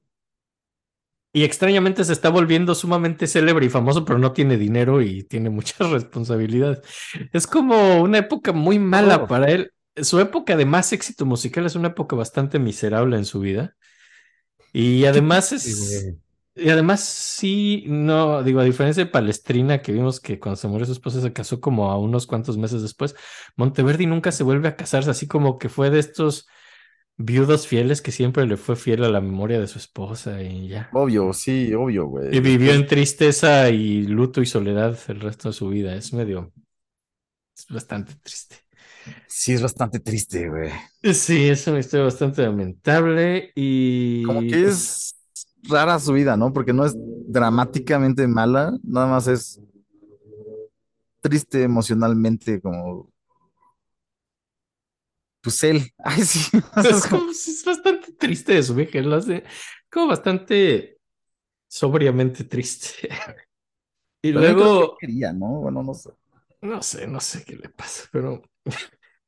[1.33, 5.49] Y extrañamente se está volviendo sumamente célebre y famoso, pero no tiene dinero y tiene
[5.49, 6.81] muchas responsabilidades.
[7.31, 9.27] Es como una época muy mala Oh.
[9.27, 9.71] para él.
[9.95, 13.75] Su época de más éxito musical es una época bastante miserable en su vida.
[14.73, 16.15] Y además es...
[16.53, 20.85] Y además, sí, no, digo, a diferencia de Palestrina, que vimos que cuando se murió
[20.85, 23.15] su esposa se casó como a unos cuantos meses después,
[23.55, 26.47] Monteverdi nunca se vuelve a casarse, así como que fue de estos
[27.15, 30.89] viudos fieles que siempre le fue fiel a la memoria de su esposa y ya.
[30.93, 32.35] Obvio, sí, obvio, güey.
[32.35, 35.95] Y vivió en tristeza y luto y soledad el resto de su vida.
[35.95, 36.51] Es medio,
[37.57, 38.57] es bastante triste.
[39.27, 40.71] Sí, es bastante triste, güey.
[41.13, 45.15] Sí, es una historia bastante lamentable y Como que pues, es
[45.63, 46.53] rara su vida, ¿no?
[46.53, 49.59] Porque no es dramáticamente mala, nada más es
[51.21, 53.09] triste emocionalmente, como.
[55.41, 55.91] Pues él.
[56.03, 56.49] Ay, sí.
[56.83, 59.43] Es, como- es bastante triste de su vieja, lo hace
[59.89, 60.99] como bastante
[61.67, 63.09] sobriamente triste.
[64.23, 65.61] Y luego, que quería, ¿no?
[65.61, 66.11] Bueno, no sé.
[66.61, 68.41] no sé, no sé qué le pasa, pero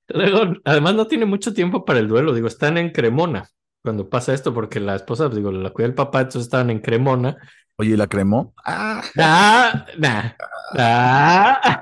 [0.07, 3.47] luego, además no tiene mucho tiempo para el duelo, digo, están en Cremona
[3.81, 6.79] cuando pasa esto, porque la esposa, pues, digo, la cuida el papá, entonces estaban en
[6.79, 7.35] Cremona.
[7.77, 8.53] Oye, ¿y la cremó?
[8.63, 10.31] Ah, Ah, nah,
[10.77, 11.81] ah.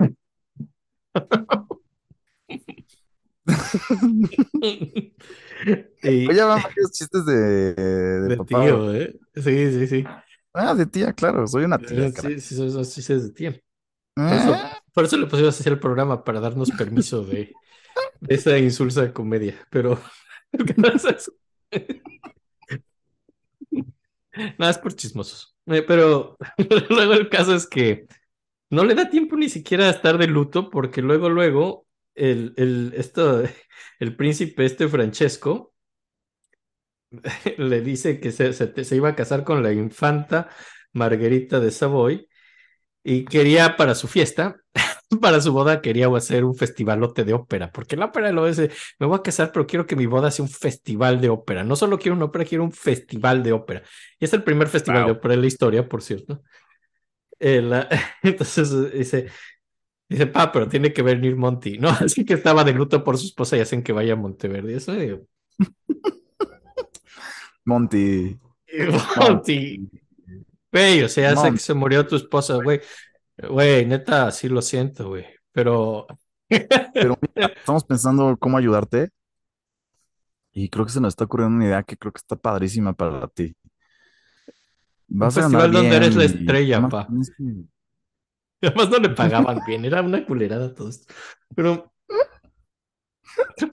[6.03, 8.64] Oye, van varios chistes de, de de papá.
[8.64, 9.19] tío, ¿eh?
[9.36, 10.03] Sí, sí, sí.
[10.53, 12.07] Ah, de tía, claro, soy una tía.
[12.07, 12.14] Eh.
[12.15, 13.61] Sí, sí, son son chistes de eso,
[14.18, 17.54] Ah, por eso le pusimos así el programa, para darnos permiso de,
[18.28, 19.56] esa insulsa comedia.
[19.70, 20.00] Pero.
[24.58, 25.56] Nada, es por chismosos.
[25.68, 26.38] Eh, pero
[26.90, 28.08] luego el caso es que
[28.70, 32.94] no le da tiempo ni siquiera a estar de luto, porque luego, luego, el, el,
[32.96, 33.44] esto,
[34.00, 35.74] el príncipe este Francesco
[37.58, 40.50] le dice que se, se- se iba a casar con la infanta
[40.94, 42.28] Margarita de Savoy
[43.03, 44.57] y quería para su fiesta,
[45.22, 48.60] para su boda, quería hacer un festivalote de ópera, porque la ópera lo es,
[48.99, 51.64] me voy a casar, pero quiero que mi boda sea un festival de ópera.
[51.64, 53.84] No solo quiero una ópera, quiero un festival de ópera.
[54.19, 56.41] Y es el primer festival de ópera en la historia, por cierto.
[57.40, 57.88] Eh, la-
[58.23, 59.28] entonces dice,
[60.10, 61.90] dice, pa, pero tiene que venir Monty, ¿no?
[62.02, 64.73] Así que estaba de luto por su esposa y hacen que vaya a Monteverdi.
[64.76, 64.94] Eso.
[67.65, 68.38] Monty.
[69.18, 69.90] Monty,
[70.72, 71.52] güey, o sea, Monty.
[71.53, 72.81] que se murió tu esposa, güey.
[73.38, 75.26] Güey, neta, sí lo siento, güey.
[75.52, 76.07] Pero
[76.93, 79.10] Pero mira, estamos pensando cómo ayudarte.
[80.53, 83.27] Y creo que se nos está ocurriendo una idea que creo que está padrísima para
[83.27, 83.56] ti.
[85.07, 87.07] Vas a ganar festival donde eres la y estrella, pa.
[88.61, 91.14] además no le pagaban bien, era una culerada todo esto.
[91.56, 91.91] Pero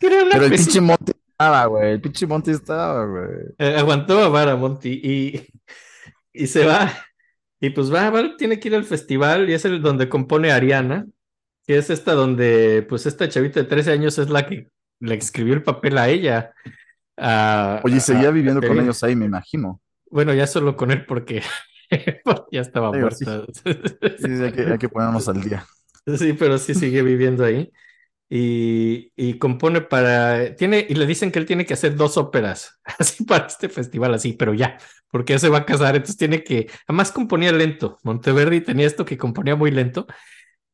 [0.00, 1.92] Pero el pinche Monty estaba, güey.
[1.92, 3.28] El pinche Monty estaba, güey.
[3.58, 5.46] Eh, aguantó a vara Monty y,
[6.32, 6.92] y se va.
[7.60, 11.06] Y pues va, va, tiene que ir al festival y es el donde compone Ariana,
[11.66, 14.68] que es esta donde, pues esta chavita de 13 años es la que
[15.00, 16.52] le escribió el papel a ella.
[17.16, 19.80] a- Oye, a- seguía viviendo con ellos ahí, me imagino.
[20.10, 21.42] Bueno, ya solo con él porque
[22.52, 23.24] ya estaba Digo, sí.
[23.24, 23.52] muerta.
[24.18, 25.66] Sí, sí, hay que, hay que ponernos al día.
[26.18, 27.70] Sí, pero sí sigue viviendo ahí.
[28.30, 32.78] Y, y compone para, tiene, y le dicen que él tiene que hacer dos óperas,
[32.98, 34.78] así para este festival, así, pero ya,
[35.10, 39.04] porque ya se va a casar, entonces tiene que, además componía lento, Monteverdi tenía esto
[39.04, 40.06] que componía muy lento,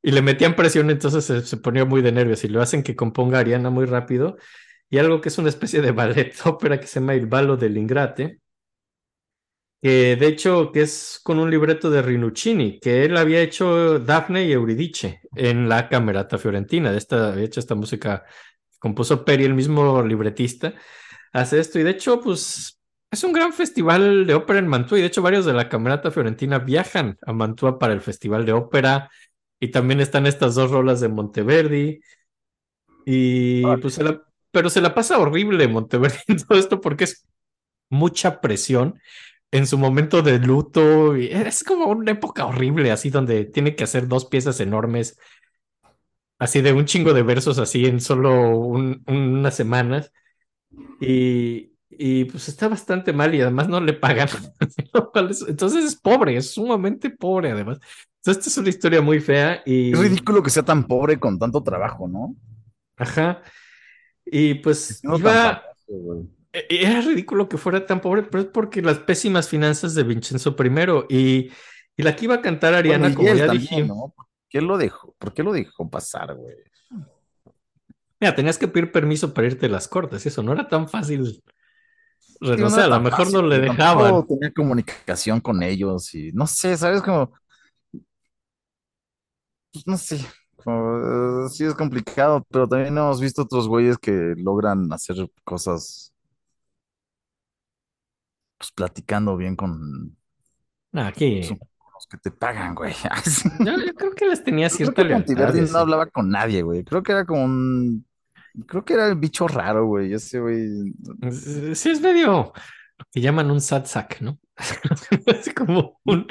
[0.02, 2.96] y le metían presión, entonces se, se ponía muy de nervios, y lo hacen que
[2.96, 4.36] componga Ariana muy rápido,
[4.90, 8.38] y algo que es una especie de ballet ópera que se llama Il Ballo dell'Ingrate,
[9.82, 14.46] que de hecho que es con un libreto de Rinuccini, que él había hecho Daphne
[14.46, 18.24] y Euridice en la Camerata Fiorentina, de esta, había hecho esta música,
[18.78, 20.74] compuso Peri, el mismo libretista,
[21.32, 22.80] hace esto, y de hecho, pues
[23.14, 26.10] es un gran festival de ópera en Mantua, y de hecho varios de la Camerata
[26.10, 29.10] Fiorentina viajan a Mantua para el festival de ópera,
[29.60, 32.00] y también están estas dos rolas de Monteverdi,
[33.06, 37.26] y pues se la, pero se la pasa horrible Monteverdi en todo esto porque es
[37.90, 39.00] mucha presión
[39.50, 41.16] en su momento de luto.
[41.16, 45.18] y es como una época horrible, así donde tiene que hacer dos piezas enormes,
[46.38, 50.12] así de un chingo de versos, así en solo un- unas semanas.
[51.00, 54.28] Y, y pues está bastante mal y además no le pagan.
[55.48, 57.78] Entonces es pobre, es sumamente pobre además.
[58.16, 59.92] Entonces esta es una historia muy fea y...
[59.92, 62.34] Es ridículo que sea tan pobre con tanto trabajo, ¿no?
[62.96, 63.42] Ajá.
[64.24, 65.62] Y pues iba...
[65.86, 66.22] güey.
[66.52, 70.56] Eh, Era ridículo que fuera tan pobre, pero es porque las pésimas finanzas de Vincenzo
[70.58, 71.50] I y,
[71.96, 74.14] y la que iba a cantar Ariana, Bueno, como ya también, dije, ¿no?
[74.16, 75.14] ¿Por qué lo dejó?
[75.18, 76.54] ¿Por qué lo dejó pasar, güey?
[78.20, 81.42] Ya, tenías que pedir permiso para irte a las cortes, eso no era tan fácil.
[82.40, 84.26] O no sea, a lo mejor fácil, no le dejaban.
[84.26, 87.02] tenía comunicación con ellos y no sé, ¿sabes?
[87.02, 87.32] Como,
[89.72, 90.20] pues, no sé,
[90.62, 96.12] como, eh, sí es complicado, pero también hemos visto otros güeyes que logran hacer cosas,
[98.58, 100.16] pues platicando bien con,
[100.92, 101.48] aquí.
[101.48, 101.58] con
[101.94, 102.94] los que te pagan, güey.
[103.60, 105.34] Yo, yo creo que les tenía Yo creo cierta que lealtad.
[105.36, 106.84] Monteverdi y no hablaba con nadie, güey.
[106.84, 108.06] Creo que era como un,
[108.66, 110.12] creo que era el bicho raro, güey.
[110.12, 110.94] Ese güey.
[111.22, 112.52] Es- Sí, es medio
[112.98, 114.38] lo que llaman un sad sack, ¿no?
[115.26, 116.26] Es como un,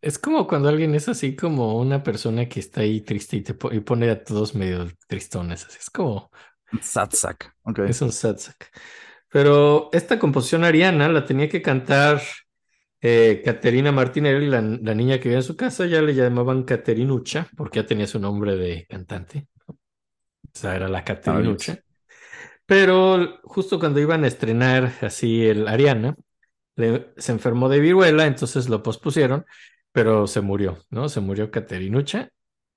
[0.00, 3.54] es como cuando alguien es así como una persona que está ahí triste y te
[3.54, 5.66] po- y pone a todos medio tristones.
[5.66, 6.30] Así es como
[6.80, 7.54] Satsak.
[7.62, 7.80] Ok.
[7.80, 8.70] es un sad sack.
[9.30, 12.20] Pero esta composición ariana la tenía que cantar
[13.00, 17.48] eh, Caterina Martinelli, la, la niña que vivía en su casa, ya le llamaban Caterinucha,
[17.56, 19.48] porque ya tenía su nombre de cantante.
[20.54, 21.78] O sea, era la Caterinucha.
[22.66, 26.14] Pero justo cuando iban a estrenar así el Ariana,
[26.76, 29.44] le- se enfermó de viruela, entonces lo pospusieron,
[29.92, 31.08] pero se murió, ¿no?
[31.08, 32.30] Se murió Caterinucha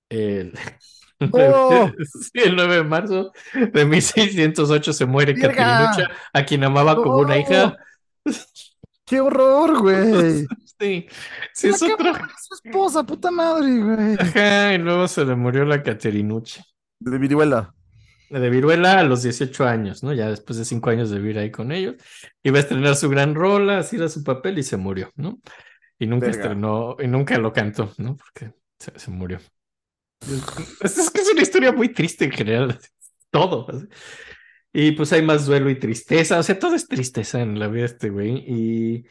[0.10, 0.54] el,
[1.32, 1.90] ¡Oh!
[2.22, 5.34] sí, el 9 de marzo de 1608 se muere.
[5.36, 7.76] Caterinucha, a quien amaba como una hija.
[9.06, 10.45] ¡Qué horror, güey!
[10.80, 11.08] Sí,
[11.54, 11.98] sí, es con
[12.41, 14.16] su esposa, puta madre, güey.
[14.20, 16.62] Ajá, y luego se le murió la Caterinucha.
[17.06, 17.74] De viruela.
[18.30, 20.14] de viruela a los 18 años, ¿no?
[20.14, 21.96] Ya después de 5 años de vivir ahí con ellos.
[22.44, 25.40] Iba a estrenar su gran rola, así era su papel y se murió, ¿no?
[26.00, 26.42] Y nunca Verga.
[26.42, 28.18] estrenó, y nunca lo cantó, ¿no?
[28.18, 29.40] Porque se, se murió.
[30.82, 32.80] Es, es que es una historia muy triste en general,
[33.32, 33.68] todo.
[33.70, 33.88] así.
[34.74, 37.82] Y pues hay más duelo y tristeza, o sea, todo es tristeza en la vida
[37.84, 38.38] de este güey.
[38.48, 39.06] Y,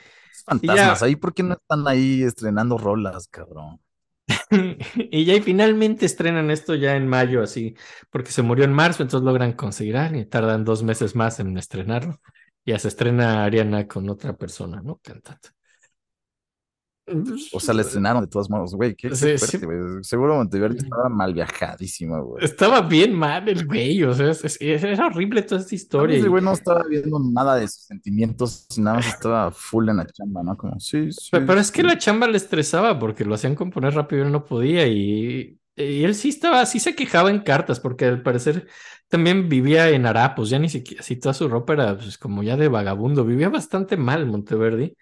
[0.46, 1.00] Fantasmas.
[1.00, 1.06] ya.
[1.06, 3.80] Ahí, ¿por qué no están ahí estrenando rolas, cabrón?
[5.10, 7.74] y ya y finalmente estrenan esto ya en mayo, así,
[8.10, 11.56] porque se murió en marzo, entonces logran conseguir a alguien, tardan dos meses más en
[11.56, 12.20] estrenarlo.
[12.64, 14.98] Ya se estrena Ariana con otra persona, ¿no?
[15.02, 15.48] Cantando.
[17.52, 18.94] O sea, la estrenaron de todos modos, güey.
[18.94, 19.58] Qué, fuerte, sí.
[19.58, 19.78] güey.
[20.02, 22.44] Seguro Monteverdi estaba mal viajadísimo, güey.
[22.44, 26.16] Estaba bien mal el güey, o sea, es- es- era horrible toda esta historia.
[26.16, 30.06] el güey no estaba viendo nada de sus sentimientos, nada más estaba full en la
[30.06, 30.56] chamba, ¿no?
[30.56, 31.30] Como, sí, sí.
[31.32, 34.32] Pe- Pero es que la chamba le estresaba porque lo hacían componer rápido y él
[34.32, 34.86] no podía.
[34.86, 38.68] Y, y él sí estaba, sí se quejaba en cartas porque al parecer
[39.08, 42.56] también vivía en harapos, ya ni siquiera, así toda su ropa era pues, como ya
[42.56, 43.24] de vagabundo.
[43.24, 44.96] Vivía bastante mal Monteverdi.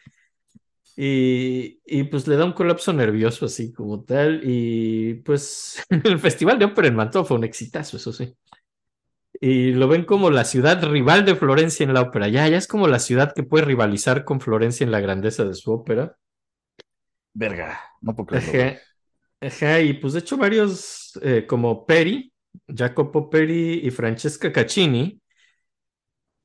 [1.03, 4.43] Y, y pues le da un colapso nervioso así como tal.
[4.45, 8.37] Y pues el Festival de Ópera en Mantua fue un exitazo, eso sí.
[9.41, 12.29] Y lo ven como la ciudad rival de Florencia en la ópera.
[12.29, 15.55] Ya, ya es como la ciudad que puede rivalizar con Florencia en la grandeza de
[15.55, 16.19] su ópera.
[17.33, 18.61] Verga, no puedo creerlo.
[18.61, 18.81] Ajá,
[19.41, 22.31] ajá, y pues de hecho varios eh, como Peri,
[22.69, 25.19] Jacopo Peri y Francesca Caccini,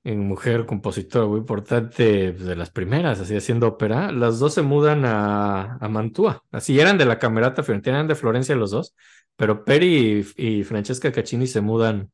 [0.06, 5.04] en mujer compositora muy importante de las primeras, así haciendo ópera, las dos se mudan
[5.06, 8.96] a, Mantua, así eran de la Camerata Fiorentina, eran de Florencia los dos,
[9.36, 12.12] pero Peri y, Francesca Caccini se mudan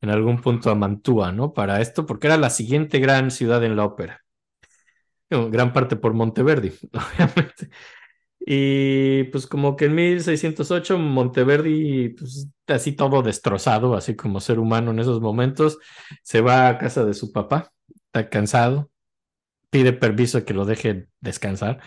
[0.00, 1.52] en algún punto a Mantua, ¿no?
[1.52, 4.24] Para esto, porque era la siguiente gran ciudad en la ópera.
[5.30, 7.70] Gran parte por Monteverdi, obviamente.
[8.50, 14.90] Y pues como que en 1608 Monteverdi, pues así todo destrozado, así como ser humano
[14.90, 15.78] en esos momentos,
[16.22, 17.70] se va a casa de su papá,
[18.06, 18.90] está cansado,
[19.70, 21.80] pide permiso que lo deje descansar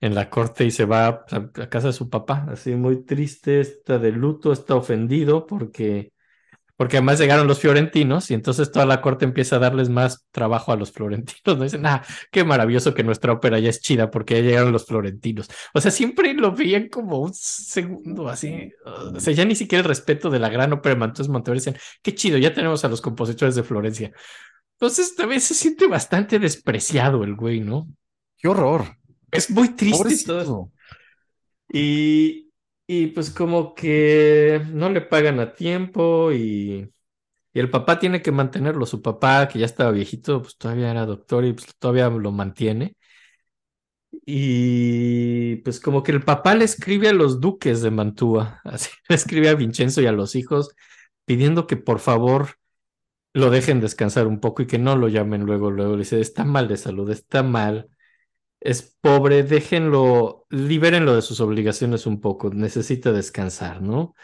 [0.00, 3.60] en la corte y se va a, a casa de su papá, así muy triste,
[3.60, 6.12] está de luto, está ofendido porque
[6.78, 10.70] porque además llegaron los fiorentinos y entonces toda la corte empieza a darles más trabajo
[10.70, 11.42] a los florentinos.
[11.44, 14.86] No dicen, ah, qué maravilloso que nuestra ópera ya es chida porque ya llegaron los
[14.86, 15.48] florentinos.
[15.74, 18.70] O sea, siempre lo veían como un segundo así.
[18.84, 21.76] O sea, ya ni siquiera el respeto de la gran ópera de Mantua Monteverdi decían,
[22.00, 24.12] qué chido, ya tenemos a los compositores de Florencia.
[24.74, 27.88] Entonces también se siente bastante despreciado el güey, ¿no?
[28.36, 28.84] Qué horror.
[29.32, 30.70] Es muy triste todo.
[30.70, 30.72] Pobrecito.
[31.72, 32.47] Y,
[32.90, 36.90] y pues como que no le pagan a tiempo y,
[37.54, 38.86] el papá tiene que mantenerlo.
[38.86, 42.96] Su papá, que ya estaba viejito, pues todavía era doctor y pues todavía lo mantiene.
[44.24, 49.16] Y pues como que el papá le escribe a los duques de Mantua, así le
[49.16, 50.70] escribe a Vincenzo y a los hijos
[51.24, 52.56] pidiendo que por favor
[53.34, 55.92] lo dejen descansar un poco y que no lo llamen luego, luego.
[55.94, 57.90] Le dice, está mal de salud, está mal
[58.60, 64.14] es pobre, déjenlo, libérenlo de sus obligaciones un poco, necesita descansar, ¿no?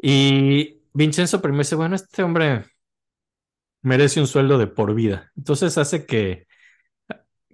[0.00, 2.64] Y Vincenzo primero dice, bueno, este hombre
[3.82, 5.30] merece un sueldo de por vida.
[5.36, 6.46] Entonces hace que,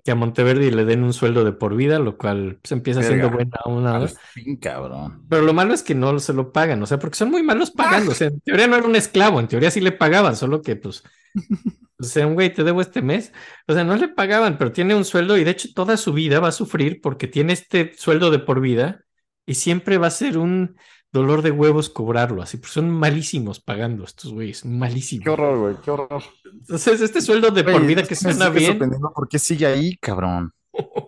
[0.04, 3.30] que a Monteverdi le den un sueldo de por vida, lo cual pues, empieza siendo
[3.30, 4.06] buena una.
[4.06, 5.26] Fin, cabrón.
[5.28, 7.70] Pero lo malo es que no se lo pagan, o sea, porque son muy malos
[7.70, 8.12] pagando.
[8.12, 10.76] O sea, en teoría no era un esclavo, en teoría sí le pagaban, solo que
[10.76, 11.02] pues,
[11.98, 13.32] o sea, un güey, te debo este mes.
[13.66, 16.40] O sea, no le pagaban, pero tiene un sueldo y de hecho toda su vida
[16.40, 19.04] va a sufrir porque tiene este sueldo de por vida
[19.46, 20.76] y siempre va a ser un
[21.12, 25.24] dolor de huevos cobrarlo, así, porque son malísimos pagando estos güeyes, malísimos.
[25.24, 26.22] Qué horror, güey, qué horror.
[26.52, 28.72] Entonces, este sueldo de por vida que suena bien.
[28.72, 30.52] sorprendiendo ¿Por qué sigue ahí, cabrón?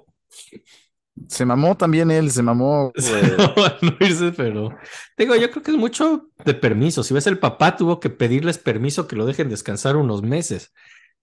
[1.29, 2.91] Se mamó también él, se mamó,
[3.83, 4.71] no irse, pero
[5.17, 7.03] digo, yo creo que es mucho de permiso.
[7.03, 10.73] Si ves, el papá tuvo que pedirles permiso que lo dejen descansar unos meses.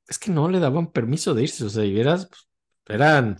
[0.07, 2.47] Es que no le daban permiso de irse, o sea, y eras, pues,
[2.87, 3.37] eran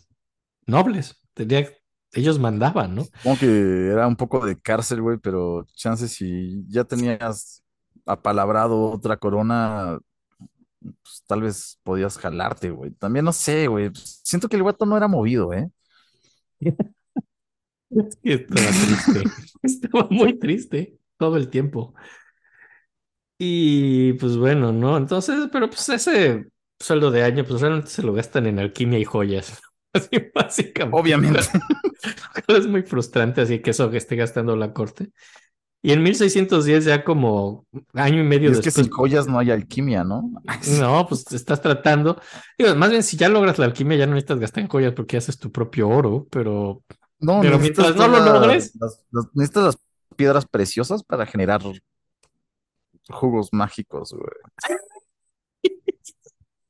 [0.66, 1.70] nobles, tenía,
[2.12, 3.04] ellos mandaban, ¿no?
[3.04, 7.64] Supongo que era un poco de cárcel, güey, pero chances si ya tenías
[8.06, 10.00] apalabrado otra corona,
[10.80, 12.92] pues tal vez podías jalarte, güey.
[12.92, 13.92] También no sé, güey.
[13.94, 15.70] Siento que el guato no era movido, ¿eh?
[17.90, 19.24] Es que estaba triste,
[19.64, 21.94] estaba muy triste todo el tiempo.
[23.38, 24.98] Y pues bueno, ¿no?
[24.98, 26.46] Entonces, pero pues ese
[26.80, 29.62] sueldo de año, pues realmente se lo gastan en alquimia y joyas.
[29.94, 30.98] Así básicamente.
[30.98, 31.40] Obviamente.
[32.50, 35.12] Es muy frustrante así que eso que esté gastando la corte.
[35.86, 39.38] Y en 1610 ya como año y medio Y es que después, sin joyas no
[39.38, 40.32] hay alquimia, ¿no?
[40.82, 42.20] no, pues te estás tratando.
[42.58, 45.18] Digo, más bien si ya logras la alquimia ya no necesitas gastar en joyas porque
[45.18, 46.82] haces tu propio oro, pero
[47.20, 48.74] No, Pero mientras no lo logres.
[48.80, 49.78] las- las- necesitas las
[50.16, 51.62] piedras preciosas para generar
[53.10, 54.26] jugos mágicos, güey.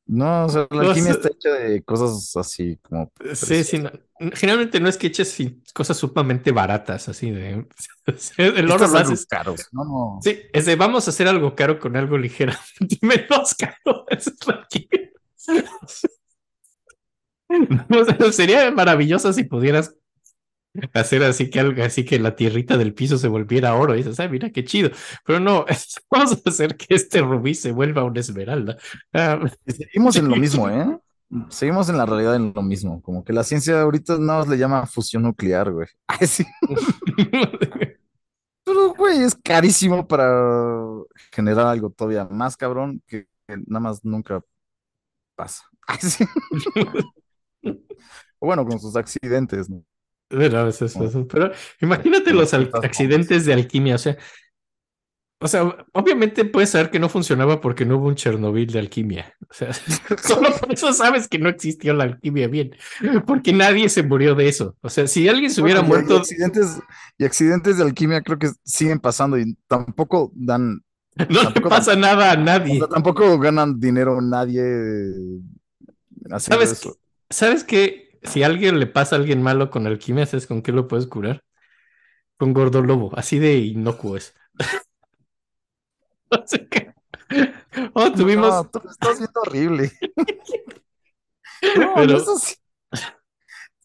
[0.08, 3.12] No, o sea, la No alquimia está hecha de cosas así como.
[3.34, 3.90] sí, sí, no.
[4.34, 5.38] Generalmente no es que eches
[5.74, 7.66] cosas sumamente baratas así de
[8.38, 9.28] el oro lo haces.
[9.74, 10.20] no, no.
[10.22, 14.06] Sí, es de vamos a hacer algo caro con algo ligeramente menos caro.
[14.10, 15.12] Eso es la alquimia.
[17.90, 19.94] O sea, sería maravilloso si pudieras
[20.94, 24.20] hacer así que algo así que la tierrita del piso se volviera oro y dices,
[24.20, 24.92] ah, mira qué chido.
[25.26, 25.66] Pero no,
[26.10, 28.78] vamos a hacer que este rubí se vuelva una esmeralda.
[29.14, 30.98] Ah, Seguimos en lo mismo, ¿eh?
[31.50, 33.02] Seguimos en la realidad en lo mismo.
[33.02, 35.88] Como que la ciencia ahorita nada más le llama fusión nuclear, güey.
[36.08, 36.46] Ay, sí.
[38.64, 40.26] Pero, güey, es carísimo para
[41.32, 44.42] generar algo todavía más cabrón que, que nada más nunca
[45.36, 45.64] pasa.
[45.88, 46.26] Ay, sí.
[48.40, 49.84] Bueno, con sus accidentes, ¿no?
[50.28, 51.28] Pero, eso, eso, eso.
[51.28, 51.52] Pero
[51.82, 54.18] imagínate los accidentes de alquimia, o sea,
[55.40, 59.34] o sea, obviamente puedes saber que no funcionaba porque no hubo un Chernobyl de alquimia.
[59.50, 59.72] O sea,
[60.24, 62.76] solo por eso sabes que no existió la alquimia bien,
[63.28, 64.76] porque nadie se murió de eso.
[64.82, 66.80] O sea, si alguien se hubiera Bueno, y- y muerto, accidentes,
[67.18, 70.82] y accidentes de alquimia creo que siguen pasando y tampoco dan,
[71.30, 72.80] no le pasa nada a nadie.
[72.90, 74.62] tampoco ganan dinero nadie
[76.32, 76.98] haciendo ¿Sabes eso.
[77.30, 78.20] ¿Sabes qué?
[78.24, 81.08] Si a alguien le pasa a alguien malo con alquimia, ¿sabes con qué lo puedes
[81.08, 81.44] curar?
[82.38, 84.34] Con gordo lobo, así de inocuo es.
[86.46, 86.94] Sea que-
[87.94, 88.48] Oh, tuvimos.
[88.50, 89.92] No, tú lo estás viendo horrible.
[91.78, 92.56] No, Pero- no es así.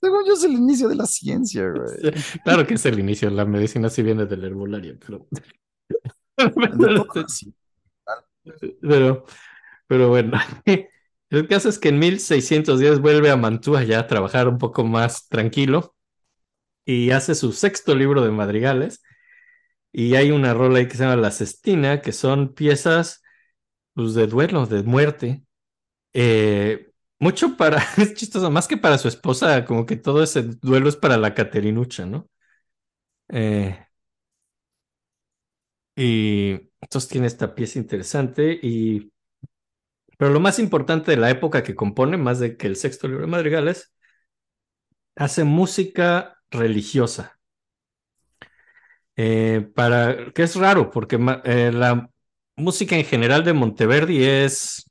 [0.00, 2.12] Según yo es el inicio de la ciencia, güey.
[2.42, 5.26] Claro que es el inicio, la medicina sí viene del herbolario, pero.
[8.80, 9.24] Pero,
[9.86, 10.38] pero bueno,
[11.30, 15.28] el caso es que en 1610 vuelve a Mantua ya a trabajar un poco más
[15.28, 15.94] tranquilo
[16.86, 19.02] y hace su sexto libro de madrigales.
[19.92, 23.22] Y hay una rola ahí que se llama La Cestina, que son piezas
[23.94, 25.44] pues, de duelo, de muerte.
[26.14, 30.88] Eh, mucho para, es chistoso, más que para su esposa, como que todo ese duelo
[30.88, 32.28] es para la Caterinucha, ¿no?
[33.28, 33.76] Eh,
[35.96, 39.12] y entonces tiene esta pieza interesante y
[40.18, 43.22] pero lo más importante de la época que compone, más de que el sexto libro
[43.24, 43.92] de madrigales,
[45.16, 47.39] hace música religiosa.
[49.22, 52.08] Eh, para, que es raro, porque eh, la
[52.56, 54.90] música en general de Monteverdi es,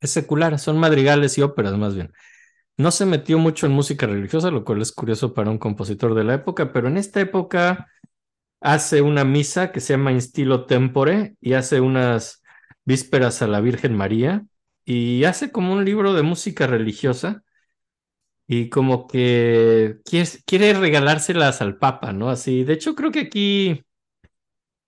[0.00, 2.12] es secular, son madrigales y óperas más bien.
[2.76, 6.24] No se metió mucho en música religiosa, lo cual es curioso para un compositor de
[6.24, 7.86] la época, pero en esta época
[8.60, 12.42] hace una misa que se llama In Stilo Tempore y hace unas
[12.84, 14.44] vísperas a la Virgen María
[14.84, 17.44] y hace como un libro de música religiosa
[18.46, 19.98] y como que
[20.46, 22.30] quiere, regalárselas al Papa, ¿no?
[22.30, 23.82] Así, de hecho creo que aquí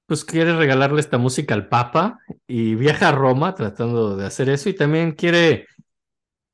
[0.06, 4.68] pues quiere regalarle esta música al Papa y viaja a Roma tratando de hacer eso
[4.70, 5.66] y también quiere,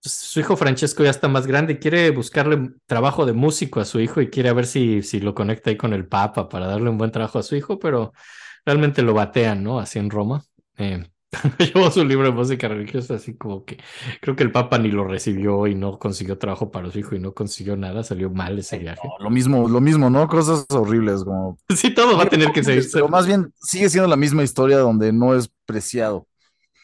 [0.02, 3.84] pues, su hijo Francesco ya está más grande y quiere buscarle trabajo de músico a
[3.84, 6.90] su hijo y quiere ver si, si lo conecta ahí con el Papa para darle
[6.90, 8.12] un buen trabajo a su hijo, pero
[8.66, 9.80] realmente lo batean, ¿no?
[9.80, 10.44] Así en Roma.
[10.78, 11.04] Eh,
[11.58, 13.78] llevó su libro de música religiosa, así como que
[14.20, 17.20] creo que el Papa ni lo recibió y no consiguió trabajo para su hijo y
[17.20, 19.08] no consiguió nada, salió mal ese viaje.
[19.20, 20.28] Lo mismo, lo mismo, ¿no?
[20.28, 21.58] Cosas horribles como...
[21.74, 22.84] Sí, todo va a tener que seguir.
[22.92, 26.26] Pero más bien sigue siendo la misma historia donde no es preciado.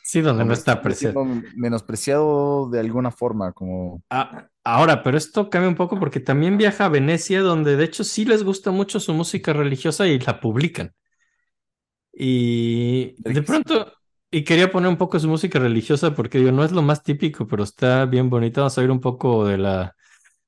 [0.04, 1.22] Sí, donde no está apreciado.
[1.22, 4.02] siendo menospreciado de alguna forma, como...
[4.10, 8.02] Ah, ahora, pero esto cambia un poco porque también viaja a Venecia, donde de hecho
[8.02, 10.92] sí les gusta mucho su música religiosa y la publican.
[12.12, 13.92] Y de pronto,
[14.30, 17.46] y quería poner un poco su música religiosa porque digo, no es lo más típico,
[17.46, 18.60] pero está bien bonita.
[18.62, 19.96] Vamos a ver un poco de la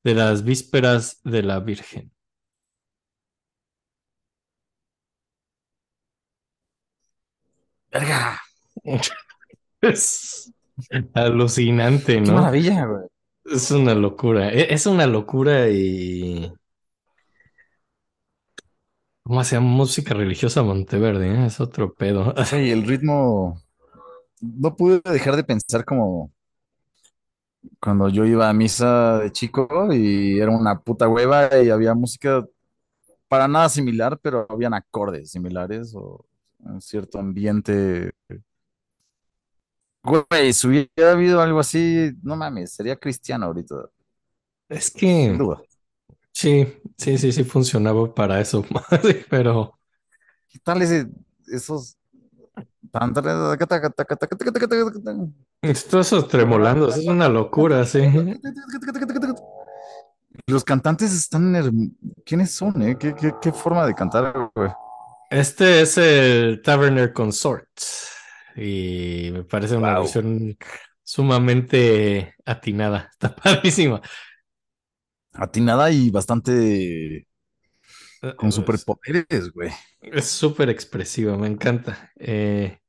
[0.04, 2.12] de las vísperas de la Virgen.
[7.92, 8.40] ¡Verga!
[9.82, 10.52] Es
[11.14, 12.34] alucinante, ¡Qué ¿no?
[12.34, 13.06] maravilla, güey!
[13.44, 14.52] Es una locura.
[14.52, 16.52] E- Es una locura y
[19.22, 19.66] ¿cómo llama?
[19.68, 21.46] Música religiosa Monteverde, ¿eh?
[21.46, 22.34] Es otro pedo.
[22.44, 23.60] Sí, el ritmo...
[24.42, 26.30] No pude dejar de pensar como
[27.80, 32.44] cuando yo iba a misa de chico y era una puta hueva y había música
[33.28, 36.26] para nada similar, pero habían acordes similares o
[36.60, 38.12] un cierto ambiente.
[40.04, 43.76] Güey, si hubiera habido algo así, no mames, sería cristiano ahorita,
[44.68, 44.90] Es
[45.24, 45.62] sin que duda.
[46.32, 46.66] sí,
[46.98, 48.64] sí, sí, sí funcionaba para eso,
[49.30, 49.78] pero
[50.48, 51.06] ¿Qué tal ese,
[51.48, 51.96] esos...
[55.62, 58.00] Esto esos tremolando, es una locura, sí.
[60.46, 61.96] Los cantantes están.
[62.24, 62.96] ¿Quiénes son, eh?
[62.98, 64.70] ¿Qué, qué, ¿Qué, forma de cantar, güey?
[65.30, 67.68] Este es el Taverner Consort.
[68.56, 70.02] Y me parece una wow.
[70.02, 70.58] versión
[71.02, 73.08] sumamente atinada.
[73.12, 74.02] Está padrísima.
[75.32, 77.16] Atinada y bastante.
[77.16, 79.70] Eh, con superpoderes, güey.
[80.02, 82.12] Es súper expresiva, me encanta.
[82.16, 82.81] Eh,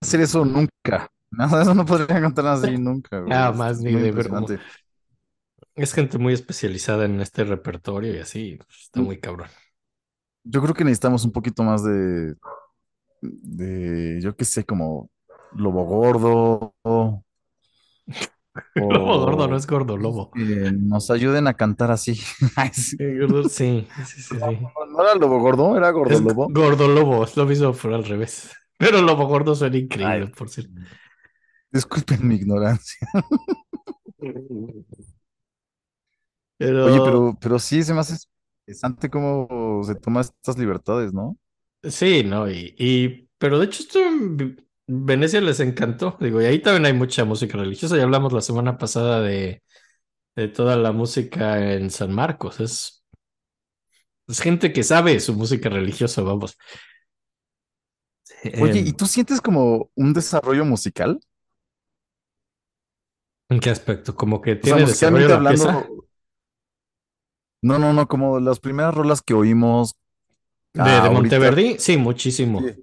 [0.00, 1.08] Hacer eso nunca.
[1.30, 3.30] Nada, eso no podría cantar así nunca, güey.
[3.30, 4.60] nada más es ni de ver cómo- impresionante.
[5.76, 9.48] Es gente muy especializada en este repertorio y así, está muy cabrón.
[10.44, 12.34] Yo creo que necesitamos un poquito más de,
[13.22, 15.10] de, yo qué sé, como
[15.52, 17.22] Lobo Gordo o
[18.74, 20.30] Lobo gordo no es gordo, lobo.
[20.32, 22.20] que nos ayuden a cantar así.
[22.56, 22.96] Ay, sí.
[23.20, 24.36] Gordo, sí, sí, sí, sí.
[24.38, 26.48] No era Lobo Gordo, era Gordo Es Lobo.
[26.50, 28.50] gordo lobo, es lo mismo, pero al revés.
[28.80, 30.34] Pero lobo gordo suena increíble, Ay.
[30.36, 30.72] por cierto.
[31.72, 33.08] Disculpen mi ignorancia.
[36.58, 38.16] Pero, Oye, pero, pero sí se me hace
[38.66, 41.36] interesante cómo se toma estas libertades, ¿no?
[41.82, 46.60] sí, no, y, y- pero de hecho esto en Venecia les encantó, digo, y ahí
[46.60, 49.62] también hay mucha música religiosa, ya hablamos la semana pasada de,
[50.36, 53.04] de toda la música en San Marcos, es,
[54.28, 56.56] es gente que sabe su música religiosa, vamos.
[58.58, 61.20] Oye, Em, ¿y tú sientes como un desarrollo musical?
[63.50, 64.16] ¿en qué aspecto?
[64.16, 65.70] Como que O sea, tiene desarrollo musicalmente pieza.
[65.70, 66.06] hablando.
[67.62, 69.94] No, no, no, como las primeras rolas que oímos
[70.74, 71.10] De, de.
[71.10, 72.74] Monteverdi, sí, muchísimo.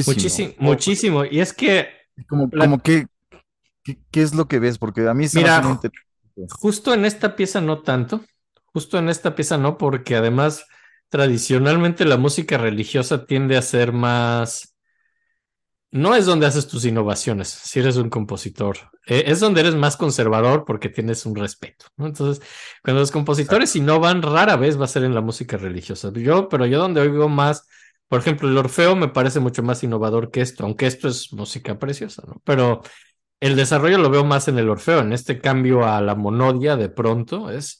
[0.00, 0.54] Sí, muchísimo.
[0.58, 1.24] Muchísimo.
[1.24, 1.88] Y es que
[2.28, 3.06] Como, La- como que,
[3.84, 4.78] ¿qué, qué es lo que ves?
[4.78, 5.62] Porque a mí se me hace
[6.50, 8.22] justo en esta pieza no tanto,
[8.72, 10.66] justo en esta pieza no, porque además
[11.10, 14.76] tradicionalmente la música religiosa tiende a ser más,
[15.92, 19.96] no es donde haces tus innovaciones, si eres un compositor, Eh, es donde eres más
[19.96, 22.06] conservador porque tienes un respeto, ¿no?
[22.06, 22.46] Entonces,
[22.84, 26.12] cuando los compositores innovan, rara vez va a ser en la música religiosa.
[26.14, 27.66] Yo, pero yo donde oigo más,
[28.08, 31.78] por ejemplo, el Orfeo me parece mucho más innovador que esto, aunque esto es música
[31.78, 32.40] preciosa, ¿no?
[32.44, 32.82] Pero
[33.40, 36.88] el desarrollo lo veo más en el Orfeo, en este cambio a la monodia de
[36.90, 37.79] pronto, es,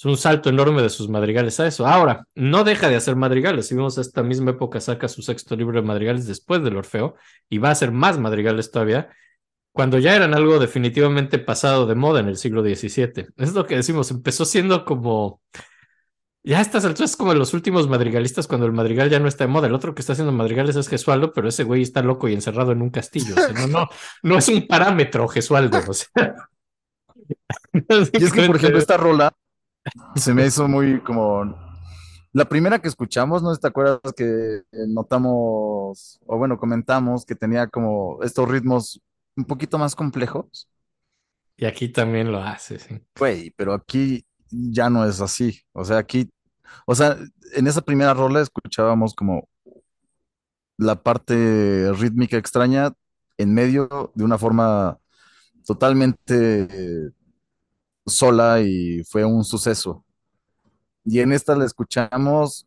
[0.00, 1.86] es un salto enorme de sus madrigales a eso.
[1.86, 5.78] Ahora, no deja de hacer madrigales, si vemos esta misma época saca su sexto libro
[5.78, 7.16] de madrigales después del Orfeo
[7.50, 9.10] y va a hacer más madrigales todavía,
[9.72, 13.26] cuando ya eran algo definitivamente pasado de moda en el siglo XVII.
[13.36, 15.42] Es lo que decimos, empezó siendo como...
[16.42, 19.44] Ya a estas alturas es como los últimos madrigalistas cuando el madrigal ya no está
[19.44, 19.66] de moda.
[19.66, 22.72] El otro que está haciendo madrigales es Gesualdo, pero ese güey está loco y encerrado
[22.72, 23.34] en un castillo.
[23.34, 23.88] O sea, no, no,
[24.22, 25.78] no es un parámetro, Gesualdo.
[27.72, 29.32] Y es que, por ejemplo, esta rola
[30.16, 31.56] se me hizo muy como.
[32.32, 38.22] La primera que escuchamos, ¿no te acuerdas que notamos, o bueno, comentamos que tenía como
[38.22, 39.00] estos ritmos
[39.36, 40.68] un poquito más complejos?
[41.56, 43.00] Y aquí también lo hace, sí.
[43.18, 45.60] Güey, pero aquí ya no es así.
[45.72, 46.30] O sea, aquí,
[46.86, 47.16] o sea,
[47.54, 49.48] en esa primera rola escuchábamos como
[50.78, 52.92] la parte rítmica extraña
[53.36, 54.98] en medio de una forma
[55.66, 57.12] totalmente
[58.10, 60.04] sola y fue un suceso.
[61.04, 62.66] Y en esta la escuchamos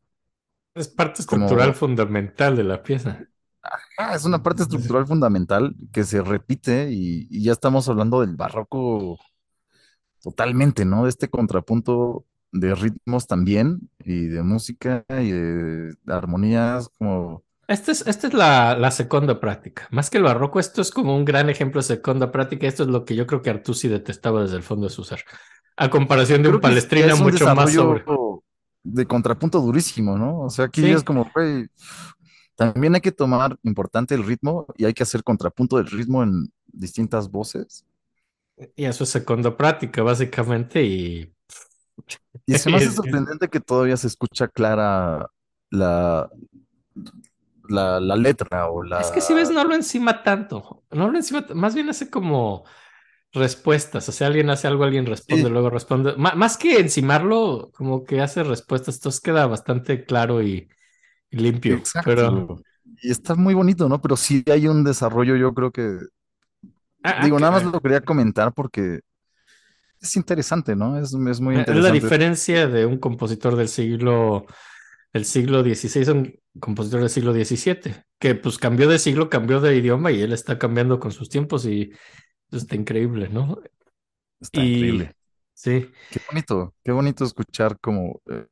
[0.75, 3.27] Es parte Como- estructural fundamental de la pieza.
[3.97, 8.35] Ah, es una parte estructural fundamental que se repite y, y ya estamos hablando del
[8.35, 9.17] barroco
[10.21, 11.03] totalmente, ¿no?
[11.03, 17.43] De este contrapunto de ritmos también y de música y de armonías como...
[17.67, 19.87] Esta es, esta es la, la segunda práctica.
[19.91, 22.67] Más que el barroco, esto es como un gran ejemplo de segunda práctica.
[22.67, 25.23] Esto es lo que yo creo que Artusi detestaba desde el fondo de su ser.
[25.77, 28.03] A comparación de Creo un palestrina es un mucho más sobre.
[28.83, 30.41] de contrapunto durísimo, ¿no?
[30.41, 30.91] O sea, aquí Sí.
[30.91, 31.67] es como, güey,
[32.55, 36.51] también hay que tomar importante el ritmo y hay que hacer contrapunto del ritmo en
[36.67, 37.85] distintas voces.
[38.75, 40.83] Y eso es segunda práctica, básicamente.
[40.83, 41.33] Y
[42.45, 45.29] Y se me hace sorprendente que todavía se escucha clara
[45.69, 46.29] la,
[47.73, 49.01] la, la letra o la...
[49.01, 50.83] es que si ves, no lo encima tanto.
[50.91, 52.63] No lo encima, más bien hace como
[53.33, 54.07] respuestas.
[54.09, 55.51] O sea, alguien hace algo, alguien responde, Sí.
[55.51, 56.15] luego responde.
[56.17, 58.95] Más que encimarlo, como que hace respuestas.
[58.97, 60.69] Entonces queda bastante claro y,
[61.31, 61.75] y limpio.
[61.75, 62.03] Exacto.
[62.03, 62.63] Pero
[63.01, 64.01] Y está muy bonito, ¿no?
[64.01, 65.97] Pero sí hay un desarrollo, yo creo que...
[67.03, 69.01] Ah, Digo, ah, nada que- más lo quería comentar porque
[70.01, 70.97] es interesante, ¿no?
[70.99, 71.91] Es, es muy Es la interesante.
[71.91, 74.45] diferencia de un compositor del siglo,
[75.13, 79.75] del siglo XVI un compositor del siglo XVII, que pues cambió de siglo, cambió de
[79.75, 81.91] idioma y él está cambiando con sus tiempos y
[82.51, 83.61] está increíble, ¿no?
[84.39, 85.15] Está y increíble.
[85.53, 88.45] sí, Qué bonito, qué bonito escuchar como eh,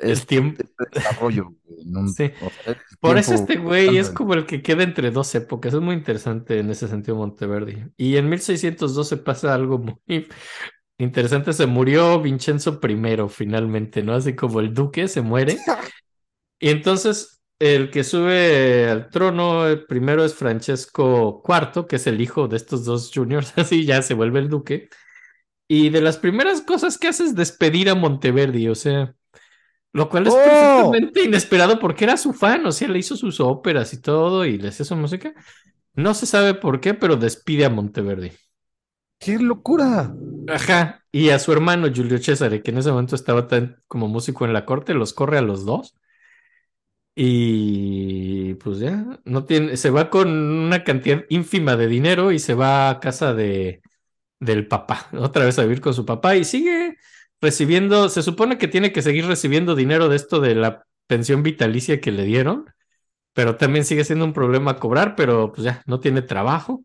[0.00, 0.62] el este, tiempo.
[0.62, 2.30] este desarrollo en un, Sí.
[2.40, 5.74] o sea, el Por eso este güey es como el que queda entre dos épocas.
[5.74, 7.84] Es muy interesante en ese sentido Monteverdi.
[7.96, 10.28] Y en 1612 pasa algo muy
[10.98, 11.52] interesante.
[11.52, 14.14] Se murió Vincenzo I finalmente, ¿no?
[14.14, 15.56] Así como el duque se muere.
[16.60, 22.20] Y entonces el que sube al trono el primero es Francesco IV, que es el
[22.20, 23.52] hijo de estos dos juniors.
[23.56, 24.88] Así ya se vuelve el duque.
[25.68, 29.14] Y de las primeras cosas que hace es despedir a Monteverdi, o sea,
[29.92, 30.38] lo cual es ¡Oh!
[30.38, 34.58] perfectamente inesperado porque era su fan, o sea, le hizo sus óperas y todo y
[34.58, 35.34] le hacía su música.
[35.94, 38.32] No se sabe por qué, pero despide a Monteverdi.
[39.18, 40.14] ¡Qué locura!
[40.48, 44.44] Ajá, y a su hermano Giulio Cesare, que en ese momento estaba tan como músico
[44.44, 45.94] en la corte, los corre a los dos.
[47.20, 52.54] Y pues ya, no tiene, se va con una cantidad ínfima de dinero y se
[52.54, 53.82] va a casa de,
[54.40, 56.96] del papá, otra vez a vivir con su papá y sigue
[57.40, 62.00] recibiendo, se supone que tiene que seguir recibiendo dinero de esto de la pensión vitalicia
[62.00, 62.66] que le dieron,
[63.34, 66.84] pero también sigue siendo un problema cobrar, pero pues ya no tiene trabajo,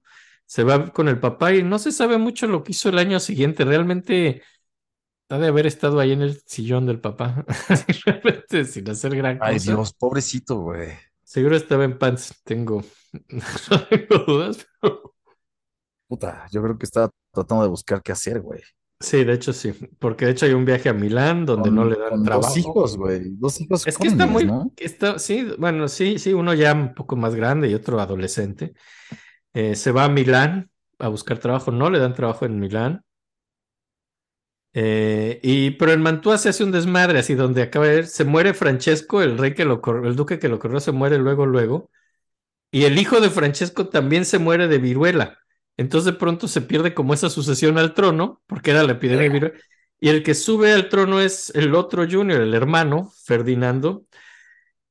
[0.53, 3.19] se va con el papá y no se sabe mucho lo que hizo el año
[3.19, 4.43] siguiente, realmente
[5.29, 7.43] ha de haber estado ahí en el sillón del papá,
[8.05, 9.71] realmente sin hacer gran Ay, cosa.
[9.71, 10.89] Dios, pobrecito, güey.
[11.23, 12.83] Seguro estaba en pants, tengo,
[13.29, 15.15] no tengo dudas, pero
[16.07, 18.61] Puta, yo creo que estaba tratando de buscar qué hacer, güey.
[18.99, 21.85] sí, de hecho sí, porque de hecho hay un viaje a Milán donde Con, no
[21.85, 22.49] le dan con trabajo.
[22.49, 23.21] dos hijos, güey.
[23.39, 24.47] Dos hijos Es que está muy,
[24.77, 28.75] está, sí, bueno, sí, sí, uno ya un poco más grande y otro adolescente.
[29.53, 33.03] Eh, se va a Milán a buscar trabajo, no le dan trabajo en Milán.
[34.75, 38.53] Eh, y, pero en Mantua se hace un desmadre, así donde acaba de, se muere
[38.55, 41.91] Francesco, el rey que lo corrió, el duque que lo corrió se muere luego, luego.
[42.71, 45.39] Y el hijo de Francesco también se muere de viruela.
[45.77, 49.29] Entonces de pronto se pierde como esa sucesión al trono, porque era la epidemia de
[49.29, 49.55] viruela.
[49.99, 54.05] Y el que sube al trono es el otro junior, el hermano, Ferdinando.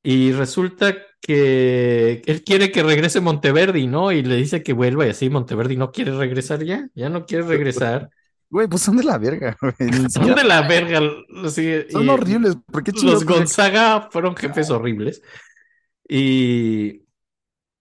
[0.03, 4.11] Y resulta que él quiere que regrese Monteverdi, ¿no?
[4.11, 7.45] Y le dice que vuelva y así Monteverdi no quiere regresar ya, ya no quiere
[7.45, 8.11] regresar.
[8.51, 10.11] Güey, pues son de la verga, güey.
[10.11, 11.01] Son de la verga.
[11.49, 12.57] sí, Son horribles.
[12.70, 13.24] ¿Por qué Los?
[13.24, 15.23] Gonzaga fueron jefes horribles.
[16.07, 17.05] Y,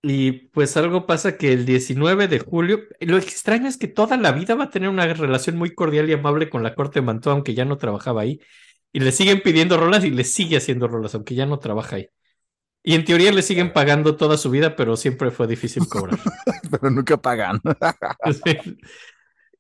[0.02, 4.32] y pues algo pasa que el 19 de julio, lo extraño es que toda la
[4.32, 7.34] vida va a tener una relación muy cordial y amable con la corte de Mantua,
[7.34, 8.40] aunque ya no trabajaba ahí.
[8.94, 12.08] Y le siguen pidiendo rolas y le sigue haciendo rolas, aunque ya no trabaja ahí.
[12.84, 16.20] Y en teoría le siguen pagando toda su vida, pero siempre fue difícil cobrar.
[16.72, 17.62] Pero nunca pagan.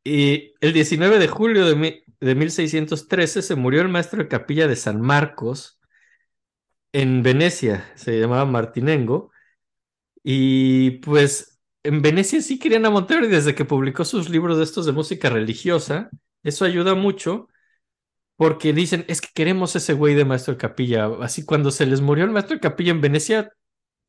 [0.03, 4.67] Y el 19 de julio de, mi- de 1613 se murió el maestro de capilla
[4.67, 5.79] de San Marcos
[6.93, 9.31] en Venecia, se llamaba Martinengo.
[10.23, 12.91] Y pues en Venecia sí querían a
[13.29, 16.11] desde que publicó sus libros de estos de música religiosa.
[16.43, 17.49] Eso ayuda mucho
[18.41, 21.07] porque dicen, es que queremos ese güey de maestro de capilla.
[21.21, 23.53] Así cuando se les murió el maestro de capilla en Venecia,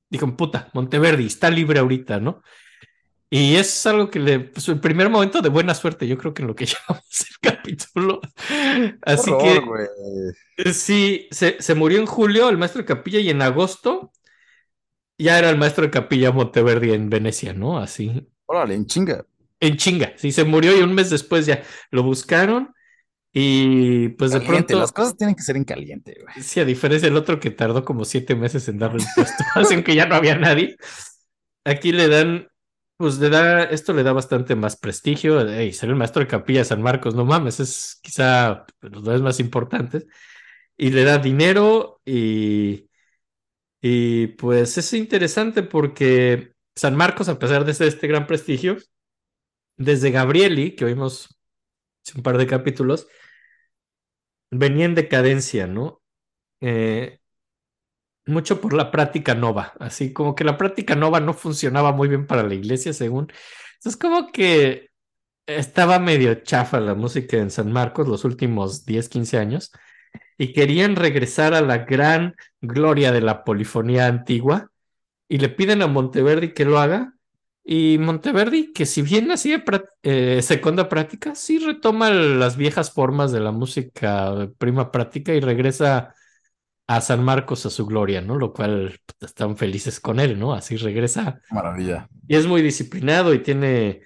[0.09, 2.41] dijeron, puta, Monteverdi está libre ahorita, ¿no?
[3.29, 6.41] Y es algo que le, pues el primer momento de buena suerte, yo creo que
[6.41, 8.23] en lo que llamamos el capítulo.
[9.03, 9.91] Así Horror,
[10.57, 14.13] que sí, se, se murió en julio el maestro de capilla y en agosto
[15.19, 17.77] ya era el maestro de capilla Monteverdi en Venecia, ¿no?
[17.77, 19.27] Así, Órale, en chinga.
[19.61, 20.15] en chinga.
[20.17, 22.73] Sí, se murió y un mes después ya lo buscaron
[23.33, 26.45] y pues de Caliente, pronto, las cosas tienen que ser en caliente, güey.
[26.45, 29.83] sí, a diferencia del otro que tardó como siete meses en darle el puesto, así
[29.83, 30.77] que ya no había nadie.
[31.65, 32.49] aquí le dan,
[32.97, 35.41] pues le da, esto le da bastante más prestigio.
[35.49, 39.23] Ey, ser el maestro de capilla de San Marcos, no mames, es quizá los dos
[39.23, 40.07] más importantes.
[40.77, 42.89] Y le da dinero y,
[43.81, 48.79] y pues es interesante porque San Marcos, a pesar de ser este gran prestigio,
[49.77, 51.39] desde Gabrieli, que oímos
[52.05, 53.07] hace un par de capítulos,
[54.53, 56.03] venía en decadencia, ¿no?
[56.61, 57.19] Eh,
[58.27, 62.27] mucho por la práctica nova, así como que la práctica nova no funcionaba muy bien
[62.27, 63.33] para la iglesia, según.
[63.77, 64.91] Entonces, como que
[65.47, 69.73] estaba medio chafa la música en San Marcos los últimos 10, 15 años
[70.39, 74.70] y querían regresar a la gran gloria de la polifonía antigua
[75.29, 77.15] y le piden a Monteverdi que lo haga.
[77.64, 79.62] Y Monteverdi, que si bien hacía
[80.02, 86.14] eh, segunda práctica, sí retoma las viejas formas de la música prima práctica y regresa
[86.89, 88.36] a San Marcos a su gloria, ¿no?
[88.36, 90.52] Lo cual pues, están felices con él, ¿no?
[90.52, 91.40] Así regresa.
[91.51, 92.09] Maravilla.
[92.26, 94.02] Y es muy disciplinado y tiene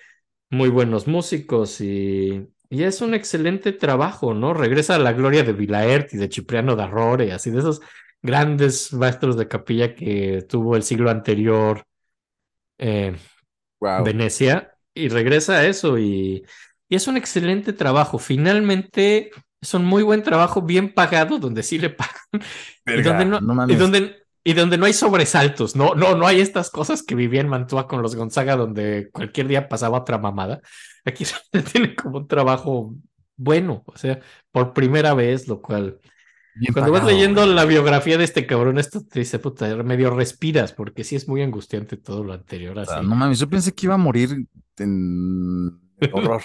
[0.50, 4.52] muy buenos músicos y, y es un excelente trabajo, ¿no?
[4.52, 7.80] Regresa a la gloria de Vilaert y de Cipriano d'Arrore, así de esos
[8.20, 11.84] grandes maestros de capilla que tuvo el siglo anterior
[12.78, 13.16] eh,
[13.80, 14.04] Wow.
[14.04, 16.44] Venecia y regresa a eso y,
[16.88, 18.18] y es un excelente trabajo.
[18.18, 19.30] Finalmente
[19.60, 22.14] es un muy buen trabajo, bien pagado, donde sí le pagan
[22.86, 26.40] y donde no, no y donde, y donde no hay sobresaltos, no, no, no hay
[26.40, 30.60] estas cosas que vivía en Mantua con los Gonzaga, donde cualquier día pasaba otra mamada.
[31.04, 31.24] Aquí
[31.72, 32.94] tiene como un trabajo
[33.36, 34.20] bueno, o sea,
[34.50, 35.98] por primera vez, lo cual
[36.58, 37.54] Bien cuando vas leyendo güey.
[37.54, 41.42] la biografía de este cabrón, esto te dice, puta, medio respiras, porque sí es muy
[41.42, 43.00] angustiante todo lo anterior, sea, así.
[43.00, 44.46] no mames, yo pensé que iba a morir
[44.78, 45.80] en
[46.10, 46.42] horror.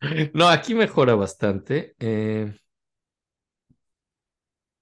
[0.34, 1.94] No, aquí mejora bastante.
[1.98, 2.54] eh,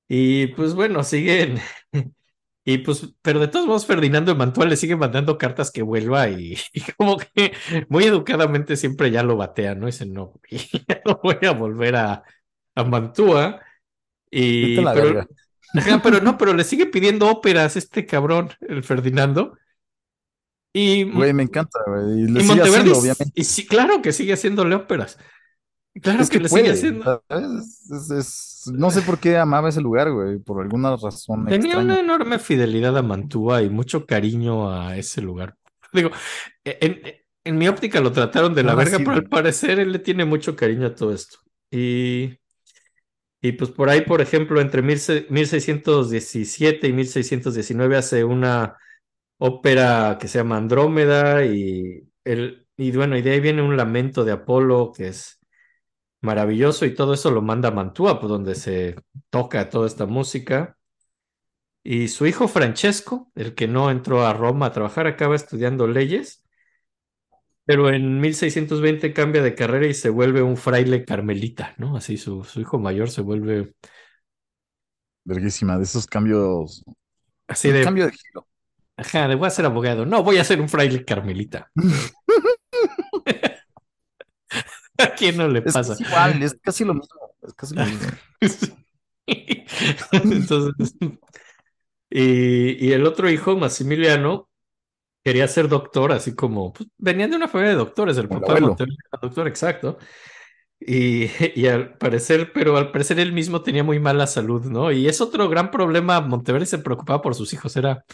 [0.08, 1.58] y pues bueno, siguen.
[2.64, 6.28] Y pues, pero de todos modos, Ferdinando de Mantua le sigue mandando cartas que vuelva
[6.28, 7.52] y, y como que
[7.88, 9.86] muy educadamente siempre ya lo batea, ¿no?
[9.86, 10.34] Dice, no,
[10.88, 12.22] ya no voy a volver a,
[12.76, 13.60] a Mantua.
[14.32, 14.92] Y, la
[16.02, 19.56] pero, no, pero le sigue pidiendo óperas este cabrón, el Ferdinando.
[20.74, 22.22] Y, Güey, me encanta, güey.
[22.22, 23.32] Y lo y sigue haciendo, obviamente.
[23.34, 25.18] y sí, claro que sigue haciéndole óperas.
[26.00, 27.22] Claro Es que, que le sigue haciendo.
[27.28, 27.90] ¿sabes?
[27.90, 30.38] Es- es- no sé por qué amaba ese lugar, güey.
[30.38, 35.56] Por alguna razón Tenía una enorme fidelidad a Mantua y mucho cariño a ese lugar.
[35.92, 36.10] Digo,
[36.64, 37.02] en,
[37.44, 39.98] en mi óptica lo trataron de la No, verga, sí, pero al parecer él le
[39.98, 41.38] tiene mucho cariño a todo esto.
[41.70, 42.38] Y,
[43.42, 48.76] y pues por ahí, por ejemplo, entre 1617 y 1619 hace una
[49.38, 54.24] ópera que se llama Andrómeda y, el, y bueno, y de ahí viene un lamento
[54.24, 55.40] de Apolo que es
[56.22, 58.96] maravilloso y todo eso lo manda a Mantua, pues donde se
[59.30, 60.78] toca toda esta música.
[61.84, 66.41] Y su hijo Francesco, el que no entró a Roma a trabajar, acaba estudiando leyes,
[67.64, 71.96] pero en 1620 cambia de carrera y se vuelve un fraile carmelita, ¿no?
[71.96, 73.74] Así su, su hijo mayor se vuelve
[75.24, 76.82] Verguísima, de esos cambios.
[77.46, 78.48] así de, cambio de giro.
[78.96, 81.70] ajá, de voy a ser abogado, no, voy a ser un fraile carmelita.
[84.98, 85.92] ¿A quién no le pasa?
[85.92, 87.34] es igual, es casi lo mismo.
[87.42, 88.08] Es casi lo mismo.
[90.12, 90.94] Entonces,
[92.10, 94.48] y, y el otro hijo, Maximiliano,
[95.24, 98.74] quería ser doctor, así como pues, venían de una familia de doctores, el papá era
[99.20, 99.98] doctor, exacto.
[100.80, 104.90] Y, y al parecer, pero al parecer él mismo tenía muy mala salud, ¿no?
[104.92, 106.20] Y es otro gran problema.
[106.20, 108.04] Monteverdi se preocupaba por sus hijos, era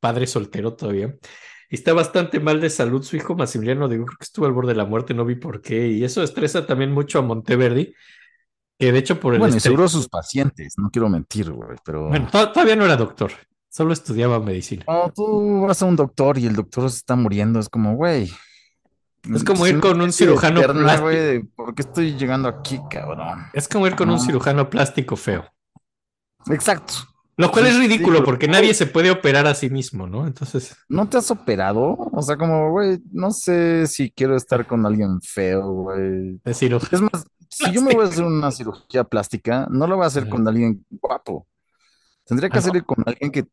[0.00, 1.14] padre soltero todavía.
[1.70, 4.72] Y está bastante mal de salud su hijo Maximiliano, digo, creo que estuvo al borde
[4.72, 5.88] de la muerte, no vi por qué.
[5.88, 7.92] Y eso estresa también mucho a Monteverdi,
[8.78, 12.08] que de hecho por el Bueno, y seguro sus pacientes, no quiero mentir, güey, pero.
[12.08, 13.32] Bueno, to- todavía no era doctor,
[13.78, 14.82] solo estudiaba medicina.
[14.84, 18.28] Cuando tú vas a un doctor y el doctor se está muriendo, es como, güey.
[19.34, 21.04] Es como ir con un cirujano eterna, plástico.
[21.04, 23.44] güey, ¿Por qué estoy llegando aquí, cabrón?
[23.52, 24.20] Es como ir con un No.
[24.20, 25.44] cirujano plástico feo.
[26.50, 26.94] Exacto.
[27.36, 30.26] Lo cual es ridículo porque nadie se puede operar a sí mismo, ¿no?
[30.26, 31.96] Entonces, ¿No te has operado?
[32.12, 36.40] O sea, como, güey, no sé si quiero estar con alguien feo, güey.
[36.44, 36.90] de cirujano.
[36.90, 40.08] Es más, si yo me voy a hacer una cirugía plástica, no lo voy a
[40.08, 41.46] hacer con alguien guapo.
[42.26, 42.66] Tendría que Ah, no.
[42.68, 43.46] hacerlo con alguien que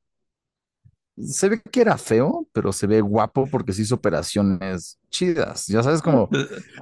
[1.17, 5.67] se ve que era feo, pero se ve guapo porque se hizo operaciones chidas.
[5.67, 6.29] Ya sabes, como,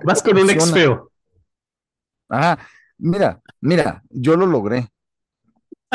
[0.03, 1.11] Vas con un ex feo.
[2.29, 2.57] ah,
[2.97, 4.87] mira, mira, yo lo logré.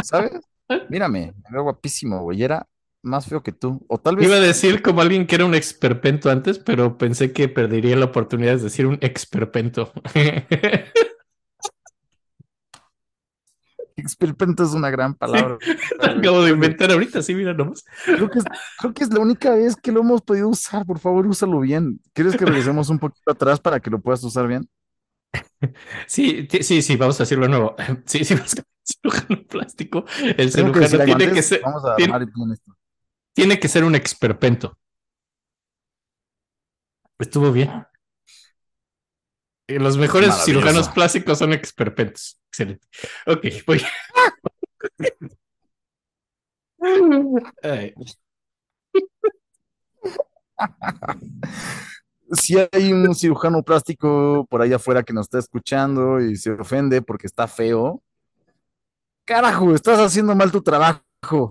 [0.02, 0.32] ¿Sabes?
[0.88, 2.42] Mírame, me veo guapísimo, güey.
[2.42, 2.66] Era
[3.02, 3.84] más feo que tú.
[3.88, 7.32] O tal vez Iba a decir como alguien que era un experpento antes, pero pensé
[7.32, 9.92] que perdería la oportunidad de decir un experpento.
[14.08, 15.58] Experpento es una gran palabra.
[16.00, 17.84] Acabo de inventar ahorita, sí, mira nomás.
[18.04, 18.44] Creo que, es,
[18.78, 20.84] creo que es la única vez que lo hemos podido usar.
[20.86, 22.00] Por favor, úsalo bien.
[22.14, 24.68] ¿Quieres que regresemos un poquito atrás para que lo puedas usar bien?
[26.06, 27.76] Sí, sí, sí, vamos a decirlo de nuevo.
[28.06, 30.04] Sí, sí, vamos a cirujano plástico.
[30.22, 32.14] El que cirujano algo tiene que ser, Vamos a tiene-
[32.54, 32.76] esto.
[33.34, 34.78] tiene que ser un experpento.
[37.18, 37.70] Estuvo bien.
[39.68, 40.44] Los mejores Maravilloso.
[40.46, 42.37] cirujanos plásticos son experpentos.
[42.50, 42.86] Excelente.
[43.26, 43.80] Ok, voy.
[52.32, 57.00] Si hay un cirujano plástico por allá afuera que nos está escuchando y se ofende
[57.02, 58.02] porque está feo,
[59.24, 61.02] carajo, estás haciendo mal tu trabajo.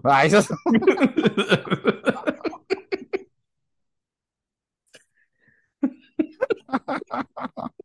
[0.03, 0.47] Ay, esas-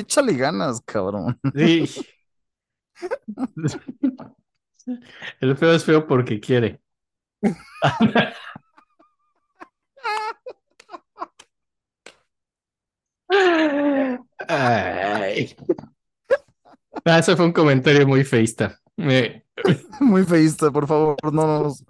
[0.00, 1.38] échale ganas, cabrón.
[1.54, 2.06] Sí.
[5.40, 6.80] El feo es feo porque quiere.
[14.48, 15.56] Ay.
[17.04, 18.80] Ah, ese fue un comentario muy feísta.
[18.96, 19.42] Eh,
[20.00, 21.84] Muy feísta, por favor, no nos.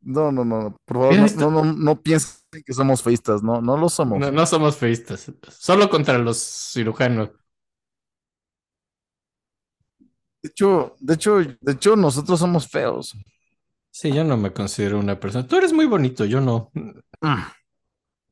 [0.00, 3.76] No, no, no, por favor, no, no, no, no piensen que somos feístas, no, no
[3.78, 4.18] lo somos.
[4.18, 6.38] no, no somos feístas, solo contra los
[6.72, 7.30] cirujanos.
[10.42, 13.16] De hecho, de hecho, de hecho, nosotros somos feos.
[13.90, 15.46] Sí, yo no me considero una persona.
[15.46, 16.70] Tú eres muy bonito, yo no.
[16.74, 17.40] Mm.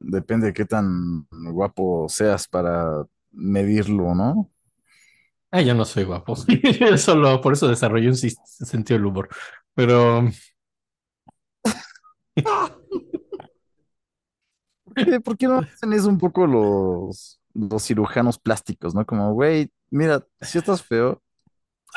[0.01, 4.51] Depende de qué tan guapo seas para medirlo, ¿no?
[5.51, 6.35] Ah, yo no soy guapo.
[6.99, 9.29] Solo por eso desarrollé un sentido del humor.
[9.75, 10.25] Pero
[15.07, 19.05] Eh, ¿Por qué no hacen eso un poco los, los cirujanos plásticos, ¿no?
[19.05, 21.23] Como, güey, mira, si estás feo,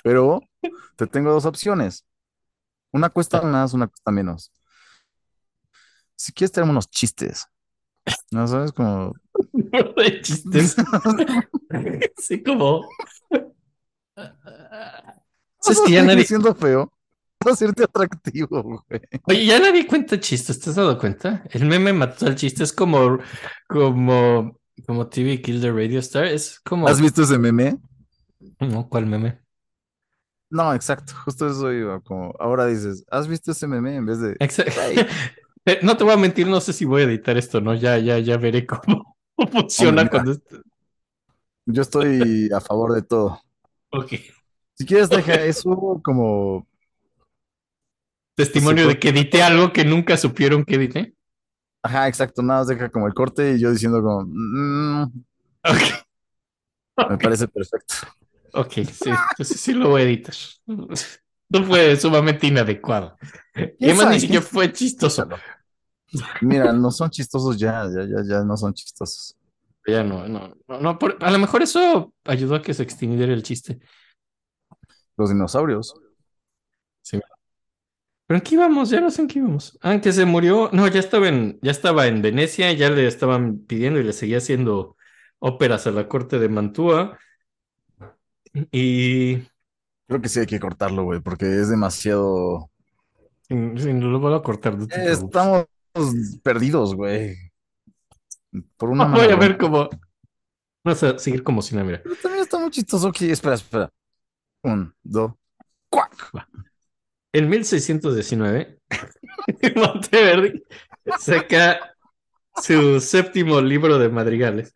[0.03, 0.41] pero
[0.95, 2.05] te tengo dos opciones.
[2.91, 4.51] Una cuesta más, una cuesta menos.
[6.15, 7.47] Si quieres, tenemos unos chistes.
[8.31, 8.71] ¿No sabes?
[8.71, 9.13] Como,
[9.53, 10.75] de chistes.
[12.17, 12.87] Sí, como.
[15.59, 16.93] ¿Sabes que ya Seguir nadie, siendo feo,
[17.51, 19.01] a hacerte atractivo, güey.
[19.25, 21.43] oye, ya nadie cuenta chistes, ¿te has dado cuenta?
[21.51, 23.19] El meme mató al chiste, es como,
[23.67, 27.77] como, como TV Kill the Radio Star, es como, ¿Has visto ese meme?
[28.59, 29.39] no, ¿cuál meme?
[30.49, 33.95] No, exacto, justo eso iba, como, ahora dices, ¿has visto ese meme?
[33.95, 34.73] En vez de, Exacto.
[35.63, 37.73] Pero No te voy a mentir, no sé si voy a editar esto, ¿no?
[37.73, 39.15] Ya, ya, ya veré cómo
[39.51, 40.33] funciona cuando.
[40.33, 40.53] est-
[41.65, 43.39] yo estoy a favor de todo.
[43.91, 44.13] Ok.
[44.75, 46.67] Si quieres, deja eso como,
[48.35, 51.13] Testimonio de que edité algo que nunca supieron que edité.
[51.83, 55.03] ajá, exacto, nada, más deja como el corte y yo diciendo como, "Mm,
[55.65, 57.09] Ok.
[57.09, 57.95] me parece perfecto.
[58.53, 60.35] Ok, sí, entonces sí lo voy a editar.
[61.49, 63.17] No fue sumamente inadecuado.
[63.79, 65.27] Y además ni siquiera fue chistoso.
[66.41, 69.35] Mira, no son chistosos ya, ya, ya, ya no son chistosos.
[69.85, 73.33] Ya no, no, no, no, por- a lo mejor eso ayudó a que se extinguiera
[73.33, 73.79] el chiste.
[75.17, 75.93] Los dinosaurios.
[78.27, 78.89] Pero ¿en qué íbamos?
[78.89, 79.77] Ya no sé en qué íbamos.
[79.81, 80.69] Ah, que se murió.
[80.73, 84.37] No, ya estaba en, ya estaba en Venecia, ya le estaban pidiendo y le seguía
[84.37, 84.95] haciendo
[85.39, 87.17] óperas a la corte de Mantua.
[88.71, 89.37] Y
[90.07, 92.69] Creo que sí hay que cortarlo, güey, porque es demasiado.
[93.47, 94.77] sin- sin- lo voy a cortar.
[94.77, 94.85] no.
[94.89, 95.65] Estamos
[96.43, 97.35] perdidos, güey.
[98.77, 99.89] Por una Voy a ver cómo.
[100.83, 102.01] Vamos a seguir como si nada, mira.
[102.03, 103.07] Pero también está muy chistoso.
[103.07, 103.89] Ok, espera, espera.
[104.63, 105.31] Un, dos,
[105.89, 106.31] cuac.
[107.33, 108.77] En 1619,
[109.75, 110.63] Monteverdi
[111.19, 111.95] saca
[112.61, 114.75] su séptimo libro de madrigales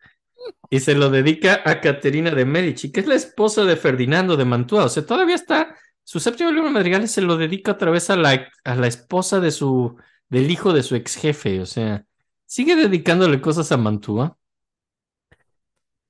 [0.70, 4.46] y se lo dedica a Caterina de Medici, que es la esposa de Ferdinando de
[4.46, 4.86] Mantua.
[4.86, 8.16] O sea, todavía está, su séptimo libro de madrigales se lo dedica otra vez a
[8.16, 9.96] la, a la esposa de su,
[10.30, 11.62] del hijo de su ex jefe.
[11.62, 12.06] O sea,
[12.46, 14.36] sigue dedicándole cosas a Mantua.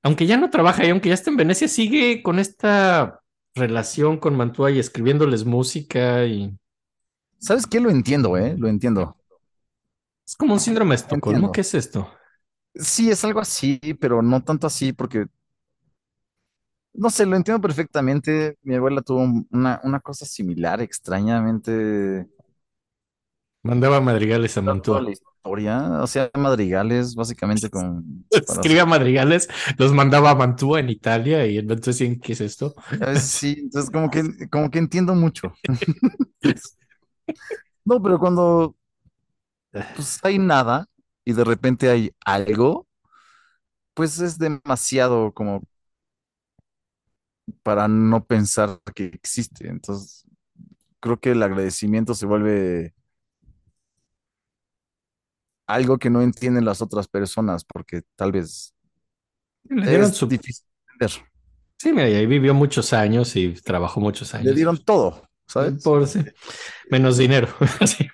[0.02, 3.20] Aunque ya no trabaja y aunque ya está en Venecia, sigue con esta
[3.58, 6.56] relación con Mantua y escribiéndoles música y...
[7.38, 7.80] ¿Sabes qué?
[7.80, 8.56] Lo entiendo, ¿eh?
[8.58, 9.16] Lo entiendo.
[10.24, 11.50] Es como un síndrome de Estocolmo.
[11.52, 12.08] ¿Qué es esto?
[12.74, 15.26] Sí, es algo así, pero no tanto así, porque.
[16.94, 18.56] No sé, lo entiendo perfectamente.
[18.62, 22.26] Mi abuela tuvo un- una, una cosa similar, extrañamente.
[23.62, 25.14] Mandaba madrigales a Mantua.
[25.48, 26.02] Historia.
[26.02, 28.26] O sea, madrigales, básicamente con.
[28.30, 29.48] Escribía madrigales,
[29.78, 32.74] los mandaba a Mantua en Italia y entonces decían, ¿qué es esto?
[33.00, 35.52] Eh, Sí, entonces como que, como que entiendo mucho.
[37.84, 38.76] No, pero cuando
[39.94, 40.86] pues, hay nada
[41.24, 42.86] y de repente hay algo,
[43.94, 45.62] pues es demasiado como
[47.62, 49.68] para no pensar que existe.
[49.68, 50.24] Entonces,
[51.00, 52.94] creo que el agradecimiento se vuelve
[55.68, 58.74] algo que no entienden las otras personas, porque tal vez
[59.68, 60.26] Le dieron es su...
[60.26, 61.24] difícil entender.
[61.78, 64.54] Sí, mira, y ahí vivió muchos años y trabajó muchos Le años.
[64.56, 65.82] dieron todo, ¿sabes?
[65.82, 66.24] Por sí.
[66.90, 67.48] Menos dinero.
[67.86, 68.08] Sí,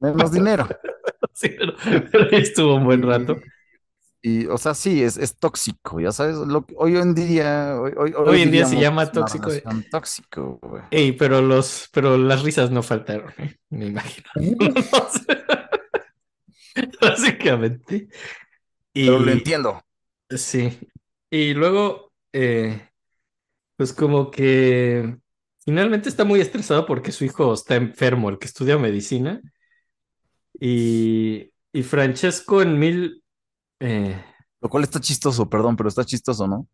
[0.00, 0.68] Menos dinero.
[1.32, 1.74] sí, pero,
[2.10, 3.36] pero ahí estuvo un buen rato.
[4.22, 7.92] Y, o sea, sí, es, es tóxico, ya sabes, lo que hoy en día, hoy,
[7.94, 9.48] hoy, Hoy en día se llama tóxico.
[9.50, 10.82] relación tóxico, güey.
[10.90, 13.56] Ey, pero los, pero las risas no faltaron, ¿eh?
[13.68, 14.26] me imagino.
[14.92, 15.63] O sea,
[17.00, 18.08] Básicamente.
[18.94, 19.82] Y, Pero lo entiendo.
[20.30, 20.78] Sí.
[21.30, 22.88] Y luego, eh,
[23.76, 25.16] pues como que
[25.64, 29.40] finalmente está muy estresado porque su hijo está enfermo, el que estudia medicina.
[30.60, 33.24] Y, y Francesco en mil...
[33.80, 34.22] eh,
[34.60, 36.68] Lo cual está chistoso, perdón, pero está chistoso, ¿no?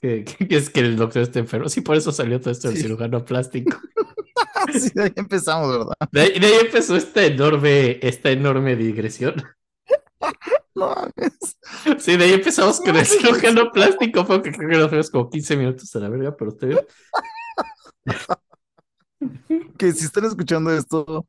[0.00, 1.68] que, que es que el doctor está enfermo.
[1.68, 2.82] Sí, por eso salió todo esto del Sí.
[2.82, 3.76] cirujano plástico.
[4.80, 5.94] Sí, de ahí empezamos, ¿verdad?
[6.12, 9.34] De ahí, de ahí empezó esta enorme, esta enorme digresión.
[10.74, 11.56] No mames.
[11.98, 14.26] Sí, de ahí empezamos con el cirujano plástico.
[14.26, 16.86] Fue que creo que nos fuimos como 15 minutos a la verga, pero usted.
[19.78, 21.26] Que si están escuchando esto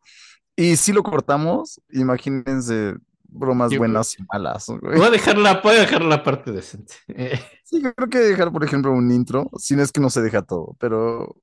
[0.55, 4.97] y si lo cortamos, imagínense bromas Sí, buenas y malas, güey.
[4.97, 6.95] Voy a dejar la, voy a dejar la parte decente.
[7.07, 10.21] Eh, Sí, creo que dejar, por ejemplo, un intro, si no es que no se
[10.21, 11.35] deja todo, pero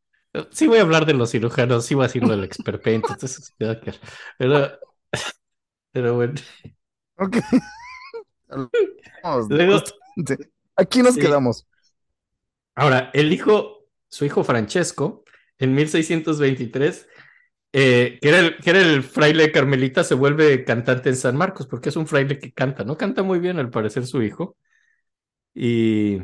[0.50, 2.50] sí voy a hablar de los cirujanos, sí voy a decir lo del
[2.86, 3.54] entonces.
[4.38, 4.78] Pero,
[5.92, 6.34] pero bueno.
[7.18, 7.36] ok.
[9.22, 10.50] Vamos, Luego- justamente.
[10.76, 11.20] Aquí nos Sí.
[11.20, 11.66] quedamos.
[12.74, 15.24] Ahora, el hijo, su hijo Francesco,
[15.58, 17.08] en 1623,
[17.72, 21.66] eh, que era, el, que era el fraile carmelita, se vuelve cantante en San Marcos,
[21.66, 22.96] porque es un fraile que canta, ¿no?
[22.96, 24.56] Canta muy bien, al parecer, su hijo.
[25.54, 26.18] Y,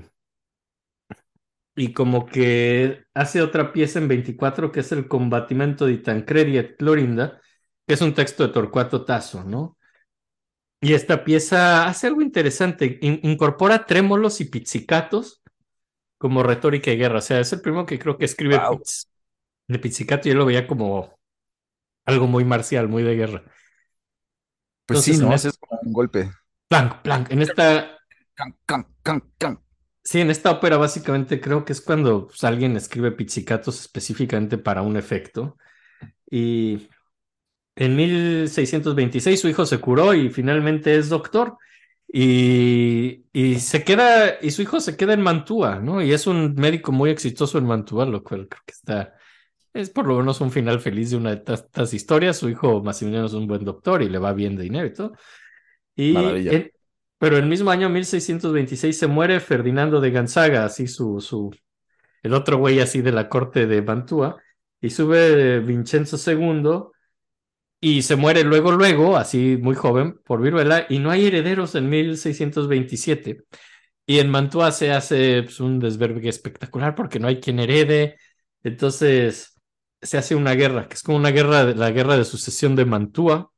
[1.77, 6.77] y como que hace otra pieza en 24, que es el Combatimento di Tancredi et
[6.77, 7.41] Clorinda,
[7.87, 9.79] que es un texto de Torcuato Tasso, ¿no?
[10.83, 15.43] Y esta pieza hace algo interesante, in- incorpora trémolos y pizzicatos
[16.19, 17.19] como retórica y guerra.
[17.19, 18.79] O sea, es el primero que creo que escribe Wow.
[18.79, 19.09] pizz-
[19.69, 21.19] de pizzicato yo lo veía como
[22.07, 23.45] algo muy marcial, muy de guerra.
[24.87, 25.35] Pues sí, Entonces, en ¿no?
[25.35, 26.31] es- Es como un golpe.
[26.69, 27.31] Plank, plank.
[27.33, 27.99] En esta,
[28.35, 29.59] Can, can, can, can.
[30.03, 34.83] Sí, en esta ópera básicamente creo que es cuando pues, alguien escribe pizzicatos específicamente para
[34.83, 35.57] un efecto.
[36.31, 36.89] Y
[37.77, 41.59] en 1626 su hijo se curó y finalmente es doctor.
[42.13, 46.03] Y, y se queda, y su hijo se queda en Mantua, ¿no?
[46.03, 49.15] Y es un médico muy exitoso en Mantua, lo cual creo que está,
[49.73, 52.39] es por lo menos un final feliz de una de estas, historias.
[52.39, 55.13] Su hijo Maximiliano es un buen doctor y le va bien de dinero y todo.
[55.97, 56.51] Y Maravilla.
[56.55, 56.73] en-
[57.21, 61.51] pero el mismo año 1626 se muere Ferdinando de Gonzaga, así su, su,
[62.23, 64.39] el otro güey así de la corte de Mantua,
[64.81, 66.91] y sube Vincenzo II
[67.79, 71.91] y se muere luego, luego, así muy joven, por viruela, y no hay herederos en
[71.91, 73.45] 1627.
[74.07, 78.17] Y en Mantua se hace pues, un desvergue espectacular porque no hay quien herede.
[78.63, 79.61] Entonces
[80.01, 83.53] se hace una guerra, que es como una guerra, la guerra de sucesión de Mantua.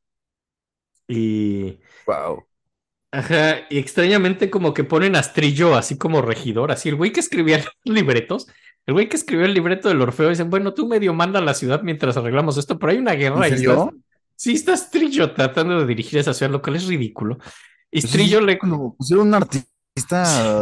[1.06, 2.44] Y, Wow.
[3.12, 7.20] Ajá, y extrañamente como que ponen a Astrillo así como regidor, así el güey que
[7.20, 8.48] escribía los libretos.
[8.84, 11.54] El güey que escribió el libreto del Orfeo dicen, bueno, tú medio manda a la
[11.54, 13.72] ciudad mientras arreglamos esto, pero hay una guerra ¿En y serio?
[13.74, 13.94] estás-
[14.34, 17.38] Sí, está Strillo tratando de dirigir esa ciudad, lo cual es ridículo.
[17.92, 18.58] Y Pues Strillo sí, le...
[18.58, 19.68] Cuando pusieron un artista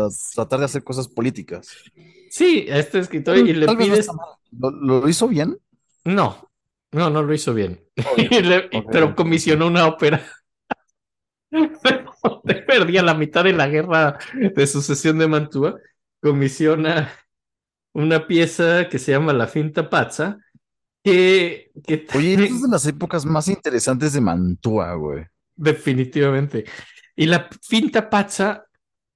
[0.05, 1.69] a tratar de hacer cosas políticas.
[2.29, 4.09] Sí, a este escritor y le no pides...
[4.51, 5.57] ¿Lo, lo hizo bien?
[6.05, 6.51] No,
[6.93, 7.83] no, no lo hizo bien.
[8.19, 8.69] Y le-.
[8.93, 10.23] Pero comisionó una ópera.
[12.67, 15.79] Perdía la mitad de la guerra de sucesión de Mantua.
[16.21, 17.13] Comisiona
[17.93, 20.39] una pieza que se llama La Finta Pazza,
[21.03, 25.25] que, que Oye, esta es de las épocas más interesantes de Mantua, güey.
[25.57, 26.65] Definitivamente.
[27.17, 28.65] Y la finta pazza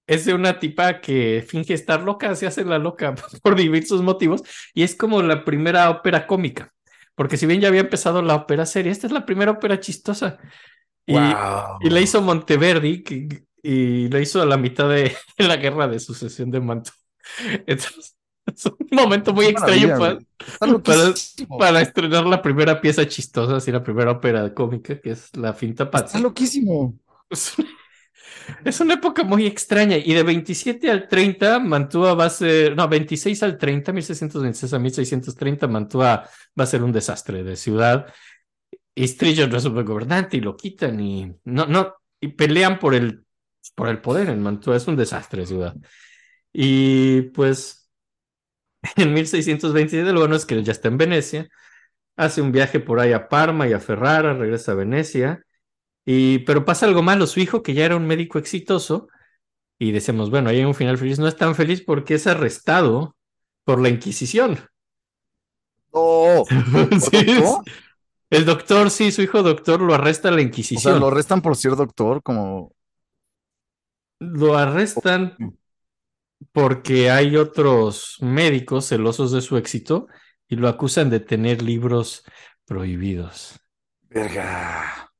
[0.06, 4.42] es de una tipa que finge estar loca, se hace la loca por diversos motivos,
[4.74, 6.72] y es como la primera ópera cómica.
[7.14, 10.38] Porque si bien ya había empezado la ópera seria, esta es la primera ópera chistosa.
[11.06, 11.78] Y, Wow.
[11.82, 15.98] y la hizo Monteverdi, que- y la hizo a la mitad de la guerra de
[16.00, 16.94] sucesión de Mantua.
[17.66, 18.16] Entonces,
[18.46, 20.18] es un momento muy extraño para,
[21.58, 25.90] para estrenar la primera pieza chistosa, así la primera ópera cómica, que es la finta
[25.90, 26.06] pazza.
[26.06, 26.98] Está loquísimo.
[27.30, 27.68] Es una,
[28.64, 32.86] es una época muy extraña y de 27 al 30 Mantua va a ser, no,
[32.88, 36.28] 26 al 30, 1626 a 1630 Mantua
[36.58, 38.06] va a ser un desastre de ciudad.
[38.94, 42.78] Y Strillo no es un buen gobernante y lo quitan y no, no, y pelean
[42.78, 43.24] por el,
[43.74, 45.76] por el poder en Mantua, es un desastre de ciudad.
[46.52, 47.90] Y pues
[48.96, 51.48] en 1627, lo bueno es que él ya está en Venecia,
[52.16, 55.42] hace un viaje por ahí a Parma y a Ferrara, regresa a Venecia,
[56.04, 59.08] y, pero pasa algo malo, su hijo, que ya era un médico exitoso,
[59.78, 63.16] y decimos, bueno, ahí hay un final feliz, no es tan feliz porque es arrestado
[63.64, 64.58] por la Inquisición.
[65.90, 66.44] ¡Oh!
[67.00, 67.42] Sí?
[68.30, 71.00] El doctor, sí, su hijo doctor lo arresta la O sea, Inquisición.
[71.00, 72.72] lo arrestan por ser doctor, como.
[74.20, 75.36] Lo arrestan
[76.52, 80.06] porque hay otros médicos celosos de su éxito
[80.48, 82.24] y lo acusan de tener libros
[82.66, 83.58] prohibidos.
[84.10, 85.10] Verga.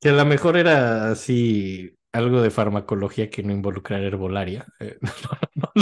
[0.00, 4.66] Que a lo mejor era así algo de farmacología que no involucrara herbolaria.
[4.80, 4.98] Eh,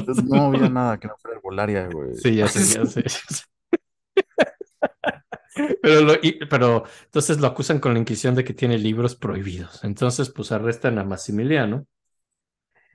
[0.05, 2.15] Pues No había nada que no fuera herbolaria, güey.
[2.17, 3.05] Sí, ya sé, ya sé.
[5.81, 9.85] Pero, lo- y- pero entonces lo acusan con la Inquisición de que tiene libros prohibidos.
[9.85, 11.87] Entonces, pues arrestan a Maximiliano.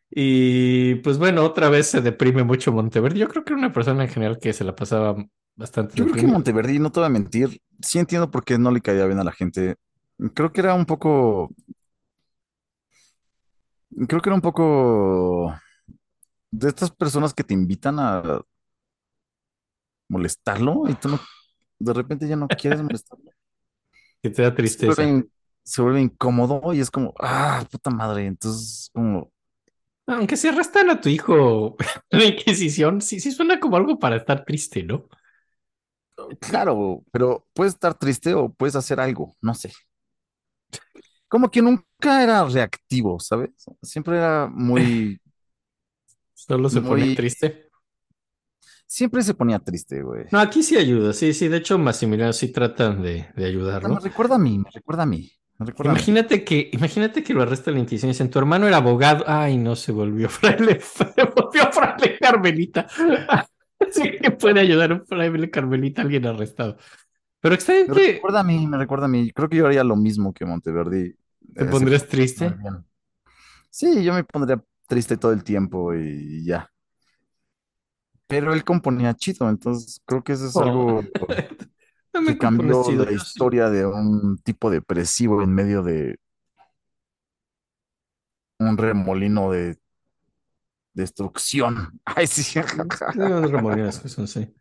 [0.09, 3.19] Y pues bueno, otra vez se deprime mucho Monteverdi.
[3.19, 5.15] Yo creo que era una persona en general que se la pasaba
[5.55, 6.27] bastante Yo creo que.
[6.27, 9.23] Monteverdi, no te voy a mentir, sí entiendo por qué no le caía bien a
[9.23, 9.75] la gente.
[10.33, 11.49] Creo que era un poco.
[14.07, 15.53] Creo que era un poco
[16.51, 18.41] de estas personas que te invitan a
[20.09, 21.19] molestarlo y tú no,
[21.83, 23.31] de repente ya no quieres molestarlo.
[24.21, 25.03] que te da Se tristeza.
[25.03, 25.31] vuelve, in-
[25.63, 28.25] se vuelve incómodo y es como, ah, puta madre.
[28.25, 29.31] Entonces, como,
[30.07, 31.75] Aunque si arrestan a tu hijo
[32.11, 35.07] la Inquisición, sí, sí suena como algo para estar triste, ¿no?
[36.39, 39.71] claro, pero puedes estar triste o puedes hacer algo, no sé.
[41.27, 43.49] Como que nunca era reactivo, ¿sabes?
[43.81, 45.19] Siempre era muy,
[46.33, 47.69] Solo se pone Muy- triste.
[48.87, 50.25] Siempre se ponía triste, güey.
[50.31, 51.47] No, aquí sí ayuda, sí, sí.
[51.47, 53.45] De hecho, Maximiliano sí tratan de, de
[53.81, 53.95] No, ayudarlo.
[53.95, 56.09] me recuerda a mí, me recuerda a mí, me recuerda a mí.
[56.09, 59.25] Imagínate que, imagínate que lo arresta la Inquisición y dicen, tu hermano era abogado.
[59.27, 61.05] Ay, no, se volvió fraile, se
[61.35, 62.87] volvió fraile carmelita.
[63.79, 66.77] Así que puede ayudar a un fraile carmelita a alguien arrestado.
[67.41, 67.55] Pero
[67.85, 69.31] Me extrañamente, recuerda a mí, me recuerda a mí.
[69.31, 71.15] Creo que yo haría lo mismo que Monteverdi.
[71.57, 72.45] ¿te Eh, pondrías triste?
[73.69, 76.69] Sí, yo me pondría triste todo el tiempo y ya.
[78.33, 80.61] Pero él componía chido, entonces creo que eso es Oh.
[80.61, 81.03] algo
[82.13, 86.17] No que cambió chido, la historia de un tipo depresivo en medio de
[88.59, 89.77] un remolino de
[90.93, 91.99] destrucción.
[92.05, 92.59] Ay, sí.
[93.13, 94.53] Unos remolinos que son, sí.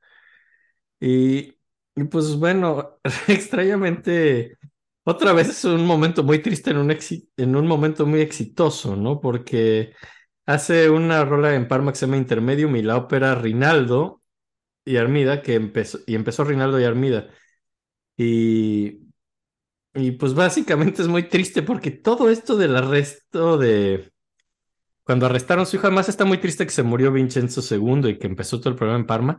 [1.01, 1.55] Y,
[1.97, 4.57] y pues bueno, extrañamente,
[5.05, 8.97] otra vez es un momento muy triste en un, exi- en un momento muy exitoso,
[8.97, 9.21] ¿no?
[9.21, 9.95] Porque
[10.47, 14.23] hace una rola en Parma que se llama Intermedium y la ópera Rinaldo
[14.85, 17.29] y Armida, que empezó, y empezó Rinaldo y Armida.
[18.17, 19.01] Y,
[19.95, 24.11] y pues básicamente es muy triste porque todo esto del arresto de...
[25.05, 28.19] Cuando arrestaron a su hijo, además está muy triste que se murió Vincenzo II y
[28.19, 29.39] que empezó todo el problema en Parma.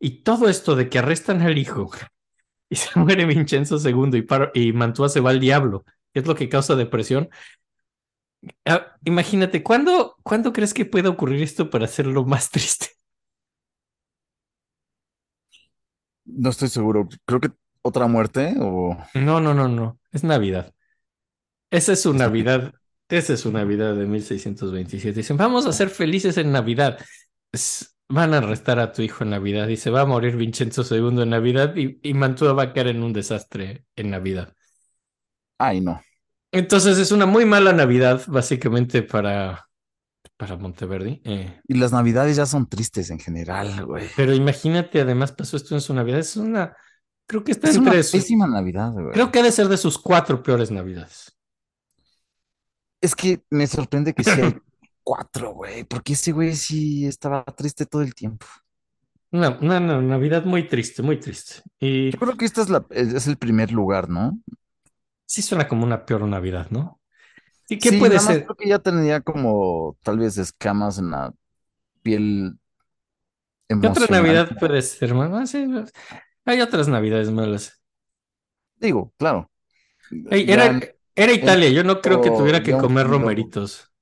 [0.00, 1.90] Y todo esto de que arrestan al hijo
[2.70, 6.26] y se muere Vincenzo II y, Par- y Mantua se va al diablo, que es
[6.26, 7.30] lo que causa depresión.
[8.64, 12.88] Ah, imagínate, ¿cuándo, ¿cuándo crees que puede ocurrir esto para hacerlo más triste?
[16.24, 17.08] No estoy seguro.
[17.24, 17.50] Creo que
[17.82, 19.98] otra muerte o No, no, no, no.
[20.10, 20.74] Es Navidad.
[21.70, 22.74] Esa es su Navidad.
[23.08, 25.20] Esa es su Navidad de 1627.
[25.20, 26.98] Dicen, vamos a ser felices en Navidad.
[27.52, 30.84] Es- van a arrestar a tu hijo en Navidad y se va a morir Vincenzo
[30.84, 34.54] II en Navidad y, y Mantua va a caer en un desastre en Navidad.
[35.58, 36.00] Ay, no.
[36.52, 39.66] Entonces es una muy mala Navidad, básicamente, para,
[40.36, 41.22] para Monteverdi.
[41.24, 44.08] Eh, Y las navidades ya son tristes en general, güey.
[44.16, 46.18] pero imagínate, además pasó esto en su Navidad.
[46.20, 46.76] Es una,
[47.26, 49.12] creo que está Es una sus, pésima Navidad, güey.
[49.12, 51.32] creo que ha de ser de sus cuatro peores Navidades.
[53.00, 54.52] Es que me sorprende que sea
[55.02, 58.46] cuatro, güey, porque ese güey sí estaba triste todo el tiempo.
[59.32, 61.62] Una, una, una Navidad muy triste, muy triste.
[61.80, 64.38] Y Yo creo que esta es la, es el primer lugar, ¿no?
[65.32, 67.00] Sí suena como una peor Navidad, ¿no?
[67.68, 68.44] ¿Y qué Sí, puede nada más ser?
[68.44, 71.34] creo que ya tenía como tal vez escamas en la
[72.02, 72.58] piel
[73.80, 74.06] ¿Qué otra.
[74.10, 75.12] Navidad puede ser?
[75.14, 75.66] Ah, sí,
[76.46, 77.82] hay otras Navidades malas.
[78.76, 79.50] Digo, claro.
[80.46, 80.84] Era, en-
[81.16, 83.92] era Italia, yo no creo que tuviera que comer romeritos.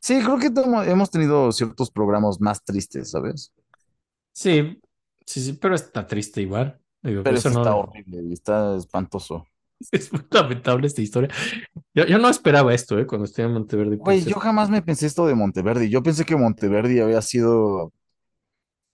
[0.00, 0.50] Sí, creo que
[0.90, 3.52] hemos tenido ciertos programas más tristes, ¿sabes?
[4.32, 4.80] Sí,
[5.26, 6.80] sí, sí, pero está triste igual.
[7.02, 9.46] Digo, Pero eso está no, horrible y está espantoso.
[9.92, 11.30] es muy lamentable esta historia.
[11.94, 13.06] Yo, yo no esperaba esto, ¿eh?
[13.06, 13.96] Cuando estuve en Monteverde.
[13.96, 15.88] Güey, pensé- yo jamás me pensé esto de Monteverdi.
[15.88, 17.92] Yo pensé que Monteverdi había sido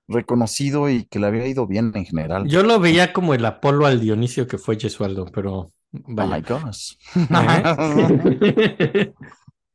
[0.09, 2.49] reconocido y que le había ido bien en general.
[2.49, 5.73] Yo lo veía como el Apolo al Dionisio que fue Gesualdo, pero
[6.17, 6.97] Oh my gosh.
[7.31, 9.13] ¿Eh?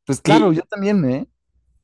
[0.05, 1.27] Pues claro, yo también, ¿eh?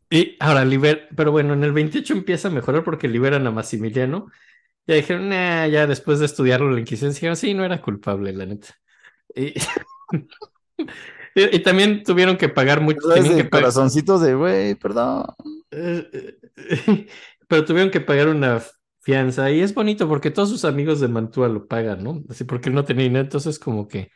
[0.10, 1.10] Y ahora, liber...
[1.16, 4.28] pero bueno, en el 28 empieza a mejorar porque liberan a Maximiliano
[4.88, 8.46] Ya dijeron, nah, ya después de estudiarlo la Inquisición, dijeron, sí, no era culpable, la
[8.48, 8.70] neta.
[11.36, 15.26] Y, también tuvieron que pagar mucho, que corazoncitos de, güey, perdón.
[15.72, 16.10] eh,
[16.58, 17.08] eh,
[17.48, 18.62] pero tuvieron que pagar una
[19.00, 22.24] fianza y es bonito porque todos sus amigos de Mantua lo pagan, ¿no?
[22.30, 24.12] Así porque él no tenía dinero, entonces como que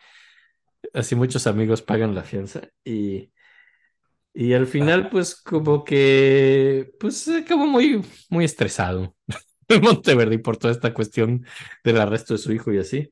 [0.93, 3.31] así muchos amigos pagan la fianza y,
[4.33, 9.15] y al final pues como que pues acabó muy, muy estresado
[9.67, 11.45] en Monteverdi por toda esta cuestión
[11.83, 13.11] del arresto de su hijo y así.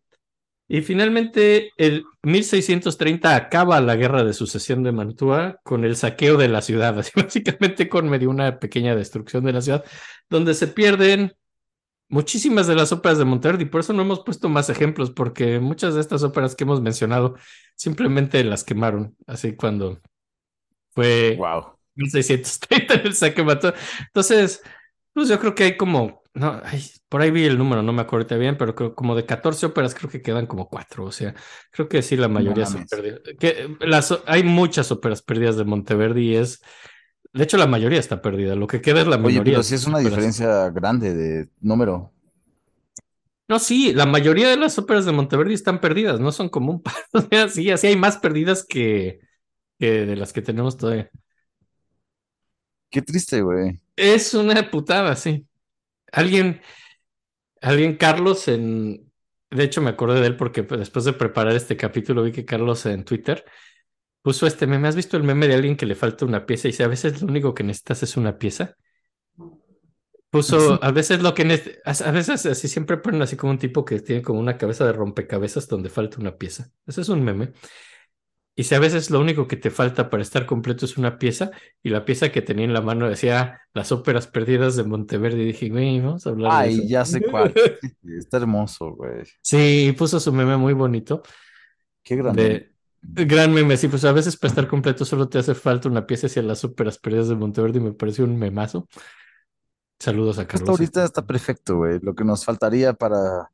[0.73, 6.47] Y finalmente, el 1630 acaba la guerra de sucesión de Mantua con el saqueo de
[6.47, 9.83] la ciudad, así básicamente con medio una pequeña destrucción de la ciudad,
[10.29, 11.33] donde se pierden
[12.07, 13.65] muchísimas de las óperas de Monteverdi.
[13.65, 17.35] Por eso no hemos puesto más ejemplos, porque muchas de estas óperas que hemos mencionado
[17.75, 19.99] simplemente las quemaron, así cuando
[20.91, 21.77] fue Wow.
[21.95, 23.73] 1630 en el saque mató.
[23.99, 24.63] Entonces,
[25.11, 26.81] pues yo creo que hay como, no, ay,
[27.11, 29.93] por ahí vi el número, no me acuerdo bien, pero creo como de 14 óperas
[29.93, 31.35] creo que quedan como cuatro, o sea,
[31.71, 33.21] creo que sí la mayoría se perdió.
[33.37, 36.61] Que las, hay muchas óperas perdidas de Monteverdi y es,
[37.33, 39.41] de hecho la mayoría está perdida, lo que queda es la Oye, minoría.
[39.41, 39.99] pero sí es una óperas.
[39.99, 42.13] diferencia grande de número.
[43.47, 46.81] No, sí, la mayoría de las óperas de Monteverdi están perdidas, no son como un
[46.81, 46.93] par.
[47.13, 49.19] O sea, sí, así hay más perdidas que,
[49.79, 51.11] que de las que tenemos todavía.
[52.89, 53.81] Qué triste, güey.
[53.95, 55.47] Es una putada, sí.
[56.11, 56.61] Alguien,
[57.61, 59.11] alguien, Carlos, en.
[59.49, 62.45] De hecho, me acordé de él porque pues, después de preparar este capítulo vi que
[62.45, 63.45] Carlos en Twitter
[64.21, 64.87] puso este meme.
[64.87, 67.21] ¿Has visto el meme de alguien que le falta una pieza y dice, a veces
[67.21, 68.75] lo único que necesitas es una pieza?
[70.29, 71.43] Puso, a veces lo que
[71.83, 74.93] a veces así siempre ponen así como un tipo que tiene como una cabeza de
[74.93, 76.71] rompecabezas donde falta una pieza.
[76.87, 77.51] Ese es un meme.
[78.61, 81.49] Y si a veces lo único que te falta para estar completo es una pieza,
[81.81, 85.45] y la pieza que tenía en la mano decía las óperas perdidas de Monteverdi, y
[85.47, 86.83] dije, güey, vamos a hablar de Ay, eso.
[86.85, 87.55] ya sé cuál.
[88.19, 89.23] Está hermoso, güey.
[89.41, 91.23] Sí, puso su meme muy bonito.
[92.03, 92.71] Qué grande.
[93.01, 96.05] De, gran meme, sí, pues a veces para estar completo solo te hace falta una
[96.05, 98.87] pieza hacia las óperas perdidas de Monteverdi, me pareció un memazo.
[99.97, 100.69] Saludos a Carlos.
[100.69, 101.97] ahorita está perfecto, güey.
[101.99, 103.49] Lo que nos faltaría para.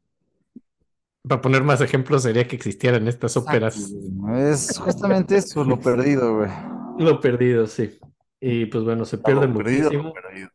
[1.28, 3.94] Para poner más ejemplos sería que existieran estas óperas.
[4.38, 6.50] Es justamente eso, lo perdido, güey.
[7.00, 7.98] Lo perdido, sí.
[8.40, 10.04] Y pues bueno, se pierden Lo perdido, muchísimo.
[10.10, 10.50] lo perdido.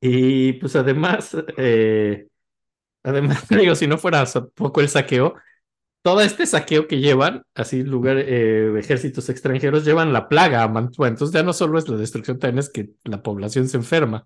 [0.00, 2.28] Y pues además, eh,
[3.04, 5.34] además, digo, si no fuera so- poco el saqueo,
[6.02, 11.08] todo este saqueo que llevan, así lugar, eh, ejércitos extranjeros, llevan la plaga a Mantua.
[11.08, 14.24] Entonces ya no solo es la destrucción, también es que la población se enferma.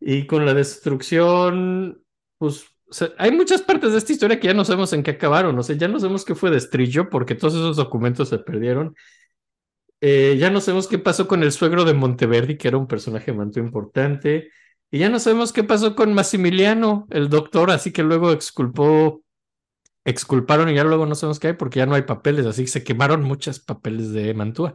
[0.00, 2.02] Y con la destrucción,
[2.38, 5.12] pues o sea, hay muchas partes de esta historia que ya no sabemos en qué
[5.12, 5.56] acabaron.
[5.56, 8.96] O sea, ya no sabemos qué fue de Strillo porque todos esos documentos se perdieron.
[10.00, 13.32] Eh, ya no sabemos qué pasó con el suegro de Monteverdi, que era un personaje
[13.32, 14.50] manto importante.
[14.90, 19.22] Y ya no sabemos qué pasó con Massimiliano, el doctor, así que luego exculpó,
[20.04, 22.70] exculparon y ya luego no sabemos qué hay porque ya no hay papeles, así que
[22.70, 24.74] se quemaron muchos papeles de Mantua.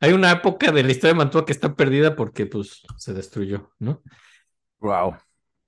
[0.00, 3.70] Hay una época de la historia de Mantua que está perdida porque pues se destruyó,
[3.78, 4.00] ¿no?
[4.78, 5.16] Wow.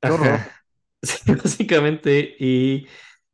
[0.00, 0.61] Ajá.
[1.02, 2.86] Sí, básicamente, y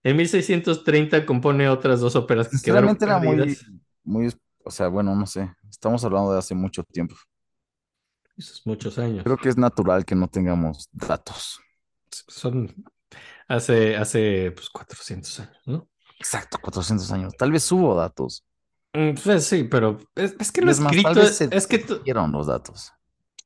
[0.02, 3.56] en 1630 compone otras dos óperas que quedaron Sinceramente era muy,
[4.04, 4.32] muy,
[4.64, 5.52] o sea, bueno, no sé.
[5.70, 7.14] Estamos hablando de hace mucho tiempo.
[8.36, 9.24] Esos muchos años.
[9.24, 11.60] Creo que es natural que no tengamos datos.
[12.28, 12.74] Son
[13.48, 15.88] hace, hace pues 400 años, ¿no?
[16.18, 17.34] Exacto, 400 años.
[17.36, 18.44] Tal vez hubo datos.
[18.92, 21.84] Mm, Pues sí, pero es, es que lo es más, escrito, vez se es que,
[22.04, 22.92] dieron los datos.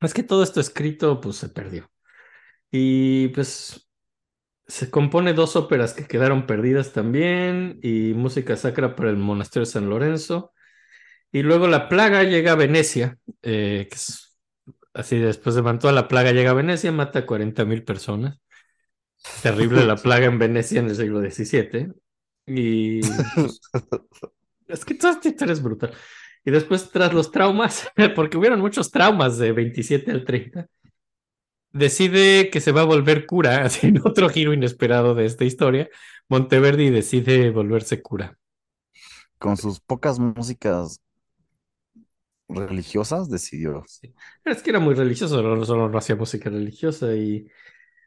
[0.01, 1.90] es que todo esto escrito pues se perdió.
[2.70, 3.89] Y pues
[4.66, 9.72] se compone dos óperas que quedaron perdidas también y música sacra para el monasterio de
[9.72, 10.52] San Lorenzo.
[11.30, 14.39] Y luego la plaga llega a Venecia, eh, que es
[14.94, 18.39] así después de Mantua, la plaga llega a Venecia, mata a 40 mil personas.
[19.43, 21.93] Terrible la plaga en Venecia en el siglo XVII.
[22.47, 23.60] Y pues,
[24.68, 25.93] es que toda esta historia es brutal.
[26.44, 30.66] Y después, tras los traumas, porque hubieron muchos traumas de 27 al 30,
[31.73, 35.89] decide que se va a volver cura, así en otro giro inesperado de esta historia.
[36.28, 38.39] Monteverdi decide volverse cura.
[39.39, 41.01] Con sus pocas músicas
[42.49, 43.82] religiosas decidió.
[43.86, 44.15] Sí.
[44.44, 47.49] Es que era muy religioso, solo, solo no hacía música religiosa y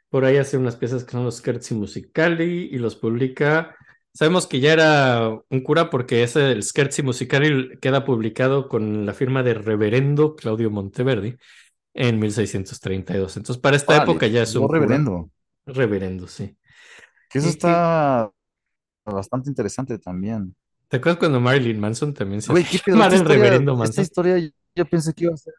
[0.09, 3.75] por ahí hace unas piezas que son los Scherzi Musicali y los publica.
[4.13, 9.13] Sabemos que ya era un cura porque ese el Scherzi Musicali queda publicado con la
[9.13, 11.37] firma de Reverendo Claudio Monteverdi
[11.95, 13.37] en 1632.
[13.37, 14.79] Entonces, para esta época ya es un cura.
[14.79, 15.31] reverendo.
[15.65, 16.55] Reverendo, sí.
[17.29, 18.31] Que eso Y- y- está
[19.05, 20.55] bastante interesante también.
[20.87, 24.01] ¿Te acuerdas cuando Marilyn Manson también se Güey, qué Esta el historia, Reverendo esta Manson?
[24.03, 25.53] historia yo- yo pensé que iba a ser.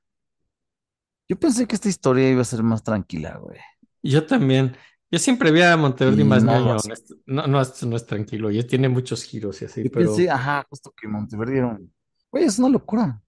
[1.29, 3.59] Yo pensé que esta historia iba a ser más tranquila, güey.
[4.03, 4.77] Yo también.
[5.11, 6.89] Yo siempre vi a Monteverdi más no, así.
[6.89, 7.15] honesto.
[7.27, 8.51] No, no, esto no es tranquilo.
[8.51, 10.07] Y tiene muchos giros y así, Yo pero.
[10.07, 11.93] pensé, ajá, justo que Monteverdi era un...
[12.31, 13.21] Güey, es una locura.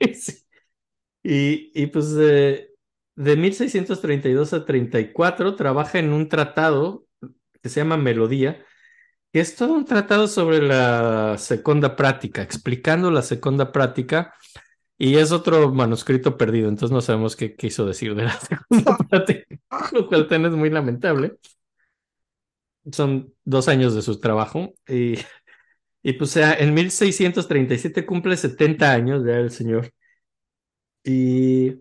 [0.14, 0.32] Sí.
[1.22, 2.70] Y, y pues de,
[3.16, 7.06] de 1632 a 34 trabaja en un tratado
[7.62, 8.64] que se llama Melodía,
[9.32, 14.34] que es todo un tratado sobre la segunda práctica, explicando la segunda práctica,
[14.98, 19.46] y es otro manuscrito perdido, entonces no sabemos qué quiso decir de la segunda práctica,
[19.92, 21.36] lo cual también es muy lamentable.
[22.92, 25.14] Son dos años de su trabajo, y,
[26.02, 29.92] y pues en 1637 cumple 70 años ya el señor.
[31.04, 31.80] Y,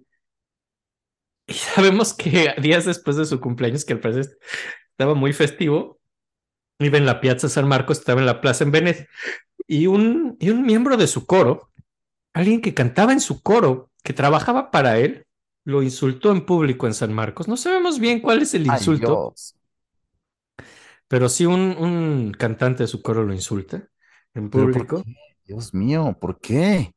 [1.47, 4.37] y sabemos que días después de su cumpleaños, que al parecer
[4.91, 5.99] estaba muy festivo,
[6.79, 9.07] iba en la Piazza San Marcos, estaba en la plaza en Venecia,
[9.67, 11.71] y un, y un miembro de su coro,
[12.33, 15.25] alguien que cantaba en su coro, que trabajaba para él,
[15.65, 17.47] lo insultó en público en San Marcos.
[17.47, 19.33] No sabemos bien cuál es el insulto,
[21.07, 23.87] pero sí un, un cantante de su coro lo insulta
[24.33, 25.03] en ¿Pero por público.
[25.45, 26.93] Dios mío, ¿por qué?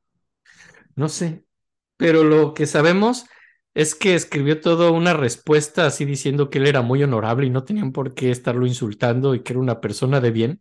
[0.94, 1.44] No sé,
[2.02, 3.26] pero lo que sabemos
[3.74, 7.62] es que escribió toda una respuesta así diciendo que él era muy honorable y no
[7.62, 10.60] tenían por qué estarlo insultando y que era una persona de bien.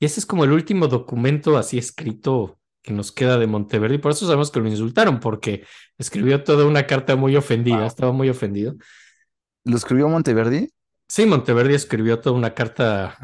[0.00, 3.98] Y ese es como el último documento así escrito que nos queda de Monteverdi.
[3.98, 5.64] Por eso sabemos que lo insultaron, porque
[5.96, 7.86] escribió toda una carta muy ofendida, Wow.
[7.86, 8.74] estaba muy ofendido.
[9.64, 10.70] ¿Lo escribió Monteverdi?
[11.06, 13.16] Sí, Monteverdi escribió toda una carta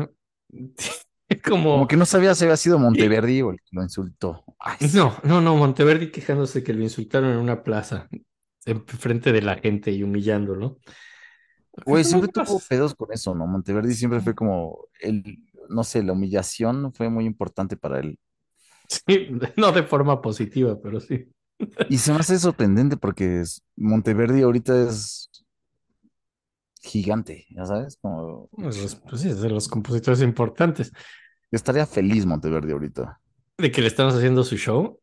[1.44, 1.89] Como como...
[1.89, 4.44] que no sabía si había sido Monteverdi o el que lo insultó.
[4.59, 4.90] Ay.
[4.94, 8.09] No, no, no, Monteverdi quejándose que lo insultaron en una plaza,
[8.65, 10.78] en frente de la gente y humillándolo.
[11.85, 13.47] Güey, siempre tuvo pedos con eso, ¿no?
[13.47, 15.39] Monteverdi siempre fue como el,
[15.69, 18.19] no sé, la humillación fue muy importante para él.
[18.89, 21.28] Sí, no de forma positiva, pero sí.
[21.89, 23.43] Y se me hace sorprendente porque
[23.77, 25.26] Monteverdi ahorita es
[26.87, 30.93] gigante, ya sabes, como Pues, los- pues sí, es de los compositores importantes.
[31.51, 33.21] estaría feliz Monteverdi ahorita.
[33.59, 35.01] De que le estamos haciendo su show.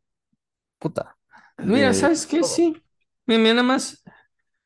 [0.78, 1.16] Puta.
[1.58, 2.42] Mira, De ¿sabes qué?
[2.44, 2.76] Sí.
[3.26, 4.02] Mira, mira, nada más.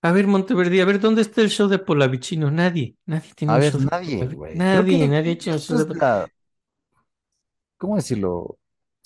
[0.03, 2.51] A ver, Monteverdi, a ver, ¿dónde está el show de Polavicino?
[2.51, 4.19] Nadie, nadie tiene A un ver, show de nadie,
[4.55, 6.28] Nadie, nadie ha hecho un show esto de es la,
[7.77, 8.59] ¿cómo decirlo?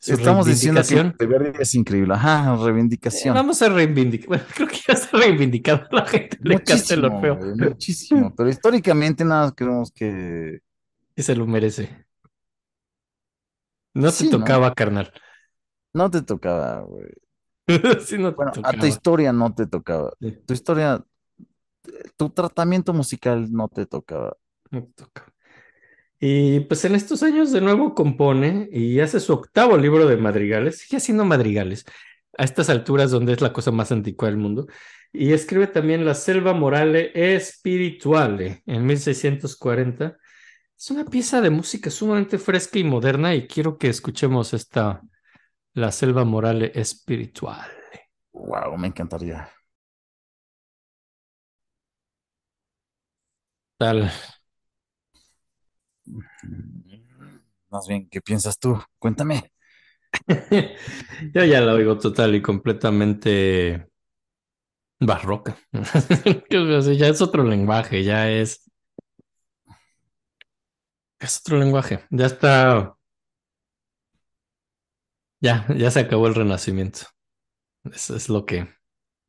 [0.05, 2.15] Su Estamos diciendo que es increíble.
[2.15, 3.35] Ajá, Eh, reivindicación.
[3.35, 4.27] vamos a reivindicar.
[4.29, 5.87] Bueno, creo que ya está reivindicado.
[5.93, 7.37] La gente le encanta el Muchísimo, Orfeo.
[7.37, 8.35] güey, muchísimo.
[8.37, 10.59] Pero históricamente nada creemos que
[11.15, 12.05] Y se lo merece.
[13.95, 15.13] No te tocaba, carnal.
[15.95, 17.11] No te tocaba, güey.
[18.05, 20.13] Sí, no te Bueno, a tu historia no te tocaba.
[20.21, 21.05] Sí, Tu historia,
[22.17, 24.37] tu tratamiento musical no te tocaba.
[24.73, 25.32] no te tocaba.
[26.25, 30.79] Y pues en estos años de nuevo compone y hace su octavo libro de madrigales,
[30.79, 31.85] sigue haciendo madrigales
[32.39, 34.69] a estas alturas donde es la cosa más antigua del mundo.
[35.13, 40.17] Y escribe también La Selva Morale Spirituale en 1640.
[40.79, 45.03] Es una pieza de música sumamente fresca y moderna y quiero que escuchemos esta
[45.75, 47.73] La Selva Morale Spirituale.
[48.33, 49.49] Wow, me encantaría.
[53.79, 54.11] Tal.
[57.71, 58.79] Más bien, ¿qué piensas tú?
[58.99, 59.53] Cuéntame.
[61.35, 63.89] Yo ya la oigo total y completamente
[65.01, 65.57] barroca.
[66.99, 68.71] Ya es otro lenguaje, ya es,
[71.21, 72.05] es otro lenguaje.
[72.11, 72.97] Ya está,
[75.41, 77.01] ya, ya se acabó el renacimiento.
[77.85, 78.69] Eso es lo que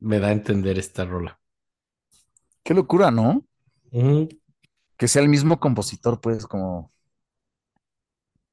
[0.00, 1.40] me da a entender esta rola.
[2.62, 3.44] Qué locura, ¿no?
[4.96, 6.92] Que sea el mismo compositor, pues, como.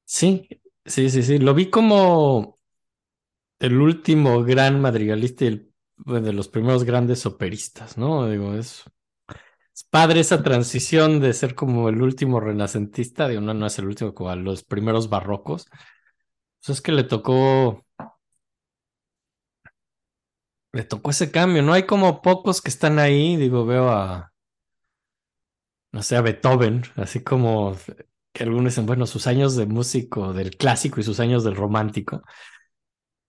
[0.04, 0.48] Sí,
[0.84, 1.38] sí, sí, sí.
[1.38, 2.58] Lo vi como
[3.60, 5.72] el último gran madrigalista y el,
[6.06, 8.28] de los primeros grandes operistas, ¿no?
[8.28, 8.84] Digo, es,
[9.74, 13.86] es padre esa transición de ser como el último renacentista, digo, no, no es el
[13.86, 15.66] último, como a los primeros barrocos.
[16.64, 17.84] Pues es que le tocó,
[20.72, 21.72] le tocó ese cambio, ¿no?
[21.72, 24.31] Hay como pocos que están ahí, digo, veo a,
[25.92, 27.76] no sé, a Beethoven, así como
[28.32, 32.22] que algunos dicen, bueno, sus años de músico, del clásico y sus años del romántico.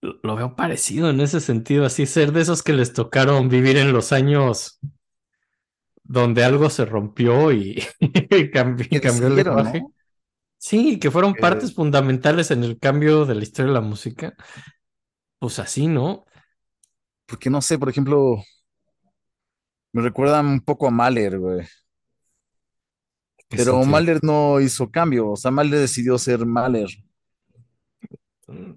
[0.02, 3.94] Lo veo parecido en ese sentido, así ser de esos que les tocaron vivir en
[3.94, 4.80] los años
[6.04, 7.82] donde algo se rompió y,
[8.54, 9.82] cambió el lenguaje.
[9.82, 9.94] ¿no?
[10.58, 14.34] Sí, que fueron partes fundamentales en el cambio de la historia de la música.
[15.40, 16.26] Pues así, ¿no?
[17.26, 18.42] Porque no sé, por ejemplo,
[19.92, 21.68] me recuerdan un poco a Mahler, güey.
[23.56, 23.84] ¿Qué Pero?
[23.86, 25.32] Mahler no hizo cambio.
[25.32, 26.90] O sea, Mahler decidió ser Mahler.
[28.48, 28.74] Mm,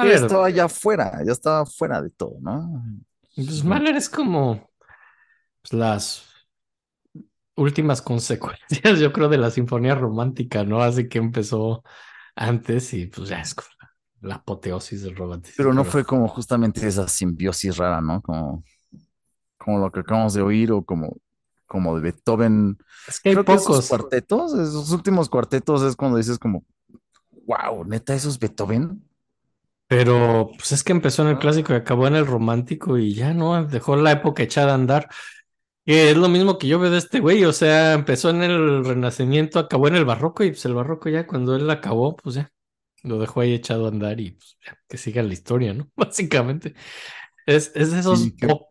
[0.00, 2.82] Ya Mahler, estaba ya fuera, ya estaba fuera de todo, ¿no?
[3.34, 4.70] pues Mahler es como
[5.62, 6.24] pues, las
[7.56, 10.82] últimas consecuencias, yo creo, de la sinfonía romántica, ¿no?
[10.82, 11.82] Así que empezó
[12.34, 15.56] antes y pues ya es como la, la apoteosis del romanticismo.
[15.64, 18.22] Pero no fue como justamente esa simbiosis rara, ¿no?
[18.22, 18.64] Como,
[19.58, 21.16] como lo que acabamos de oír o como,
[21.70, 22.78] como de Beethoven.
[23.08, 23.88] Es que hay Creo que esos pocos.
[23.88, 26.64] cuartetos, esos últimos cuartetos es cuando dices como,
[27.46, 29.04] wow, neta, eso es Beethoven.
[29.88, 33.34] Pero pues es que empezó en el clásico y acabó en el romántico y ya
[33.34, 35.08] no, dejó la época echada a andar.
[35.86, 38.84] Que es lo mismo que yo veo de este güey, o sea, empezó en el
[38.84, 42.52] Renacimiento, acabó en el Barroco y pues el Barroco ya cuando él acabó, pues ya
[43.04, 45.90] lo dejó ahí echado a andar y pues ya, que siga la historia, ¿no?
[45.96, 46.74] Básicamente.
[47.46, 48.69] Es, es de esos Sí, que- po-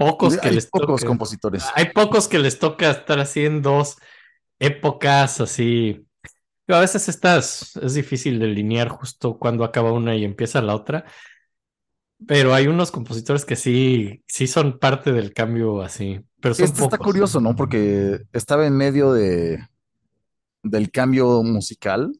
[0.00, 1.66] pocos que Hay les pocos compositores.
[1.74, 3.98] Hay pocos que les toca estar así en dos
[4.58, 6.06] épocas así.
[6.68, 11.04] A veces estas es difícil delinear justo cuando acaba una y empieza la otra,
[12.26, 16.82] pero hay unos compositores que sí, sí son parte del cambio así, pero son Este
[16.82, 17.54] está curioso, ¿no?
[17.54, 19.58] Porque estaba en medio de,
[20.62, 22.10] del cambio musical,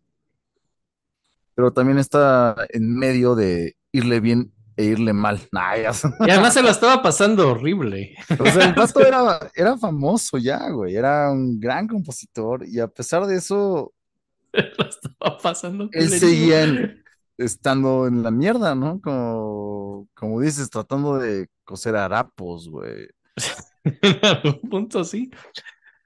[1.55, 5.40] pero también está en medio de irle bien e irle mal.
[5.52, 5.92] Nah, ya.
[6.26, 8.14] Y además se lo estaba pasando horrible.
[8.38, 10.97] O sea, el vato era, era famoso ya, güey.
[10.97, 13.92] Era un gran compositor y a pesar de eso,
[14.52, 17.05] Lo estaba pasando él seguía en-
[17.38, 19.01] estando en la mierda, ¿no?
[19.01, 23.09] Como, como dices, tratando de coser harapos, güey.
[23.84, 25.30] En algún punto sí.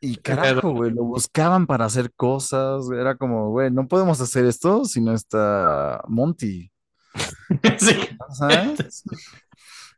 [0.00, 2.84] Y carajo, güey, lo buscaban para hacer cosas.
[2.92, 6.70] Era como, güey, no podemos hacer esto si no está Monty,
[7.78, 8.08] Sí.
[8.38, 9.04] ¿sabes?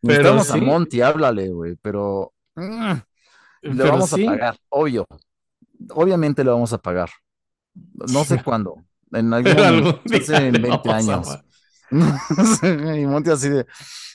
[0.04, 0.60] Pero Necesitamos a sí.
[0.60, 2.92] Monty, háblale, güey, pero mm,
[3.62, 4.26] le Pero vamos sí.
[4.26, 5.06] a pagar, obvio.
[5.90, 7.10] Obviamente le vamos a pagar.
[7.74, 9.94] No sé cuándo, en algún Pero momento,
[10.34, 11.28] algún le 20 vamos a años.
[13.00, 13.66] Y Monty así de.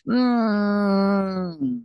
[0.06, 1.82] mm,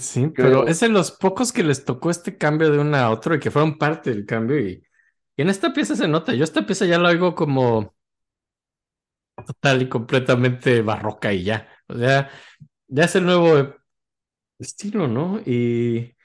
[0.00, 3.10] Sí, pero Creo- es de los pocos que les tocó este cambio de una a
[3.10, 4.82] otro y que fueron parte del cambio y,
[5.36, 6.34] y en esta pieza se nota.
[6.34, 7.94] Yo esta pieza ya la oigo como
[9.44, 11.68] total y completamente barroca y ya.
[11.88, 12.30] O sea,
[12.88, 13.74] ya es el nuevo
[14.58, 15.40] estilo, ¿no?
[15.46, 16.16] Y,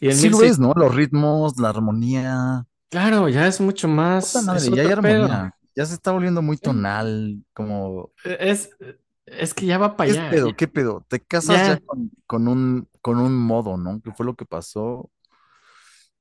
[0.00, 0.72] y Sí lo 1600 es, ¿no?
[0.74, 2.66] Los ritmos, la armonía.
[2.88, 4.26] claro, ya es mucho más.
[4.32, 5.28] Puta madre, es ya hay pedo.
[5.28, 5.54] armonía.
[5.74, 8.12] Ya se está volviendo muy tonal, como.
[8.22, 8.70] Es,
[9.26, 10.30] es que ya va para ¿Qué allá.
[10.30, 10.54] pedo?
[10.56, 11.04] ¿Qué pedo?
[11.08, 11.64] Te casas Ya.
[11.64, 14.00] ya con, con un, con un modo, ¿no?
[14.02, 15.10] ¿Qué fue lo que pasó?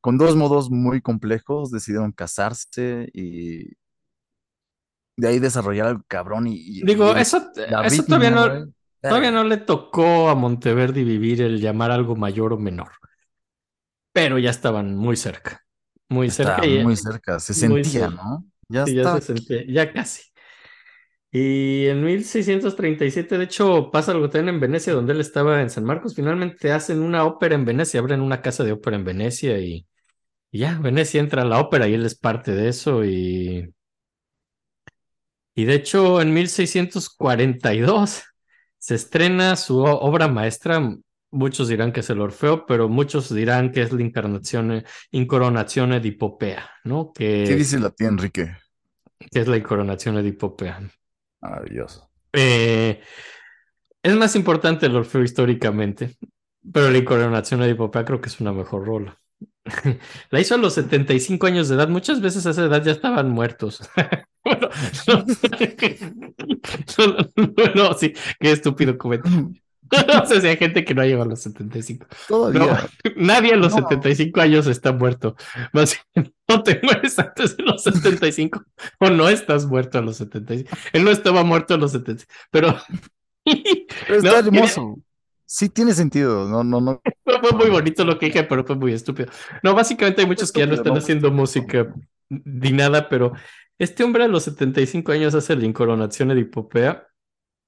[0.01, 3.73] Con dos modos muy complejos decidieron casarse y
[5.17, 8.65] de ahí desarrollar algo cabrón y, y- Digo, y eso, eso todavía no.
[9.07, 12.89] Todavía no le tocó a Monteverdi vivir el llamar algo mayor o menor,
[14.11, 15.65] pero ya estaban muy cerca,
[16.09, 18.09] muy Está cerca y muy cerca, se sentía, cerca.
[18.09, 18.45] ¿no?
[18.69, 20.23] Ya sí, ya se sentía, ya casi.
[21.31, 25.83] Y en 1637, de hecho, pasa algo también en Venecia, donde él estaba en San
[25.83, 26.15] Marcos.
[26.15, 29.85] Finalmente hacen una ópera en Venecia, abren una casa de ópera en Venecia y,
[30.51, 33.05] y ya, Venecia entra a la ópera y él es parte de eso.
[33.05, 33.74] Y,
[35.55, 38.23] y de hecho, en 1642
[38.77, 40.95] se estrena su obra maestra.
[41.31, 46.11] Muchos dirán que es el Orfeo, pero muchos dirán que es la Incarnazione, Incoronazione di
[46.11, 47.11] Popea, ¿no?
[47.13, 48.55] Que, ¿Qué dice la tía Enrique?
[49.31, 50.81] que es la Incoronazione di Popea.
[51.41, 52.09] Maravilloso.
[52.33, 53.01] Eh,
[54.03, 56.17] es más importante el Orfeo históricamente,
[56.71, 59.19] pero la Incoronación de Popea creo que es una mejor rola.
[60.29, 61.87] La hizo a los 75 años de edad.
[61.89, 63.81] Muchas veces a esa edad ya estaban muertos.
[64.45, 64.69] Bueno,
[65.07, 65.25] no,
[67.57, 69.51] no, no, sí, qué estúpido comentario.
[69.91, 72.05] O sea, si hay gente que no llega a los 75.
[72.29, 72.87] No, Todavía.
[73.15, 73.87] nadie a los No.
[73.87, 75.35] 75 años está muerto.
[75.73, 78.63] Más bien, no te mueres antes de los 75
[78.99, 80.75] o no estás muerto a los 75.
[80.93, 82.75] Él no estaba muerto a los 75, pero
[83.43, 84.99] Pero No, está hermoso.
[85.45, 86.47] Sí tiene sentido.
[86.47, 87.01] No, no, no.
[87.23, 89.31] fue muy bonito lo que dije, pero fue muy estúpido.
[89.63, 91.93] No, básicamente hay muchos que ya no están no, haciendo música
[92.29, 93.33] ni nada, pero
[93.77, 97.07] este hombre a los 75 años hace la incoronación de Hipopea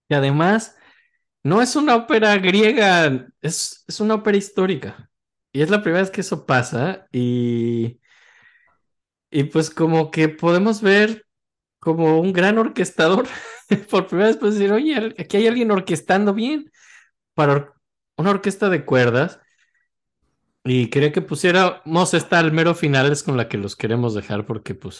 [0.09, 0.75] y además
[1.43, 5.09] no es una ópera griega, es, es una ópera histórica.
[5.51, 7.99] Y es la primera vez que eso pasa y,
[9.30, 11.25] y pues como que podemos ver
[11.80, 13.27] como un gran orquestador
[13.89, 16.72] por primera vez pues decir, oye, aquí hay alguien orquestando bien
[17.38, 17.75] para or-
[18.17, 19.40] una orquesta de cuerdas.
[20.66, 24.45] Y quería que pusiéramos esta al mero final, es con la que los queremos dejar
[24.45, 24.98] porque pues...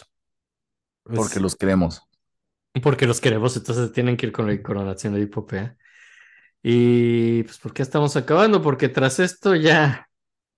[1.09, 2.01] es- Porque los queremos.
[2.83, 5.75] porque los queremos, entonces tienen que ir con la coronación de Hipopea.
[6.64, 8.61] Y pues, ¿por qué estamos acabando?
[8.61, 10.07] Porque tras esto ya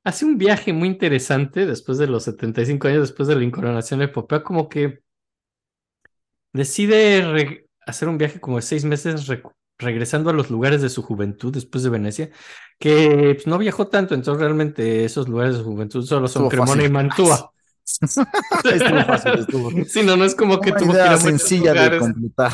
[0.04, 4.06] hace un viaje muy interesante después de los 75 años, después de la incoronación de
[4.08, 5.02] Hipopea, como que
[6.54, 9.28] decide hacer un viaje como de seis meses
[9.80, 12.30] regresando a los lugares de su juventud después de Venecia,
[12.78, 16.50] que pues, no viajó tanto, entonces realmente esos lugares de su juventud solo son Estuvo
[16.50, 16.86] Cremona fácil.
[16.86, 17.52] y Mantua.
[18.02, 19.72] Estuvo fácil, estuvo.
[19.88, 22.52] Sí, no, no es como que Una tuvo que ir a sencilla de completar.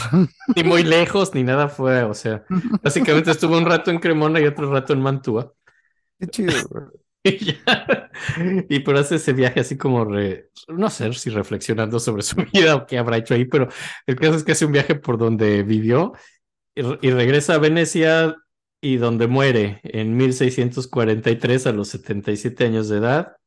[0.56, 2.46] ni muy lejos, ni nada fue, o sea,
[2.82, 5.54] básicamente estuvo un rato en Cremona y otro rato en Mantua.
[6.20, 6.54] Qué chido.
[7.24, 8.12] Y ya.
[8.70, 12.76] Y por hace ese viaje así como, re- no sé si reflexionando sobre su vida
[12.76, 13.68] o qué habrá hecho ahí, pero
[14.06, 16.14] el caso es que hace un viaje por donde vivió
[16.76, 18.36] y, re- y regresa a Venecia
[18.82, 23.38] y donde muere en 1643 a los 77 años de edad.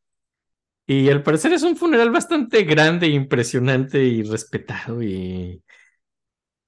[0.86, 5.62] Y al parecer es un funeral bastante grande, impresionante y respetado y...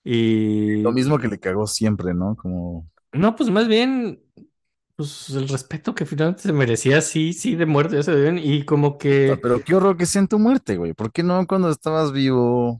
[0.04, 0.82] Y...
[0.82, 2.36] Lo mismo que le cagó siempre, ¿no?
[2.36, 4.22] Como, No, pues más bien,
[4.96, 8.64] pues el respeto que finalmente se merecía, sí, sí, de muerte, ya se deben, y
[8.64, 9.38] como que...
[9.42, 10.94] pero qué horror que sea en tu muerte, güey.
[10.94, 12.78] ¿Por qué no cuando estabas vivo?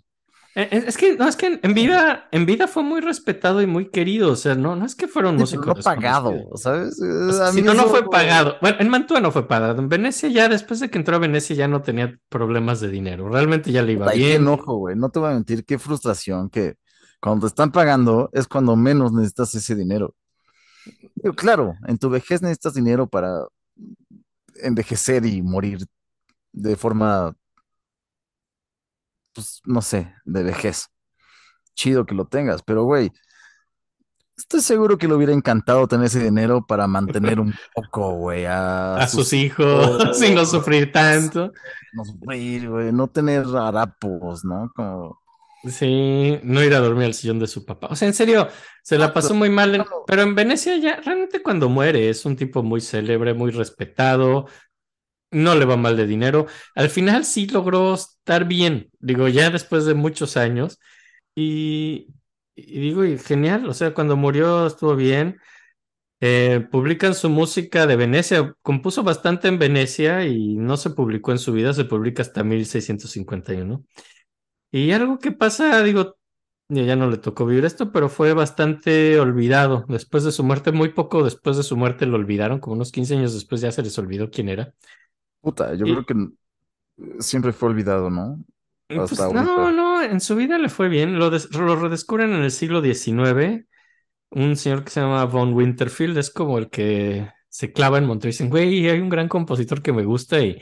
[0.57, 3.67] Eh, Es, es que, no, es que en vida, en vida fue muy respetado y
[3.67, 6.33] muy querido, o sea, no, no es que fueron músicos no pagado.
[6.33, 8.57] Eh, O sea, a si no, no fue pagado.
[8.61, 9.81] Bueno, en Mantua no fue pagado.
[9.81, 13.29] En Venecia ya, después de que entró a Venecia, ya no tenía problemas de dinero.
[13.29, 14.43] Realmente ya le iba Puta, y qué bien.
[14.43, 14.97] enojo, güey.
[14.97, 16.75] No te voy a mentir, qué frustración que
[17.21, 20.15] cuando te están pagando es cuando menos necesitas ese dinero.
[21.37, 23.45] Claro, en tu vejez necesitas dinero para
[24.63, 25.87] envejecer y morir
[26.53, 27.35] de forma,
[29.35, 30.87] pues, no sé, de vejez.
[31.77, 33.13] Chido que lo tengas, pero güey,
[34.37, 38.97] estoy seguro que le hubiera encantado tener ese dinero para mantener un poco, güey, a,
[38.97, 41.53] A sus hijos, sin no sufrir tanto.
[41.93, 44.71] no sufrir, güey, no tener harapos, ¿no?
[44.75, 45.21] Como,
[45.63, 47.89] Sí, no ir a dormir al sillón de su papá.
[47.91, 48.49] O sea, en serio,
[48.83, 49.87] se la Ah, pasó muy mal.
[50.07, 54.47] Pero en Venecia ya, realmente cuando muere, es un tipo muy célebre, muy respetado.
[55.31, 56.47] No le va mal de dinero.
[56.75, 58.91] Al final sí logró estar bien.
[58.99, 60.79] Digo, ya después de muchos años.
[61.35, 62.09] Y,
[62.57, 63.69] digo, y genial.
[63.69, 65.39] O sea, cuando murió estuvo bien.
[66.21, 68.55] Eh, publican su música de Venecia.
[68.63, 71.73] Compuso bastante en Venecia y no se publicó en su vida.
[71.75, 73.85] Se publica hasta 1651.
[74.73, 76.17] Y algo que pasa, digo,
[76.69, 79.85] ya no le tocó vivir esto, pero fue bastante olvidado.
[79.89, 83.17] Después de su muerte, muy poco después de su muerte lo olvidaron, como unos 15
[83.17, 84.75] años después ya se les olvidó quién era.
[85.41, 86.15] Puta, yo Y- creo que
[87.21, 88.39] siempre fue olvidado, ¿no?
[88.89, 91.19] Y pues, no, no, en su vida le fue bien.
[91.19, 93.67] Lo, des- lo redescubren en el siglo XIX.
[94.31, 98.33] Un señor que se llama Von Winterfield es como el que se clava en Monterrey.
[98.33, 100.61] Dicen, güey, hay un gran compositor que me gusta y,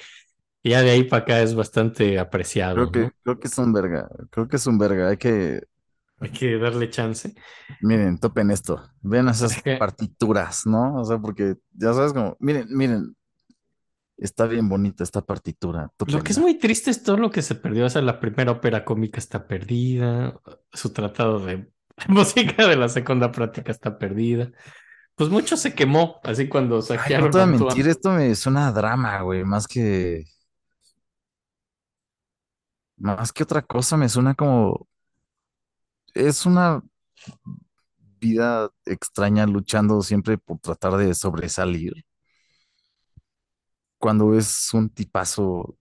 [0.63, 3.13] y ya de ahí para acá es bastante apreciado, Creo que, ¿no?
[3.23, 5.63] creo que es un verga, creo que es un verga, hay que,
[6.21, 7.35] Hay que darle chance.
[7.81, 11.01] miren, topen esto, vean esas partituras, ¿no?
[11.01, 13.17] O sea, porque ya sabes como, miren, miren,
[14.19, 17.55] está bien bonita esta partitura, Lo que es muy triste es todo lo que se
[17.55, 17.87] perdió.
[17.87, 20.41] O sea, la primera ópera cómica está perdida.
[20.73, 21.71] Su tratado de
[22.09, 24.51] música de la segunda práctica está perdida.
[25.17, 27.77] Pues mucho se quemó, así cuando Ay, saquearon no te voy a Mantua.
[27.77, 30.25] mentir, esto me suena a drama, güey, más que,
[32.97, 34.87] más que otra cosa, me suena como,
[36.15, 36.83] es una
[38.21, 42.05] vida extraña luchando siempre por tratar de sobresalir,
[43.99, 45.77] cuando es un tipazo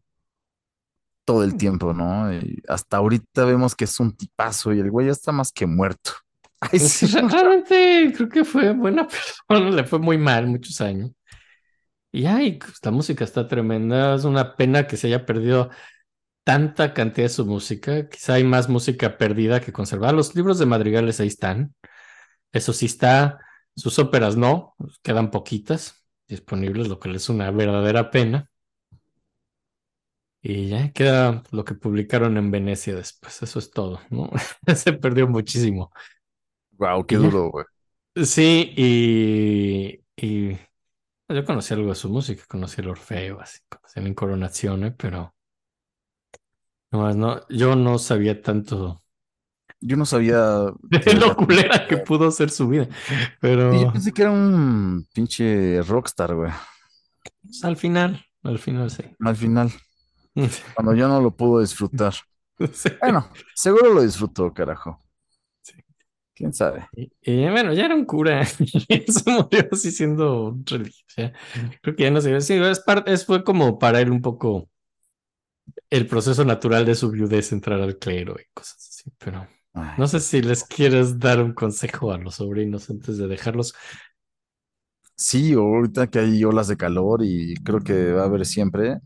[1.25, 2.33] todo el tiempo, ¿no?
[2.33, 5.65] Y hasta ahorita vemos que es un tipazo y el güey ya está más que
[5.65, 6.11] muerto.
[6.61, 7.07] Ay, Es sí.
[7.29, 9.07] realmente creo que fue buena
[9.49, 11.11] persona, le fue muy mal muchos años.
[12.11, 14.15] Y ay, pues, la música está tremenda.
[14.15, 15.69] Es una pena que se haya perdido
[16.43, 18.09] tanta cantidad de su música.
[18.09, 20.13] Quizá hay más música perdida que conservar.
[20.15, 21.75] Los libros de madrigales ahí están.
[22.53, 23.39] Eso sí está.
[23.75, 25.96] Sus óperas no, quedan poquitas
[26.27, 28.49] disponibles, lo que es una verdadera pena.
[30.41, 33.41] Y ya queda lo que publicaron en Venecia después.
[33.43, 34.29] Eso es todo, ¿no?
[34.75, 35.91] Se perdió muchísimo.
[36.77, 37.65] Wow, qué duro, güey.
[38.25, 40.57] Sí, y, y
[41.29, 45.35] yo conocí algo de su música, conocí el Orfeo, así, conocí la Incoronazione, pero
[46.91, 49.03] no, no, yo no sabía tanto
[49.79, 50.37] Yo no sabía
[50.81, 55.07] de lo culera que pudo ser su vida, Sí, yo pero pensé que era un
[55.13, 56.51] pinche rockstar, güey.
[57.41, 59.03] pues, al final, al final sí.
[59.19, 59.71] Al final,
[60.75, 62.13] cuando ya no lo pudo disfrutar.
[62.73, 62.89] Sí.
[62.99, 64.99] Bueno, seguro lo disfrutó, carajo.
[65.61, 65.75] Sí.
[66.33, 66.87] ¿Quién sabe?
[66.91, 68.65] Y, y, bueno, ya era un cura se
[69.27, 71.33] murió así siendo religioso.
[71.83, 72.41] Creo que ya no sé.
[72.41, 74.71] Sí, es parte, es, fue como para él un poco
[75.91, 79.47] el proceso natural de su viudez entrar al clero y cosas así, pero
[79.77, 83.73] Ay, no sé si les quieres dar un consejo a los sobrinos antes de dejarlos.
[85.15, 88.99] Sí, ahorita que hay olas de calor y creo que va a haber siempre.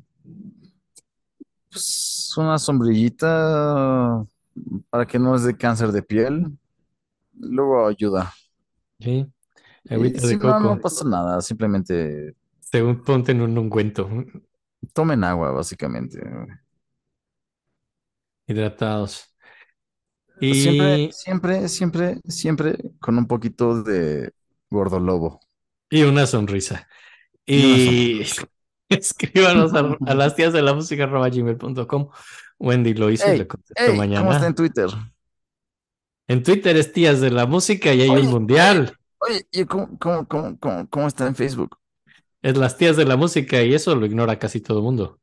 [1.70, 4.26] Pues una sombrillita
[4.90, 6.58] para que no es de cáncer de piel.
[7.36, 8.34] Luego ayuda.
[9.00, 9.26] Sí,
[9.94, 10.80] Y agüita de si no, no coco.
[10.80, 14.10] pasa nada, simplemente Según ponte en un ungüento.
[14.94, 16.20] tomen agua, básicamente.
[18.48, 19.31] Hidratados.
[20.42, 24.32] Siempre, Y, siempre, siempre, siempre con un poquito de
[24.70, 25.40] gordolobo.
[25.90, 26.88] y una sonrisa.
[27.46, 28.48] Y una
[28.90, 32.10] escríbanos a, a las tías de la música arroba gmail.com.
[32.60, 34.48] Wendy lo hizo y le contesto ey, ¿cómo está mañana.
[34.48, 34.90] en Twitter?
[36.28, 38.98] En Twitter es tías de la música y hay Oye, un mundial.
[39.20, 41.78] Oye, ¿y cómo, cómo, cómo, cómo, cómo está en Facebook?
[42.42, 45.20] Es las tías de la música y eso lo ignora casi todo el mundo.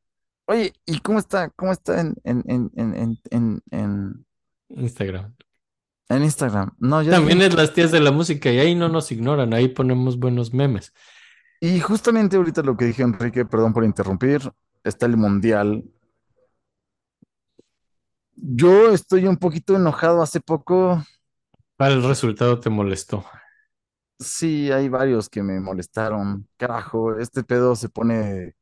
[0.47, 4.25] Oye, ¿y cómo está, cómo está en, en, en-
[4.69, 5.35] Instagram.
[6.09, 6.75] en Instagram?
[6.79, 10.17] No, También es las tías de la música y ahí no nos ignoran, ahí ponemos
[10.17, 10.93] buenos memes.
[11.61, 14.51] Y justamente ahorita lo que dije Enrique, perdón por interrumpir,
[14.83, 15.83] está el Mundial.
[18.35, 21.03] Yo estoy un poquito enojado hace poco.
[21.77, 23.25] ¿Cuál resultado te molestó?
[24.19, 26.47] Sí, hay varios que me molestaron.
[26.57, 28.55] Carajo, este pedo se pone,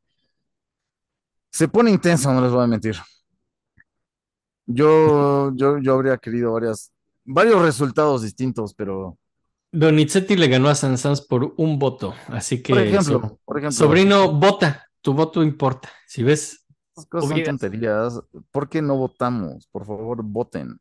[1.52, 2.96] se pone intenso, no les voy a mentir.
[4.68, 6.92] Yo, yo, yo habría querido varias,
[7.24, 9.18] varios resultados distintos, pero,
[9.72, 13.72] Donizetti le ganó a Sansans por un voto, así que por ejemplo, so- por ejemplo,
[13.78, 15.90] sobrino, vota, tu voto importa.
[16.06, 18.20] Si ves, estas cosas son tonterías.
[18.52, 19.68] ¿Por qué no votamos?
[19.68, 20.80] Por favor, voten.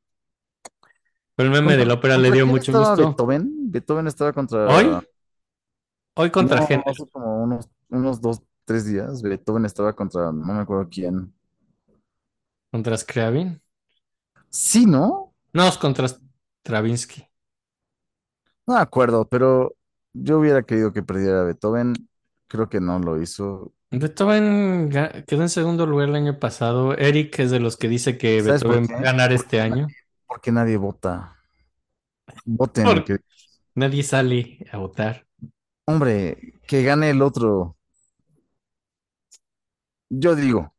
[1.36, 2.96] el meme de la ópera le ¿Contra dio mucho gusto.
[3.08, 3.70] Beethoven?
[3.70, 4.66] Beethoven estaba contra.
[4.66, 4.96] ¿Hoy?
[6.14, 9.20] Hoy contra No, hace como unos, unos dos, tres días.
[9.20, 11.32] Beethoven estaba contra, no me acuerdo quién.
[12.70, 13.60] contra Scriabin.
[14.50, 15.34] Sí, ¿no?
[15.52, 17.26] No, es contra Stravinsky.
[18.66, 19.74] No me acuerdo, pero
[20.12, 21.94] yo hubiera querido que perdiera Beethoven.
[22.48, 23.72] Creo que no lo hizo.
[23.90, 24.90] Beethoven
[25.26, 26.94] quedó en segundo lugar el año pasado.
[26.96, 29.86] Eric es de los que dice que ¿Sabes por Beethoven va a ganar este año.
[30.26, 31.36] Porque nadie vota.
[32.44, 32.84] Voten.
[32.84, 33.18] ¿Por que-
[33.74, 35.26] Nadie sale a votar.
[35.86, 37.76] hombre, que gane el otro.
[40.08, 40.74] Yo digo,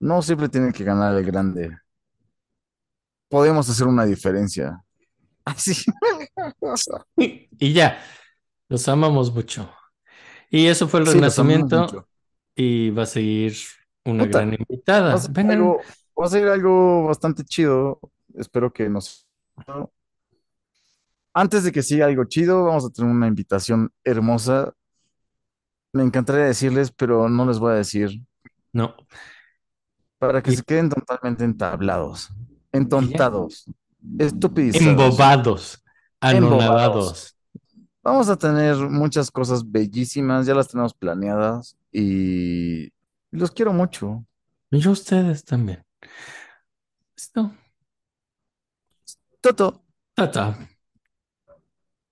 [0.00, 1.78] no siempre tiene que ganar el grande.
[3.28, 4.82] Podemos hacer una diferencia.
[5.44, 5.84] Así.
[7.58, 7.98] Y ya,
[8.68, 9.70] los amamos mucho.
[10.50, 12.08] Y eso fue el Sí, renacimiento.
[12.54, 13.54] Y va a seguir
[14.04, 15.14] una Puta, gran Va invitada.
[15.14, 15.80] a ser Vengan, algo,
[16.20, 18.00] va a ser algo bastante chido.
[18.34, 19.26] Espero que nos.
[21.32, 24.72] Antes de que siga algo chido, vamos a tener una invitación hermosa.
[25.92, 28.20] Me encantaría decirles, pero no les voy a decir
[28.72, 28.94] no.
[30.18, 32.30] para que Y- se queden totalmente entablados,
[32.74, 33.64] entontados,
[34.18, 34.86] estupidizados.
[34.86, 35.84] Embobados,
[36.20, 37.36] anonadados.
[38.02, 42.92] Vamos a tener muchas cosas bellísimas, ya las tenemos planeadas y
[43.30, 44.24] los quiero mucho.
[44.70, 45.82] Y yo ustedes también.
[47.16, 47.52] Listo.
[49.40, 49.82] Toto.
[50.14, 50.68] Tata.